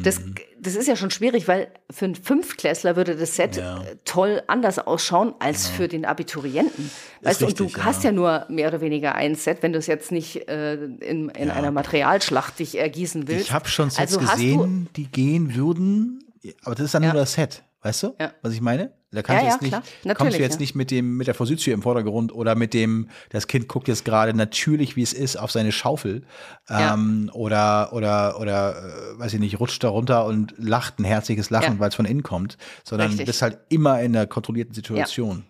[0.03, 0.35] das, mhm.
[0.59, 3.83] das ist ja schon schwierig, weil für einen Fünftklässler würde das Set ja.
[4.05, 5.77] toll anders ausschauen als genau.
[5.77, 6.91] für den Abiturienten.
[7.23, 7.85] Weißt du, und du ja.
[7.85, 11.29] hast ja nur mehr oder weniger ein Set, wenn du es jetzt nicht äh, in,
[11.29, 11.55] in ja.
[11.55, 13.47] einer Materialschlacht dich ergießen willst.
[13.47, 16.25] Ich habe schon Sets also gesehen, die gehen würden,
[16.63, 17.63] aber das ist dann nur das Set.
[17.83, 18.93] Weißt du, was ich meine?
[19.15, 20.61] Da kannst ja, du jetzt ja, nicht, kommst du jetzt ja.
[20.61, 24.05] nicht mit dem, mit der Forsythie im Vordergrund oder mit dem, das Kind guckt jetzt
[24.05, 26.23] gerade natürlich, wie es ist, auf seine Schaufel.
[26.69, 31.51] Ähm, oder, oder, oder, äh, weiß ich nicht, rutscht da runter und lacht ein herzliches
[31.51, 33.27] Lachen, weil es von innen kommt, sondern Richtig.
[33.27, 35.45] bist halt immer in einer kontrollierten Situation.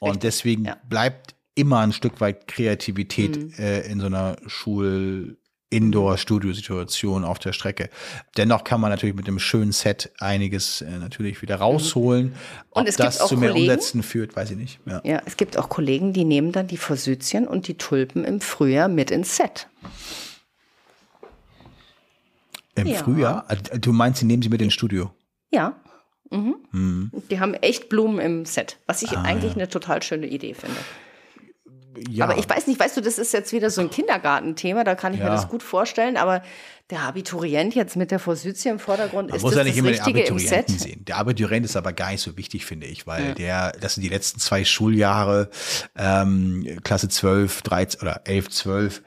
[0.00, 3.52] Und deswegen bleibt immer ein Stück weit Kreativität mhm.
[3.58, 5.38] äh, in so einer Schul,
[5.72, 7.88] Indoor-Studio-Situation auf der Strecke.
[8.36, 12.26] Dennoch kann man natürlich mit dem schönen Set einiges äh, natürlich wieder rausholen.
[12.26, 12.32] Mhm.
[12.70, 14.80] Und Ob das zu mehr Kollegen, Umsätzen führt, weiß ich nicht.
[14.86, 15.00] Ja.
[15.04, 18.88] ja, es gibt auch Kollegen, die nehmen dann die Forsythien und die Tulpen im Frühjahr
[18.88, 19.68] mit ins Set.
[22.74, 22.98] Im Ja.
[22.98, 23.44] Frühjahr?
[23.48, 25.10] Also, Du meinst, sie nehmen sie mit ins Studio?
[25.50, 25.76] Ja.
[26.30, 26.54] Mhm.
[26.70, 27.10] Hm.
[27.30, 30.76] Die haben echt Blumen im Set, was ich Ah, eigentlich eine total schöne Idee finde.
[32.08, 32.24] Ja.
[32.24, 35.12] Aber ich weiß nicht, weißt du, das ist jetzt wieder so ein Kindergartenthema, da kann
[35.14, 35.32] ich mir Ja.
[35.32, 36.42] das gut vorstellen, aber
[36.90, 39.78] der Abiturient jetzt mit der Forsythie im Vordergrund, Man ist muss das ja nicht das
[39.78, 41.04] immer den Richtige im Abiturienten sehen.
[41.06, 44.08] Der Abiturient ist aber gar nicht so wichtig, finde ich, weil der, das sind die
[44.10, 45.48] letzten zwei Schuljahre,
[45.96, 49.02] ähm, Klasse 12, 13 oder 11, 12,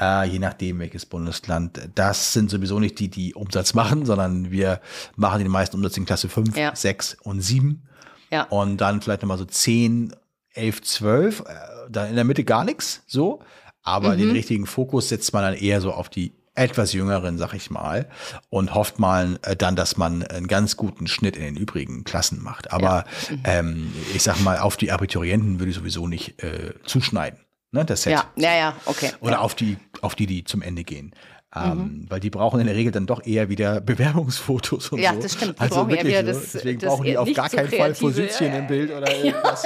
[0.00, 1.80] äh, je nachdem welches Bundesland.
[1.94, 4.80] Das sind sowieso nicht die, die Umsatz machen, sondern wir
[5.16, 6.74] machen den meisten Umsatz in Klasse 5, Ja.
[6.74, 7.86] 6 und 7.
[8.30, 8.44] Ja.
[8.44, 10.14] Und dann vielleicht nochmal so 10,
[10.52, 11.44] 11, 12,
[11.90, 13.40] dann in der Mitte gar nichts, so.
[13.82, 14.18] Aber Mhm.
[14.18, 18.08] den richtigen Fokus setzt man dann eher so auf die etwas jüngeren, sag ich mal,
[18.50, 22.42] und hofft mal äh, dann, dass man einen ganz guten Schnitt in den übrigen Klassen
[22.42, 22.72] macht.
[22.72, 23.40] Aber Mhm.
[23.44, 27.40] ähm, ich sag mal, auf die Abiturienten würde ich sowieso nicht äh, zuschneiden,
[27.72, 28.12] ne, das Set.
[28.12, 29.10] Ja, ja, ja, okay.
[29.20, 29.38] Oder ja.
[29.40, 31.14] Auf die, auf die, die zum Ende gehen.
[31.52, 35.20] Ähm, Weil die brauchen in der Regel dann doch eher wieder Bewerbungsfotos und Ja, so.
[35.22, 35.56] das stimmt.
[35.58, 36.40] Die Also brauchen eher wirklich wieder so.
[36.40, 38.90] das- Deswegen das brauchen die eher auf gar so keinen Fall Position ja, im Bild
[38.92, 39.64] oder irgendwas.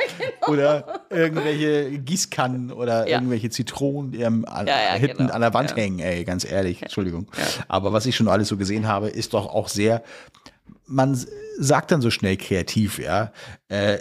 [0.48, 3.18] Oder irgendwelche Gießkannen oder Ja.
[3.18, 5.32] irgendwelche Zitronen, Ja, ja, hinten genau.
[5.34, 5.76] an der Wand Ja.
[5.76, 5.98] hängen.
[5.98, 7.26] Ey, ganz ehrlich, Entschuldigung.
[7.68, 10.02] Aber was ich schon alles so gesehen habe, ist doch auch sehr,
[10.86, 11.18] man
[11.58, 13.30] sagt dann so schnell kreativ, ja.
[13.68, 13.96] Äh,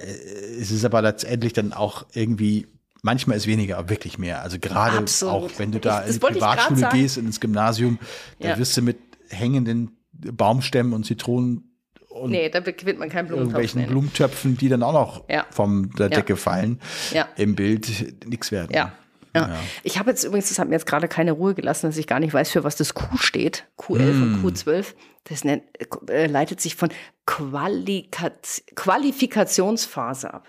[0.60, 2.68] es ist aber letztendlich dann auch irgendwie,
[3.04, 4.42] manchmal ist weniger, aber wirklich mehr.
[4.42, 4.98] Also gerade
[5.28, 8.00] auch, wenn du da Ich- in die Privatschule gehst, ins Gymnasium,
[8.40, 8.58] da Ja.
[8.58, 8.98] wirst du mit
[9.30, 11.70] hängenden Baumstämmen und Zitronen
[12.10, 13.54] und Nee, da gewinnt man keinen Blumentopf.
[13.54, 13.88] irgendwelchen Nee.
[13.88, 15.46] Blumentöpfen, die dann auch noch Ja.
[15.52, 16.16] von der Ja.
[16.18, 16.80] Decke fallen,
[17.12, 17.28] Ja.
[17.38, 18.72] im Bild nichts werden.
[18.74, 18.92] Ja.
[19.36, 19.50] Ja.
[19.82, 22.20] Ich habe jetzt übrigens, das hat mir jetzt gerade keine Ruhe gelassen, dass ich gar
[22.20, 23.66] nicht weiß, für was das Q steht.
[23.80, 24.22] Q11 Mm.
[24.22, 24.94] und Q12.
[25.24, 25.64] Das nennt,
[26.08, 26.90] äh, leitet sich von
[27.26, 30.48] Qualikat Qualifikationsphase ab.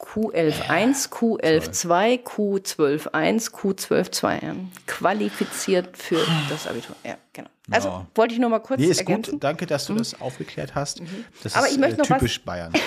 [0.00, 4.44] Q11.1, Q11.2, Q12.1, Q12.2.
[4.44, 4.54] ja.
[4.86, 6.94] Qualifiziert für das Abitur.
[7.04, 7.48] Ja, genau.
[7.70, 8.06] Also Ja.
[8.14, 9.32] wollte ich nur mal kurz Nee, ist ergänzen.
[9.32, 9.44] gut.
[9.44, 11.00] Danke, dass du das aufgeklärt hast.
[11.42, 11.58] Das Mhm.
[11.58, 12.72] Aber ist ich möchte äh, noch was- typisch Bayern.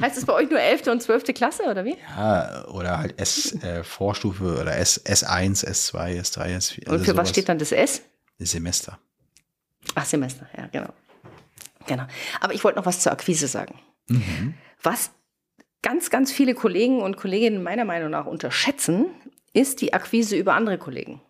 [0.00, 0.88] Heißt es bei euch nur 11.
[0.88, 1.32] und 12.
[1.34, 1.96] Klasse oder wie?
[2.16, 6.86] Ja, oder halt S äh, Vorstufe oder S, S1, S2, S3, S4.
[6.86, 8.02] Und also für was steht dann das S?
[8.38, 8.98] Semester.
[9.94, 10.92] Ach, Semester, ja, genau.
[11.86, 12.04] Genau.
[12.40, 13.78] Aber ich wollte noch was zur Akquise sagen.
[14.82, 15.10] Was
[15.82, 19.06] ganz, ganz viele Kollegen und Kolleginnen meiner Meinung nach unterschätzen,
[19.52, 21.20] ist die Akquise über andere Kollegen.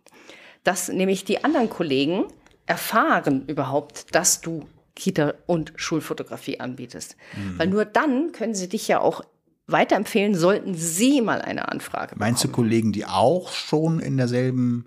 [0.65, 2.25] Dass nämlich die anderen Kollegen
[2.67, 7.17] erfahren überhaupt, dass du Kita- und Schulfotografie anbietest.
[7.57, 9.23] Weil nur dann können sie dich ja auch
[9.69, 12.21] weiterempfehlen, sollten sie mal eine Anfrage bekommen.
[12.21, 14.87] Meinst du Kollegen, die auch schon in derselben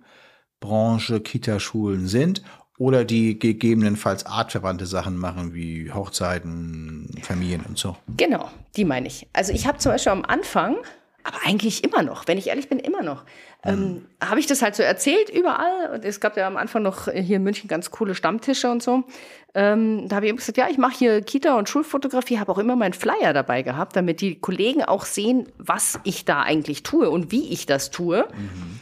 [0.59, 2.43] Branche Kitaschulen sind
[2.81, 7.95] oder die gegebenenfalls artverwandte Sachen machen wie Hochzeiten, Familien und so?
[8.17, 9.27] Genau, die meine ich.
[9.33, 10.77] Also ich habe zum Beispiel am Anfang,
[11.23, 13.23] aber eigentlich immer noch, wenn ich ehrlich bin, immer noch,
[13.63, 15.91] ähm, habe ich das halt so erzählt überall.
[15.93, 19.03] Und es gab ja am Anfang noch hier in München ganz coole Stammtische und so.
[19.53, 22.57] Ähm, da habe ich immer gesagt, ja, ich mache hier Kita- und Schulfotografie, habe auch
[22.57, 27.09] immer meinen Flyer dabei gehabt, damit die Kollegen auch sehen, was ich da eigentlich tue
[27.09, 28.27] und wie ich das tue.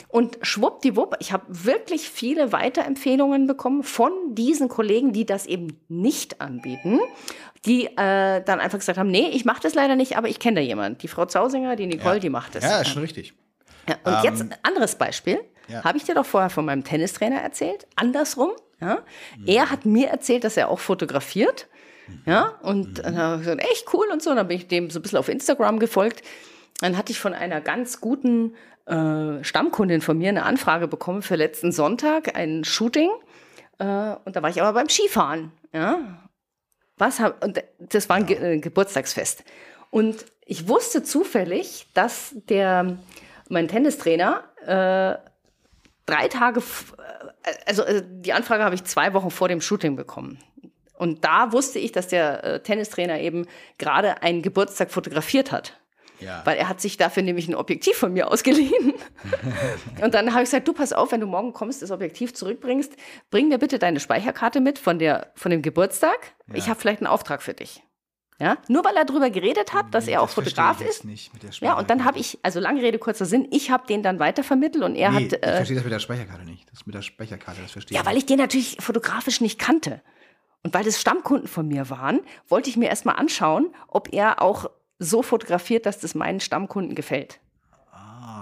[0.09, 6.39] Und schwuppdiwupp, ich habe wirklich viele Weiterempfehlungen bekommen von diesen Kollegen, die das eben nicht
[6.39, 6.99] anbieten,
[7.65, 10.57] die äh, dann einfach gesagt haben, nee, ich mache das leider nicht, aber ich kenne
[10.57, 10.99] da jemanden.
[10.99, 12.63] Die Frau Zausinger, die Nicole, die macht das.
[12.63, 13.33] Ja, ist schon richtig.
[13.87, 15.39] Ja, und jetzt ein anderes Beispiel.
[15.67, 15.83] ja.
[15.83, 17.87] Habe ich dir doch vorher von meinem Tennistrainer erzählt.
[17.95, 18.51] Andersrum.
[18.81, 18.99] Ja?
[19.45, 21.67] Er hat mir erzählt, dass er auch fotografiert.
[22.25, 24.31] Ja, und dann habe ich gesagt, echt cool und so.
[24.31, 26.23] Und dann bin ich dem so ein bisschen auf Instagram gefolgt.
[26.81, 28.55] Dann hatte ich von einer ganz guten
[28.85, 33.11] äh, Stammkundin von mir eine Anfrage bekommen für letzten Sonntag, ein Shooting.
[33.77, 35.51] Äh, und da war ich aber beim Skifahren.
[35.71, 35.99] Ja,
[36.99, 39.43] was hab, und das war ein Ge äh, Geburtstagsfest.
[39.89, 42.99] Und ich wusste zufällig, dass der,
[43.49, 45.28] mein Tennistrainer, äh,
[46.09, 50.39] drei Tage, äh, also äh, die Anfrage habe ich zwei Wochen vor dem Shooting bekommen.
[50.97, 53.47] Und da wusste ich, dass der äh, Tennistrainer eben
[53.77, 55.79] gerade einen Geburtstag fotografiert hat.
[56.19, 56.41] Ja.
[56.43, 58.93] Weil er hat sich dafür nämlich ein Objektiv von mir ausgeliehen.
[60.01, 62.93] und dann habe ich gesagt, du pass auf, wenn du morgen kommst, das Objektiv zurückbringst,
[63.29, 66.33] bring mir bitte deine Speicherkarte mit von, der, von dem Geburtstag.
[66.53, 67.81] Ich habe vielleicht einen Auftrag für dich.
[68.39, 68.57] Ja?
[68.69, 71.03] Nur weil er darüber geredet hat, dass er auch Das Fotograf ich ist.
[71.05, 73.85] Nicht mit der Ja, und dann habe ich, also lange Rede, kurzer Sinn, ich habe
[73.85, 75.23] den dann weitervermittelt und er Nee, hat.
[75.23, 76.71] ich Äh, verstehe das mit der Speicherkarte nicht.
[76.71, 80.01] Das mit der Speicherkarte, das verstehe ja, weil ich den natürlich fotografisch nicht kannte.
[80.63, 84.69] Und weil das Stammkunden von mir waren, wollte ich mir erstmal anschauen, ob er auch
[84.99, 87.39] so fotografiert, dass das meinen Stammkunden gefällt.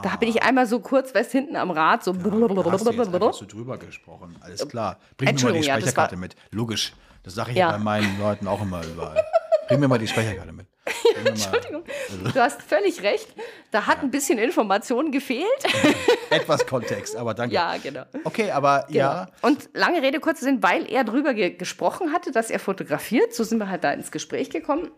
[0.04, 2.12] Da bin ich einmal so kurz, weißt hinten am Rad, so.
[2.12, 2.14] Ah.
[2.18, 4.36] Da hast du jetzt einfach so drüber gesprochen.
[4.42, 5.00] Alles klar.
[5.18, 6.36] Bring mir mal die ja, Speicherkarte war- mit.
[6.52, 6.94] Logisch.
[7.24, 7.72] Das sage ich Ja.
[7.72, 9.24] bei meinen Leuten auch immer überall.
[9.68, 10.68] Bring mir mal die Speicherkarte mit.
[11.26, 12.32] Entschuldigung, also.
[12.32, 13.28] du hast völlig recht.
[13.72, 14.04] Da hat ja.
[14.04, 15.48] ein bisschen Information gefehlt.
[16.30, 17.56] Etwas Kontext, aber danke.
[17.56, 18.04] Ja, genau.
[18.24, 19.00] Okay, aber genau.
[19.00, 19.28] ja.
[19.42, 23.44] Und lange Rede, kurzer Sinn, weil er drüber ge gesprochen hatte, dass er fotografiert, so
[23.44, 24.92] sind wir halt da ins Gespräch gekommen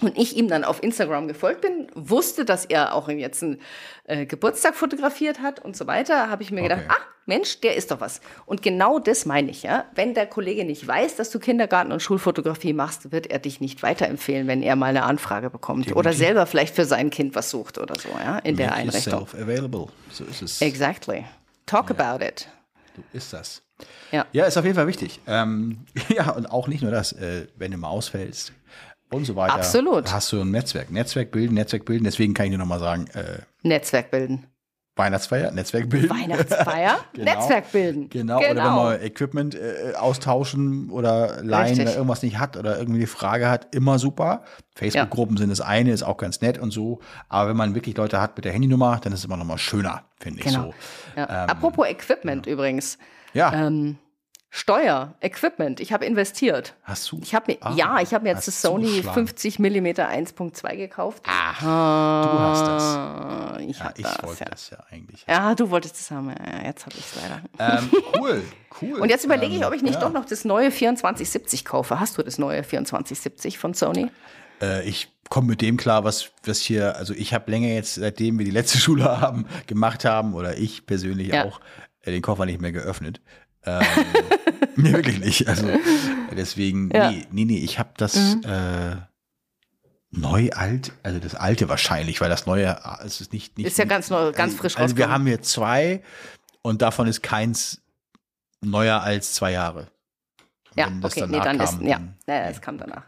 [0.00, 3.60] und ich ihm dann auf Instagram gefolgt bin, wusste, dass er auch jetzt einen
[4.04, 6.68] äh, Geburtstag fotografiert hat und so weiter, habe ich mir okay.
[6.68, 8.22] gedacht, ach Mensch, der ist doch was.
[8.46, 9.84] Und genau das meine ich, ja.
[9.94, 13.82] Wenn der Kollege nicht weiß, dass du Kindergarten- und Schulfotografie machst, wird er dich nicht
[13.82, 15.98] weiterempfehlen, wenn er mal eine Anfrage bekommt Definitiv.
[15.98, 19.28] oder selber vielleicht für sein Kind was sucht oder so, ja, in Make der Einrichtung.
[19.34, 19.88] available.
[20.10, 20.62] So ist es.
[20.62, 21.26] Exactly.
[21.66, 21.96] Talk ja.
[21.96, 22.48] about it.
[22.96, 23.62] Du ist das.
[24.10, 24.26] Ja.
[24.32, 25.20] ja, ist auf jeden Fall wichtig.
[25.26, 28.52] Ähm, ja, und auch nicht nur das, äh, wenn du mal ausfällst,
[29.10, 29.54] und so weiter.
[29.54, 30.12] Absolut.
[30.12, 30.90] Hast du ein Netzwerk.
[30.90, 32.04] Netzwerk bilden, Netzwerk bilden.
[32.04, 33.06] Deswegen kann ich dir nochmal sagen.
[33.14, 34.46] Äh, Netzwerk bilden.
[34.98, 36.10] Weihnachtsfeier, Netzwerk bilden.
[36.10, 37.32] Weihnachtsfeier, genau.
[37.32, 38.08] Netzwerk bilden.
[38.10, 38.40] Genau.
[38.40, 38.50] genau.
[38.50, 43.06] Oder wenn man Equipment äh, austauschen oder leihen oder irgendwas nicht hat oder irgendwie eine
[43.06, 44.42] Frage hat, immer super.
[44.74, 45.40] Facebook-Gruppen ja.
[45.42, 46.98] sind das eine, ist auch ganz nett und so.
[47.28, 50.02] Aber wenn man wirklich Leute hat mit der Handynummer, dann ist es immer nochmal schöner,
[50.18, 50.70] finde genau.
[50.70, 50.74] ich
[51.14, 51.20] so.
[51.20, 51.44] Ja.
[51.44, 52.52] Ähm, Apropos Equipment ja.
[52.52, 52.98] übrigens.
[53.34, 53.52] Ja.
[53.52, 53.98] Ähm,
[54.50, 56.74] Steuer, Equipment, ich habe investiert.
[56.82, 57.20] Hast du?
[57.22, 61.22] Ich habe mir, ah, ja, ich habe mir jetzt das Sony 50 mm 1.2 gekauft.
[61.26, 62.22] Aha.
[62.22, 63.62] Du hast das.
[63.68, 64.50] Ich, ja, ich das, wollte ja.
[64.50, 65.24] das ja eigentlich.
[65.28, 66.30] Ja, du wolltest das haben.
[66.30, 67.78] Ja, jetzt habe ich es leider.
[67.78, 68.42] Ähm, cool,
[68.80, 68.92] cool.
[69.00, 70.00] Und jetzt überlege ich, ob ich nicht ja.
[70.00, 72.00] doch noch das neue 2470 kaufe.
[72.00, 74.10] Hast du das neue 2470 von Sony?
[74.62, 78.38] Äh, ich komme mit dem klar, was, was hier, also ich habe länger jetzt, seitdem
[78.38, 81.60] wir die letzte Schule haben, gemacht haben, oder ich persönlich auch,
[82.02, 83.20] äh, den Koffer nicht mehr geöffnet.
[83.68, 83.86] Ähm,
[84.76, 85.48] nee, wirklich nicht.
[85.48, 85.68] Also
[86.36, 87.10] deswegen, ja.
[87.10, 88.42] nee, nee, nee, ich habe das mhm.
[88.44, 88.96] äh,
[90.10, 93.78] neu alt, also das alte wahrscheinlich, weil das neue ah, es ist nicht, nicht ist
[93.78, 96.02] ja ganz neu, ganz frisch Also wir haben hier zwei
[96.62, 97.82] und davon ist keins
[98.60, 99.88] neuer als zwei Jahre.
[100.74, 103.04] Ja, okay, nee, dann kam, ist, ja, ja, es kam danach.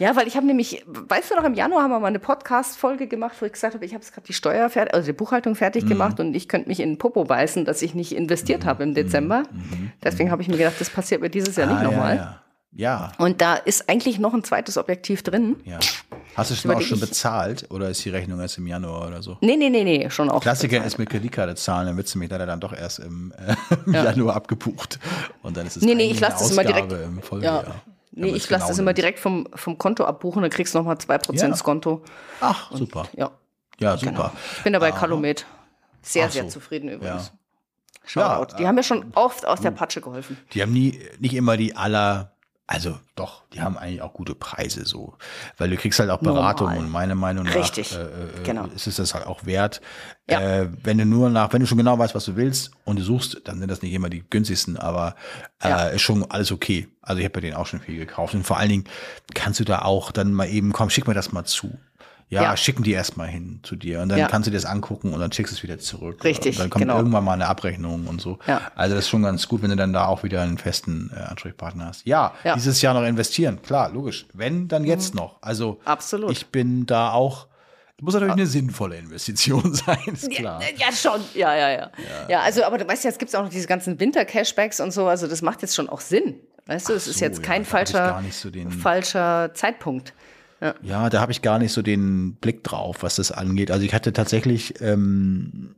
[0.00, 0.16] Ja.
[0.16, 3.36] Weil ich habe nämlich, weißt du noch, im Januar haben wir mal eine Podcast-Folge gemacht,
[3.38, 5.88] wo ich gesagt habe, ich habe gerade die Steuer fertig, also die Buchhaltung fertig mhm.
[5.90, 8.68] gemacht und ich könnte mich in den Popo beißen, dass ich nicht investiert mhm.
[8.68, 9.44] habe im Dezember.
[9.52, 9.58] Mhm.
[9.58, 9.92] mhm.
[10.02, 12.16] Deswegen habe ich mir gedacht, das passiert mir dieses Jahr ah, nicht nochmal.
[12.16, 12.42] Ja,
[12.72, 13.12] ja.
[13.18, 13.24] ja.
[13.24, 15.56] Und da ist eigentlich noch ein zweites Objektiv drin.
[15.64, 15.78] Ja.
[16.34, 19.36] Hast du schon auch schon bezahlt oder ist die Rechnung erst im Januar oder so?
[19.40, 20.40] Nee, nee, nee, nee, schon auch.
[20.40, 20.86] Klassiker bezahlt.
[20.86, 23.54] ist mit Kreditkarte zahlen, dann wird sie mich leider dann doch erst im, äh,
[23.86, 24.04] im ja.
[24.04, 24.98] Januar abgebucht.
[25.42, 26.90] Und dann ist es nee, nee, ich lasse es immer direkt.
[26.90, 27.64] Im Folgejahr.
[27.64, 27.74] Ja.
[28.12, 30.96] Nee, ich lasse genau das immer direkt vom, vom Konto abbuchen, dann kriegst du nochmal
[30.96, 31.56] 2% ja.
[31.62, 32.02] Konto.
[32.40, 33.00] Ach, super.
[33.00, 33.30] Und, ja.
[33.78, 34.10] Ja, super.
[34.10, 34.32] Genau.
[34.56, 35.46] Ich bin dabei Calumet.
[36.02, 36.32] Sehr, so.
[36.32, 37.28] sehr zufrieden übrigens.
[37.28, 37.38] Ja.
[38.04, 38.52] Shoutout.
[38.52, 40.36] Ja, die haben mir schon oft aus der Patsche geholfen.
[40.52, 42.29] Die haben nie, nicht immer die aller
[42.70, 45.14] also doch, die haben eigentlich auch gute Preise so,
[45.58, 46.84] weil du kriegst halt auch Beratung Normal.
[46.84, 47.96] und meine Meinung nach Richtig.
[47.96, 48.66] Äh, äh, genau.
[48.66, 49.80] ist es das halt auch wert.
[50.30, 50.40] Ja.
[50.40, 53.02] Äh, wenn du nur nach, wenn du schon genau weißt, was du willst und du
[53.02, 55.16] suchst, dann sind das nicht immer die günstigsten, aber
[55.60, 55.86] äh, ja.
[55.88, 56.86] ist schon alles okay.
[57.02, 58.84] Also ich habe bei denen auch schon viel gekauft und vor allen Dingen
[59.34, 61.76] kannst du da auch dann mal eben, komm, schick mir das mal zu
[62.30, 62.56] ja, ja.
[62.56, 64.28] schicken die erstmal hin zu dir und dann ja.
[64.28, 66.22] kannst du dir das angucken und dann schickst du es wieder zurück.
[66.22, 66.56] Richtig.
[66.56, 66.96] Und dann kommt genau.
[66.96, 68.38] irgendwann mal eine Abrechnung und so.
[68.46, 68.70] Ja.
[68.76, 71.18] Also das ist schon ganz gut, wenn du dann da auch wieder einen festen äh,
[71.20, 72.06] Ansprechpartner hast.
[72.06, 74.26] Ja, ja, dieses Jahr noch investieren, klar, logisch.
[74.32, 75.20] Wenn, dann jetzt mhm.
[75.20, 75.42] noch.
[75.42, 76.30] Also Absolut.
[76.30, 77.48] ich bin da auch
[78.02, 80.62] muss natürlich eine sinnvolle Investition sein, ist klar.
[80.62, 81.20] Ja, ja, schon.
[81.34, 81.90] Ja, ja, ja, ja.
[82.30, 85.06] Ja, also, aber du weißt ja, es gibt auch noch diese ganzen Winter-Cashbacks und so.
[85.06, 86.36] Also, das macht jetzt schon auch Sinn.
[86.64, 90.14] Weißt du, es so, ist jetzt kein falscher, so falscher Zeitpunkt.
[90.60, 93.70] Ja, ja da habe ich gar nicht so den Blick drauf, was das angeht.
[93.70, 95.74] Also ich hatte tatsächlich ähm,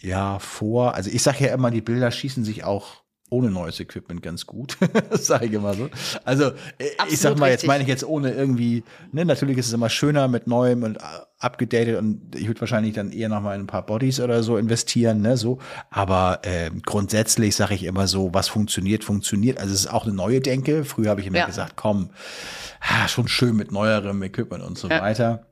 [0.00, 3.02] ja vor, also ich sage ja immer, die Bilder schießen sich auch
[3.32, 4.76] ohne neues Equipment ganz gut.
[5.12, 5.88] sage ich immer so.
[6.24, 9.72] Also Absolut ich sag mal, jetzt meine ich jetzt ohne irgendwie, ne, natürlich ist es
[9.72, 10.98] immer schöner mit neuem und
[11.42, 14.56] abgedatet und ich würde wahrscheinlich dann eher noch mal in ein paar Bodies oder so
[14.56, 15.58] investieren, ne, so.
[15.90, 19.58] Aber äh, grundsätzlich sage ich immer so, was funktioniert, funktioniert.
[19.58, 20.84] Also es ist auch eine neue Denke.
[20.84, 21.46] Früher habe ich immer ja.
[21.46, 22.10] gesagt, komm,
[22.80, 25.00] ah, schon schön mit neuerem Equipment und so ja.
[25.02, 25.46] weiter.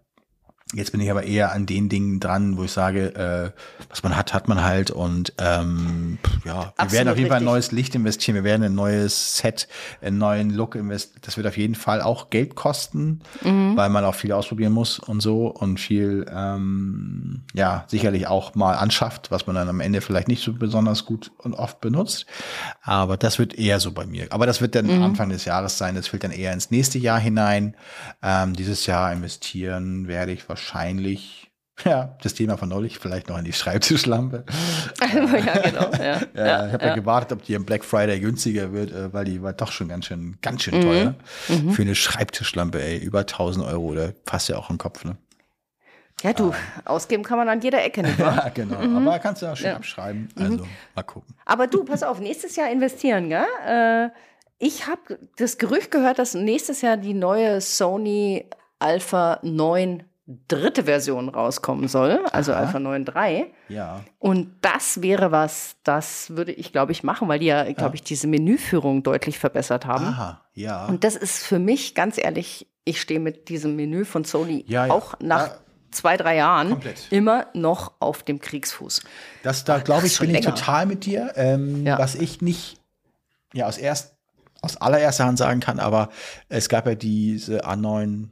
[0.73, 3.51] Jetzt bin ich aber eher an den Dingen dran, wo ich sage, äh,
[3.89, 4.93] was man hat, hat man halt.
[4.93, 8.37] Und ähm, ja, wir Absolut werden auf jeden Fall ein neues Licht investieren.
[8.37, 9.67] Wir werden ein neues Set,
[10.01, 11.23] einen neuen Look investieren.
[11.23, 13.77] Das wird auf jeden Fall auch Geld kosten, mhm.
[13.77, 18.75] weil man auch viel ausprobieren muss und so und viel, ähm, ja, sicherlich auch mal
[18.75, 22.27] anschafft, was man dann am Ende vielleicht nicht so besonders gut und oft benutzt.
[22.83, 24.29] Aber das wird eher so bei mir.
[24.31, 25.03] Aber das wird dann mhm.
[25.03, 25.97] Anfang des Jahres sein.
[25.97, 27.75] Das fällt dann eher ins nächste Jahr hinein.
[28.23, 31.51] Ähm, dieses Jahr investieren werde ich wahrscheinlich wahrscheinlich,
[31.85, 34.45] ja, das Thema von neulich, vielleicht noch in die Schreibtischlampe.
[35.01, 35.91] ja, genau.
[35.99, 36.89] Ja, ja, ja ich habe ja.
[36.89, 36.95] ja.
[36.95, 40.07] gewartet, ob die im Black Friday günstiger wird, äh, weil die war doch schon ganz
[40.07, 41.15] schön, ganz schön teuer.
[41.49, 41.55] Mhm.
[41.55, 41.71] mhm.
[41.73, 45.17] Für eine Schreibtischlampe, ey, über 1000 Euro, da passt ja auch im Kopf, ne?
[46.23, 46.57] Ja, du, ah.
[46.85, 48.37] ausgeben kann man an jeder Ecke, nicht wahr?
[48.45, 48.83] ja, genau.
[48.83, 49.09] Mhm.
[49.09, 50.29] Aber kannst du auch schön abschreiben.
[50.35, 50.43] Mhm.
[50.43, 51.35] Also, mal gucken.
[51.47, 53.47] Aber du, pass auf, nächstes Jahr investieren, gell?
[53.67, 54.11] Äh,
[54.59, 58.45] ich habe das Gerücht gehört, dass nächstes Jahr die neue Sony
[58.79, 60.03] Alpha 9
[60.49, 62.61] dritte Version rauskommen soll, also Aha.
[62.61, 63.47] Alpha 9.3.
[63.69, 64.01] Ja.
[64.19, 68.03] Und das wäre was, das würde ich, glaube ich, machen, weil die ja, glaube ich,
[68.03, 70.07] diese Menüführung deutlich verbessert haben.
[70.07, 70.87] Aha, ja.
[70.87, 74.87] Und das ist für mich, ganz ehrlich, ich stehe mit diesem Menü von Sony ja,
[74.87, 74.93] ja.
[74.93, 75.57] auch nach ja.
[75.91, 77.09] zwei, drei Jahren Komplett.
[77.11, 79.03] immer noch auf dem Kriegsfuß.
[79.43, 80.41] Das, da glaube ich, bin länger.
[80.41, 81.33] ich total mit dir.
[81.37, 82.79] Ähm, was ich nicht,
[83.53, 84.15] ja, aus erst,
[84.63, 86.11] aus allererster Hand sagen kann, aber
[86.49, 88.29] es gab ja diese A9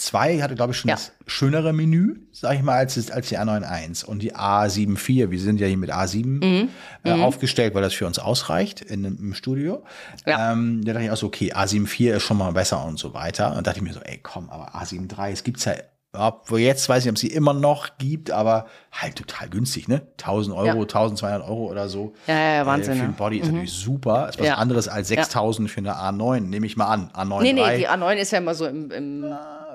[0.00, 0.96] 2 hatte, glaube ich, schon ja.
[0.96, 5.30] das schönere Menü, sag ich mal, als, als die A91 und die A74.
[5.30, 6.68] Wir sind ja hier mit A7 mhm.
[7.04, 7.22] Äh, mhm.
[7.22, 9.84] aufgestellt, weil das für uns ausreicht in, im Studio.
[10.26, 10.52] Ja.
[10.52, 13.56] Ähm, da dachte ich auch so, okay, A74 ist schon mal besser und so weiter.
[13.56, 15.74] Und dachte ich mir so, ey, komm, aber A73, es gibt's ja
[16.12, 20.02] wo jetzt weiß ich, ob es sie immer noch gibt, aber halt total günstig, ne?
[20.18, 20.72] 1000 Euro, ja.
[20.72, 22.14] 1200 Euro oder so.
[22.26, 22.94] Ja, ja, ja Wahnsinn.
[22.94, 23.52] Äh, für ein Body ist mhm.
[23.52, 24.28] natürlich super.
[24.28, 24.54] Ist was ja.
[24.54, 25.72] anderes als 6000 ja.
[25.72, 27.10] für eine A9, nehme ich mal an.
[27.14, 29.24] A9 nee, nee, die A9 ist ja immer so im, im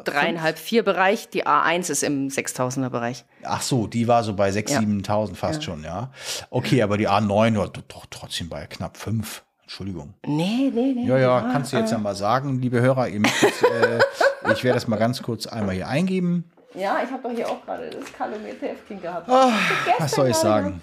[0.06, 1.30] dreieinhalb, vier Bereich.
[1.30, 3.26] Die A1 ist im 6000er Bereich.
[3.44, 4.80] Ach so, die war so bei 6.000, ja.
[4.80, 5.62] 7.000 fast ja.
[5.62, 6.12] schon, ja.
[6.50, 9.44] Okay, aber die A9 war doch trotzdem bei knapp fünf.
[9.64, 10.14] Entschuldigung.
[10.28, 11.08] Nee, nee, nee.
[11.08, 13.08] Ja, ja, kannst du jetzt ja mal sagen, liebe Hörer.
[13.08, 14.00] Ihr müsst jetzt, äh,
[14.54, 16.52] ich werde das mal ganz kurz einmal hier eingeben.
[16.76, 19.28] Ja, ich habe doch hier auch gerade das Kalometer-Heftchen gehabt.
[19.28, 19.50] Oh,
[19.98, 20.82] was soll ich sagen?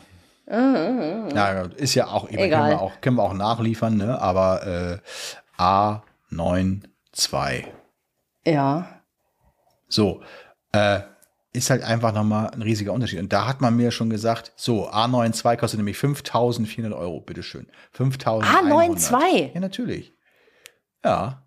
[0.51, 1.29] Uh, uh, uh.
[1.35, 2.51] Ja, ist ja auch, Egal.
[2.51, 4.21] Können, wir auch, können wir auch nachliefern, ne?
[4.21, 4.99] aber äh,
[5.61, 7.67] A92.
[8.45, 8.89] Ja.
[9.93, 10.23] So,
[10.73, 11.01] äh,
[11.53, 13.21] ist halt einfach nochmal ein riesiger Unterschied.
[13.21, 17.67] Und da hat man mir schon gesagt, so, A92 kostet nämlich 5400 Euro, bitteschön.
[17.93, 19.53] 5000 A92?
[19.55, 20.15] Ja, natürlich.
[21.05, 21.43] Ja,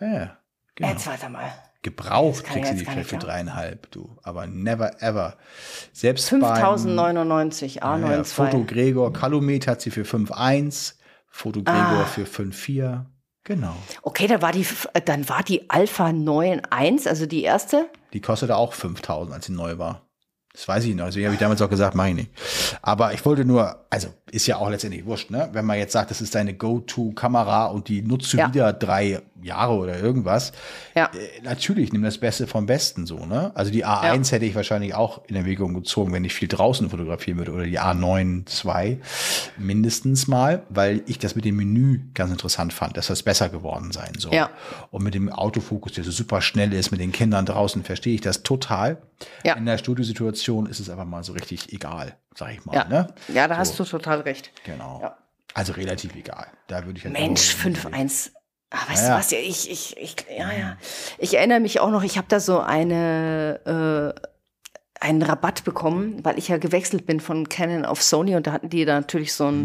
[0.00, 0.38] ja,
[0.76, 0.90] genau.
[0.90, 1.50] Jetzt warte mal.
[1.82, 4.16] Gebraucht kriegst du die vielleicht für dreieinhalb, du.
[4.22, 5.36] Aber never ever.
[5.92, 8.10] Selbst 5099 A92.
[8.10, 10.94] Ja, Foto Gregor Calumet hat sie für 5,1,
[11.28, 12.04] Foto Gregor ah.
[12.04, 13.06] für 5,4.
[13.48, 13.74] Genau.
[14.02, 14.66] Okay, dann war die,
[15.06, 17.88] dann war die Alpha 9.1, also die erste.
[18.12, 20.02] Die kostete auch 5000, als sie neu war.
[20.52, 21.06] Das weiß ich noch.
[21.06, 22.30] Also, habe ich damals auch gesagt, mache ich nicht.
[22.82, 25.48] Aber ich wollte nur, also ist ja auch letztendlich wurscht, ne?
[25.52, 28.48] Wenn man jetzt sagt, das ist deine Go-To-Kamera und die nutzt du ja.
[28.48, 30.52] wieder drei Jahre oder irgendwas.
[30.94, 31.06] Ja.
[31.06, 33.52] Äh, natürlich, nimm das Beste vom Besten so, ne?
[33.54, 34.32] Also die A1 ja.
[34.32, 37.78] hätte ich wahrscheinlich auch in Erwägung gezogen, wenn ich viel draußen fotografieren würde oder die
[37.78, 38.98] A9 II
[39.56, 43.92] mindestens mal, weil ich das mit dem Menü ganz interessant fand, dass das besser geworden
[43.92, 44.34] sein soll.
[44.34, 44.50] Ja.
[44.90, 48.20] Und mit dem Autofokus, der so super schnell ist, mit den Kindern draußen, verstehe ich
[48.20, 48.98] das total.
[49.44, 49.54] Ja.
[49.54, 52.74] In der Studiosituation ist es einfach mal so richtig egal, sag ich mal.
[52.74, 53.14] Ja, ne?
[53.28, 53.60] ja da so.
[53.60, 54.52] hast du total recht.
[54.64, 55.00] Genau.
[55.02, 55.18] Ja.
[55.54, 56.46] Also relativ egal.
[56.68, 58.30] Da würde ich halt Mensch, 5-1.
[58.70, 59.32] Ah, weißt ja, du was?
[59.32, 60.76] Ich, ich, ich, ja, ja.
[61.18, 64.28] Ich erinnere mich auch noch, ich habe da so eine, äh,
[65.00, 68.68] einen Rabatt bekommen, weil ich ja gewechselt bin von Canon auf Sony und da hatten
[68.68, 69.62] die da natürlich so ein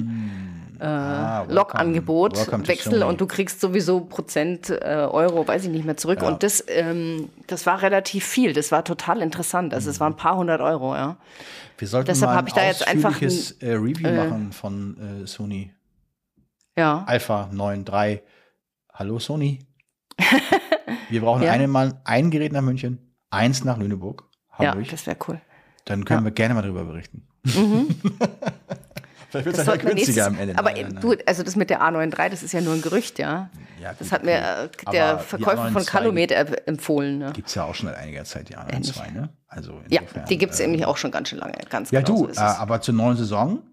[0.77, 0.81] mm.
[0.81, 2.37] äh, ah, Log-Angebot,
[2.67, 6.21] Wechsel und du kriegst sowieso Prozent äh, Euro, weiß ich nicht mehr zurück.
[6.21, 6.27] Ja.
[6.27, 9.73] Und das, ähm, das war relativ viel, das war total interessant.
[9.73, 11.17] Also es waren ein paar hundert Euro, ja.
[11.77, 13.29] Wir sollten Deshalb mal ein ich da jetzt einfach ein,
[13.59, 15.73] äh, Review äh, machen von äh, Sony.
[16.77, 17.03] Ja.
[17.07, 18.21] Alpha 9.3
[18.93, 19.59] Hallo Sony.
[21.09, 21.51] Wir brauchen ja.
[21.51, 24.29] einmal ein Gerät nach München, eins nach Lüneburg.
[24.53, 24.85] Hamburg.
[24.85, 25.41] Ja, das wäre cool.
[25.85, 26.25] Dann können ja.
[26.25, 27.23] wir gerne mal darüber berichten.
[27.43, 27.87] Mhm.
[29.29, 30.57] Vielleicht wird es ja günstiger am Ende.
[30.59, 33.49] Aber du, also das mit der A93, das ist ja nur ein Gerücht, ja.
[33.81, 36.31] ja gut, das hat mir äh, der Verkäufer von Calumet
[36.67, 37.17] empfohlen.
[37.17, 37.31] Ne?
[37.33, 39.29] Gibt es ja auch schon seit einiger Zeit, die A92, ne?
[39.47, 41.53] Also ja, die gibt es äh, nämlich auch schon ganz schön lange.
[41.69, 43.63] Ganz ja, genau du, so äh, aber zur neuen Saison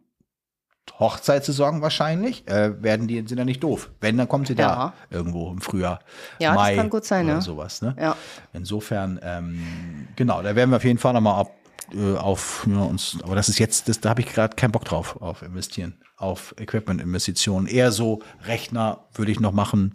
[0.98, 3.90] Hochzeitssaison wahrscheinlich, äh, werden die sind ja nicht doof.
[4.00, 4.74] Wenn, dann kommt sie ja.
[4.74, 6.00] da irgendwo im Frühjahr.
[6.38, 7.40] Ja, Mai das kann gut sein, oder ja.
[7.40, 7.82] sowas.
[7.82, 7.96] Ne?
[7.98, 8.16] Ja.
[8.52, 11.52] Insofern, ähm, genau, da werden wir auf jeden Fall nochmal ab,
[11.92, 14.84] äh, auf ja, uns, aber das ist jetzt, das, da habe ich gerade keinen Bock
[14.84, 17.66] drauf, auf investieren, auf Equipment-Investitionen.
[17.66, 19.92] Eher so Rechner würde ich noch machen.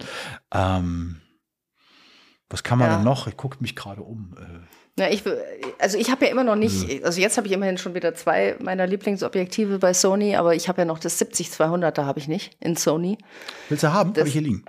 [0.52, 1.20] Ähm,
[2.48, 2.96] was kann man ja.
[2.96, 3.26] denn noch?
[3.26, 4.36] Ich gucke mich gerade um.
[4.38, 5.22] Äh, na, ich,
[5.78, 7.04] also ich habe ja immer noch nicht, mhm.
[7.04, 10.82] also jetzt habe ich immerhin schon wieder zwei meiner Lieblingsobjektive bei Sony, aber ich habe
[10.82, 13.18] ja noch das 70-200, da habe ich nicht, in Sony.
[13.68, 14.10] Willst du haben?
[14.16, 14.64] Habe ich hier liegen.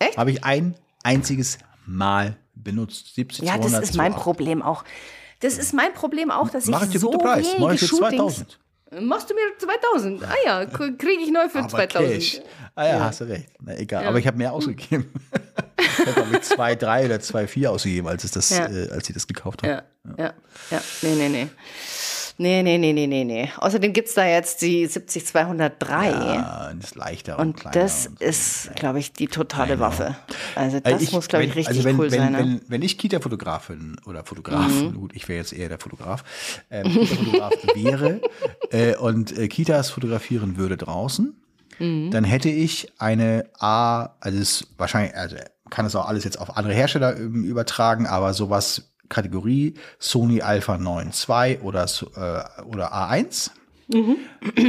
[0.00, 0.16] Echt?
[0.16, 0.74] Habe ich ein
[1.04, 3.14] einziges Mal benutzt.
[3.14, 4.84] 70, ja, das ist mein Problem auch.
[5.38, 7.54] Das ist mein Problem auch, dass Mach ich, ich so Preis.
[7.56, 8.44] wenige Shootings...
[8.92, 9.08] 2000.
[9.08, 10.24] Machst du mir 2000?
[10.24, 12.12] Ah ja, kriege ich neu für Aber 2000.
[12.12, 12.40] Cash.
[12.74, 13.48] Ah ja, ja, hast du recht.
[13.60, 14.02] Na, egal.
[14.02, 14.08] Ja.
[14.08, 15.12] Aber ich habe mehr ausgegeben.
[15.78, 18.66] ich habe mit 2, 3 oder 2, 4 ausgegeben, als, es das, ja.
[18.66, 19.72] äh, als ich das gekauft habe.
[19.72, 19.82] Ja,
[20.16, 20.32] ja,
[20.70, 20.82] ja.
[21.02, 21.48] Nee, nee, nee.
[22.38, 23.50] Nee, nee, nee, nee, nee, nee.
[23.58, 26.10] Außerdem gibt es da jetzt die 70203.
[26.10, 27.80] Ja, das ist leichter und, und kleiner.
[27.80, 28.24] Das und so.
[28.24, 29.86] ist, glaube ich, die totale genau.
[29.86, 30.16] Waffe.
[30.54, 32.32] Also das ich, muss, glaube ich, richtig also wenn, cool wenn, sein.
[32.32, 32.38] Ne?
[32.38, 34.94] Wenn, wenn ich Kita-Fotografin oder Fotograf, mhm.
[34.94, 36.24] gut, ich wäre jetzt eher der Fotograf,
[36.68, 38.20] äh, Kita-Fotograf wäre
[38.70, 41.34] äh, und äh, Kitas fotografieren würde draußen,
[41.78, 42.10] mhm.
[42.10, 45.36] dann hätte ich eine A, also es ist wahrscheinlich, also
[45.72, 50.78] kann es auch alles jetzt auf andere Hersteller ähm, übertragen, aber sowas Kategorie Sony Alpha
[50.78, 53.50] 9 II oder, äh, oder A1
[53.88, 54.16] mhm.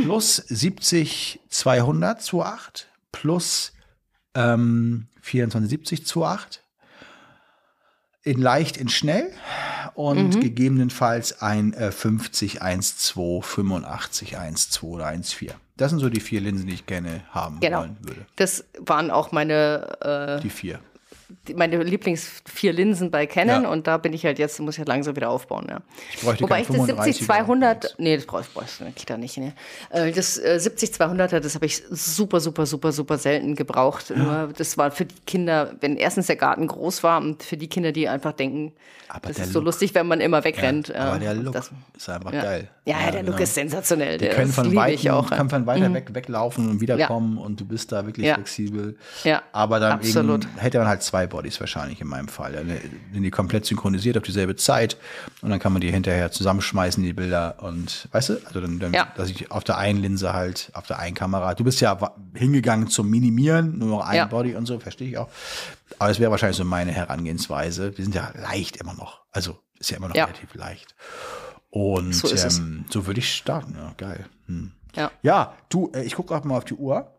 [0.04, 3.74] plus 70 200 zu 8 plus
[4.36, 6.62] ähm, 2470 zu 8
[8.24, 9.32] in leicht in schnell
[9.96, 10.40] und mhm.
[10.42, 15.52] gegebenenfalls ein äh, 50 1.2, 85 1.2 oder 1.4.
[15.78, 17.80] Das sind so die vier Linsen, die ich gerne haben genau.
[17.80, 18.26] wollen würde.
[18.36, 20.80] Das waren auch meine äh, die vier
[21.56, 23.70] meine Lieblings vier Linsen bei Canon ja.
[23.70, 25.68] und da bin ich halt jetzt, muss ich halt langsam wieder aufbauen.
[25.70, 25.82] Ja.
[26.14, 29.38] Ich bräuchte Wobei ich das 70-200, nee, das brauchst, brauchst du da nicht.
[29.38, 29.54] Ne?
[29.90, 34.10] Äh, das äh, 70-200er, das habe ich super, super, super, super selten gebraucht.
[34.10, 34.16] Ja.
[34.16, 37.68] Nur das war für die Kinder, wenn erstens der Garten groß war und für die
[37.68, 38.74] Kinder, die einfach denken,
[39.14, 39.54] aber das ist Look.
[39.54, 40.88] so lustig, wenn man immer wegrennt.
[40.88, 42.68] Ja, aber der Look das, ist einfach geil.
[42.86, 43.32] Ja, der genau.
[43.32, 44.18] Look ist sensationell.
[44.18, 45.94] Die können von, weiten, auch, kann von weiter mhm.
[45.94, 48.98] weg weglaufen und wiederkommen und du bist da wirklich flexibel.
[49.24, 50.00] Ja, aber dann
[50.58, 52.54] hätte man halt zwei Bodies wahrscheinlich in meinem Fall.
[52.54, 54.98] Dann sind die komplett synchronisiert auf dieselbe Zeit
[55.42, 57.58] und dann kann man die hinterher zusammenschmeißen, die Bilder.
[57.62, 59.08] Und weißt du, also dann, dann ja.
[59.16, 61.54] dass ich auf der einen Linse halt, auf der einen Kamera.
[61.54, 64.26] Du bist ja hingegangen zum Minimieren, nur noch ein ja.
[64.26, 65.30] Body und so, verstehe ich auch.
[66.00, 67.98] Aber es wäre wahrscheinlich so meine Herangehensweise.
[67.98, 69.22] Wir sind ja leicht immer noch.
[69.32, 70.26] Also ist ja immer noch ja.
[70.26, 70.96] relativ leicht.
[71.70, 73.76] Und so, ähm, so würde ich starten.
[73.76, 74.26] Ja, geil.
[74.48, 74.72] Hm.
[74.96, 75.12] Ja.
[75.24, 77.12] ja, du, äh, ich gucke gerade mal auf die Uhr.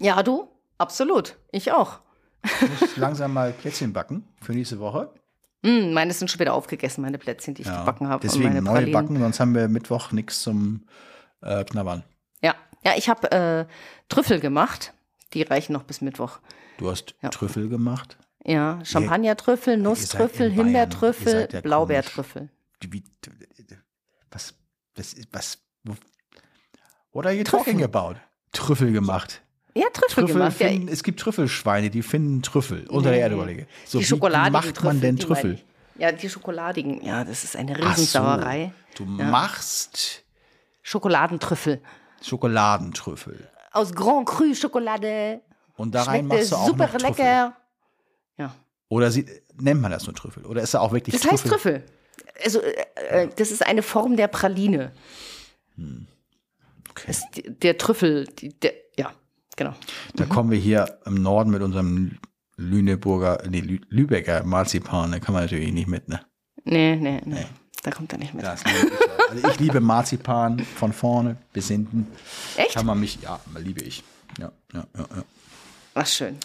[0.00, 0.48] Ja, du,
[0.78, 1.36] absolut.
[1.52, 2.00] Ich auch.
[2.44, 5.10] Ich muss langsam mal Plätzchen backen für nächste Woche.
[5.62, 8.22] Mm, meine sind schon wieder aufgegessen, meine Plätzchen, die ich ja, gebacken habe.
[8.22, 8.92] Deswegen neue Pralinen.
[8.92, 10.86] backen, sonst haben wir Mittwoch nichts zum
[11.40, 12.04] äh, Knabbern.
[12.42, 12.54] Ja,
[12.84, 13.66] ja ich habe äh,
[14.08, 14.92] Trüffel gemacht.
[15.34, 16.38] Die reichen noch bis Mittwoch.
[16.78, 17.28] Du hast ja.
[17.28, 18.16] Trüffel gemacht?
[18.44, 22.48] Ja, Champagnertrüffel, Nusstrüffel, Himbeertrüffel, Blaubeertrüffel.
[24.30, 24.54] Was,
[24.96, 25.58] was, was,
[27.12, 28.14] what are you talking about?
[28.52, 29.42] Trüffel gemacht.
[29.78, 30.56] Ja, Trüffel, Trüffel gemacht.
[30.56, 30.92] Finden, ja.
[30.92, 33.36] Es gibt Trüffelschweine, die finden Trüffel unter der Erde.
[33.36, 33.66] Überlege.
[33.84, 35.60] So, die Schokoladigen wie macht man denn Trüffel?
[35.96, 37.04] Ja, die Schokoladigen.
[37.04, 38.72] Ja, das ist eine Riesensauerei.
[38.96, 39.30] So, du ja.
[39.30, 40.24] machst
[40.82, 41.80] Schokoladentrüffel.
[42.22, 43.48] Schokoladentrüffel.
[43.70, 45.42] Aus Grand Cru Schokolade.
[45.76, 47.08] Und da rein machst du auch super noch Trüffel.
[47.10, 47.56] lecker.
[48.36, 48.54] Ja.
[48.88, 49.26] Oder sie,
[49.60, 50.44] nennt man das nur Trüffel?
[50.44, 51.50] Oder ist da auch wirklich das Trüffel?
[51.50, 51.84] Das heißt Trüffel.
[52.44, 54.92] Also, äh, äh, das ist eine Form der Praline.
[55.76, 56.08] Hm.
[56.90, 57.14] Okay.
[57.62, 58.26] der Trüffel,
[58.62, 58.72] der,
[59.58, 59.74] genau.
[60.14, 60.28] Da mhm.
[60.30, 62.18] kommen wir hier im Norden mit unserem
[62.56, 66.20] Lüneburger, nee, Lübecker Marzipan, da kann man natürlich nicht mit, ne?
[66.64, 67.34] Nee, nee, nee.
[67.34, 67.46] nee.
[67.82, 68.44] Da kommt er nicht mit.
[68.44, 68.64] also
[69.48, 72.08] ich liebe Marzipan von vorne bis hinten.
[72.56, 72.74] Echt?
[72.74, 74.02] Kann man mich, ja, liebe ich.
[74.38, 75.24] Ja, ja, ja, ja.
[75.94, 76.38] Ach, schön.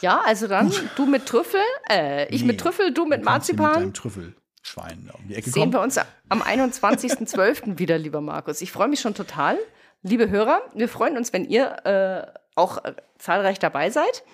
[0.00, 3.86] Ja, also dann du mit Trüffel, äh, ich nee, mit Trüffel, du mit Marzipan.
[3.86, 5.72] Mit Trüffelschwein um die Ecke Sehen kommen.
[5.74, 7.78] wir uns am 21.12.
[7.78, 8.62] wieder, lieber Markus.
[8.62, 9.58] Ich freue mich schon total.
[10.02, 14.24] Liebe Hörer, wir freuen uns, wenn ihr äh, auch äh, zahlreich dabei seid.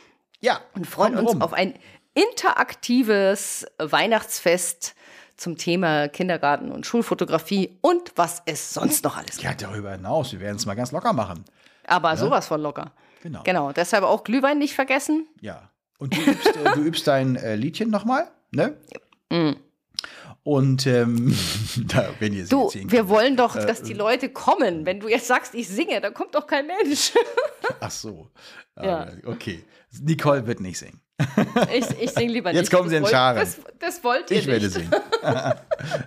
[0.41, 0.61] Ja.
[0.75, 1.43] Und freuen uns rum.
[1.43, 1.75] auf ein
[2.15, 4.95] interaktives Weihnachtsfest
[5.37, 9.43] zum Thema Kindergarten und Schulfotografie und was es sonst noch alles gibt.
[9.43, 10.33] Ja, darüber hinaus.
[10.33, 11.45] Wir werden es mal ganz locker machen.
[11.87, 12.17] Aber ja?
[12.17, 12.93] sowas von locker.
[13.23, 13.43] Genau.
[13.43, 13.73] Genau.
[13.73, 15.27] Deshalb auch Glühwein nicht vergessen.
[15.41, 15.71] Ja.
[15.99, 18.77] Und du übst, äh, du übst dein äh, Liedchen nochmal, ne?
[19.31, 19.53] Mm.
[20.45, 21.35] Und ähm,
[21.89, 24.85] da, wenn ihr du, wir wollen doch, äh, dass die Leute kommen.
[24.85, 27.13] Wenn du jetzt sagst, ich singe, dann kommt doch kein Mensch.
[27.81, 28.31] Ach so.
[28.81, 29.09] Ja.
[29.25, 29.65] Okay.
[30.03, 31.01] Nicole wird nicht singen.
[31.73, 32.61] Ich, ich singe lieber nicht.
[32.61, 33.37] Jetzt kommen sie in Scharen.
[33.37, 34.57] Das, das wollt ihr ich nicht.
[34.57, 34.93] Ich werde singen.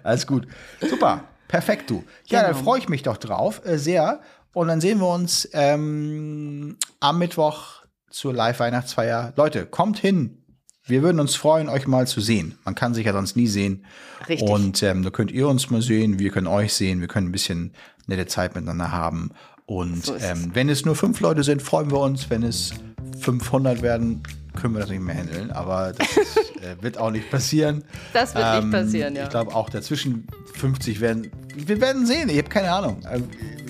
[0.04, 0.48] Alles gut.
[0.82, 1.24] Super.
[1.48, 2.04] Perfekt, du.
[2.26, 2.54] Ja, genau.
[2.54, 3.62] dann freue ich mich doch drauf.
[3.66, 4.22] Äh, sehr.
[4.54, 9.34] Und dann sehen wir uns ähm, am Mittwoch zur Live-Weihnachtsfeier.
[9.36, 10.44] Leute, kommt hin.
[10.88, 12.58] Wir würden uns freuen, euch mal zu sehen.
[12.64, 13.86] Man kann sich ja sonst nie sehen.
[14.28, 14.50] Richtig.
[14.50, 17.32] Und ähm, da könnt ihr uns mal sehen, wir können euch sehen, wir können ein
[17.34, 17.74] bisschen
[18.08, 19.32] nette Zeit miteinander haben.
[19.66, 22.30] Und so ähm, wenn es nur fünf Leute sind, freuen wir uns.
[22.30, 22.72] Wenn es
[23.20, 24.24] 500 werden,
[24.56, 25.52] können wir das nicht mehr handeln.
[25.52, 27.84] Aber das ist, äh, wird auch nicht passieren.
[28.14, 29.24] Das wird ähm, nicht passieren, ja.
[29.24, 31.30] Ich glaube auch dazwischen 50 werden.
[31.54, 32.30] Wir werden sehen.
[32.30, 33.06] Ich habe keine Ahnung.
[33.06, 33.26] Also,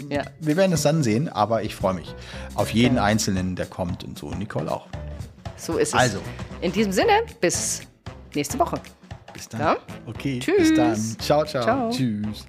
[0.09, 0.23] ja.
[0.39, 2.13] Wir werden es dann sehen, aber ich freue mich
[2.53, 3.03] auf jeden ja.
[3.03, 4.29] Einzelnen, der kommt und so.
[4.29, 4.87] Nicole auch.
[5.57, 5.93] So ist es.
[5.93, 6.19] Also.
[6.61, 7.81] In diesem Sinne, bis
[8.33, 8.79] nächste Woche.
[9.33, 9.61] Bis dann.
[9.61, 9.77] Ja?
[10.05, 10.39] Okay.
[10.39, 10.57] Tschüss.
[10.57, 10.95] Bis dann.
[11.19, 11.63] Ciao, ciao.
[11.63, 11.89] ciao.
[11.91, 12.45] Tschüss.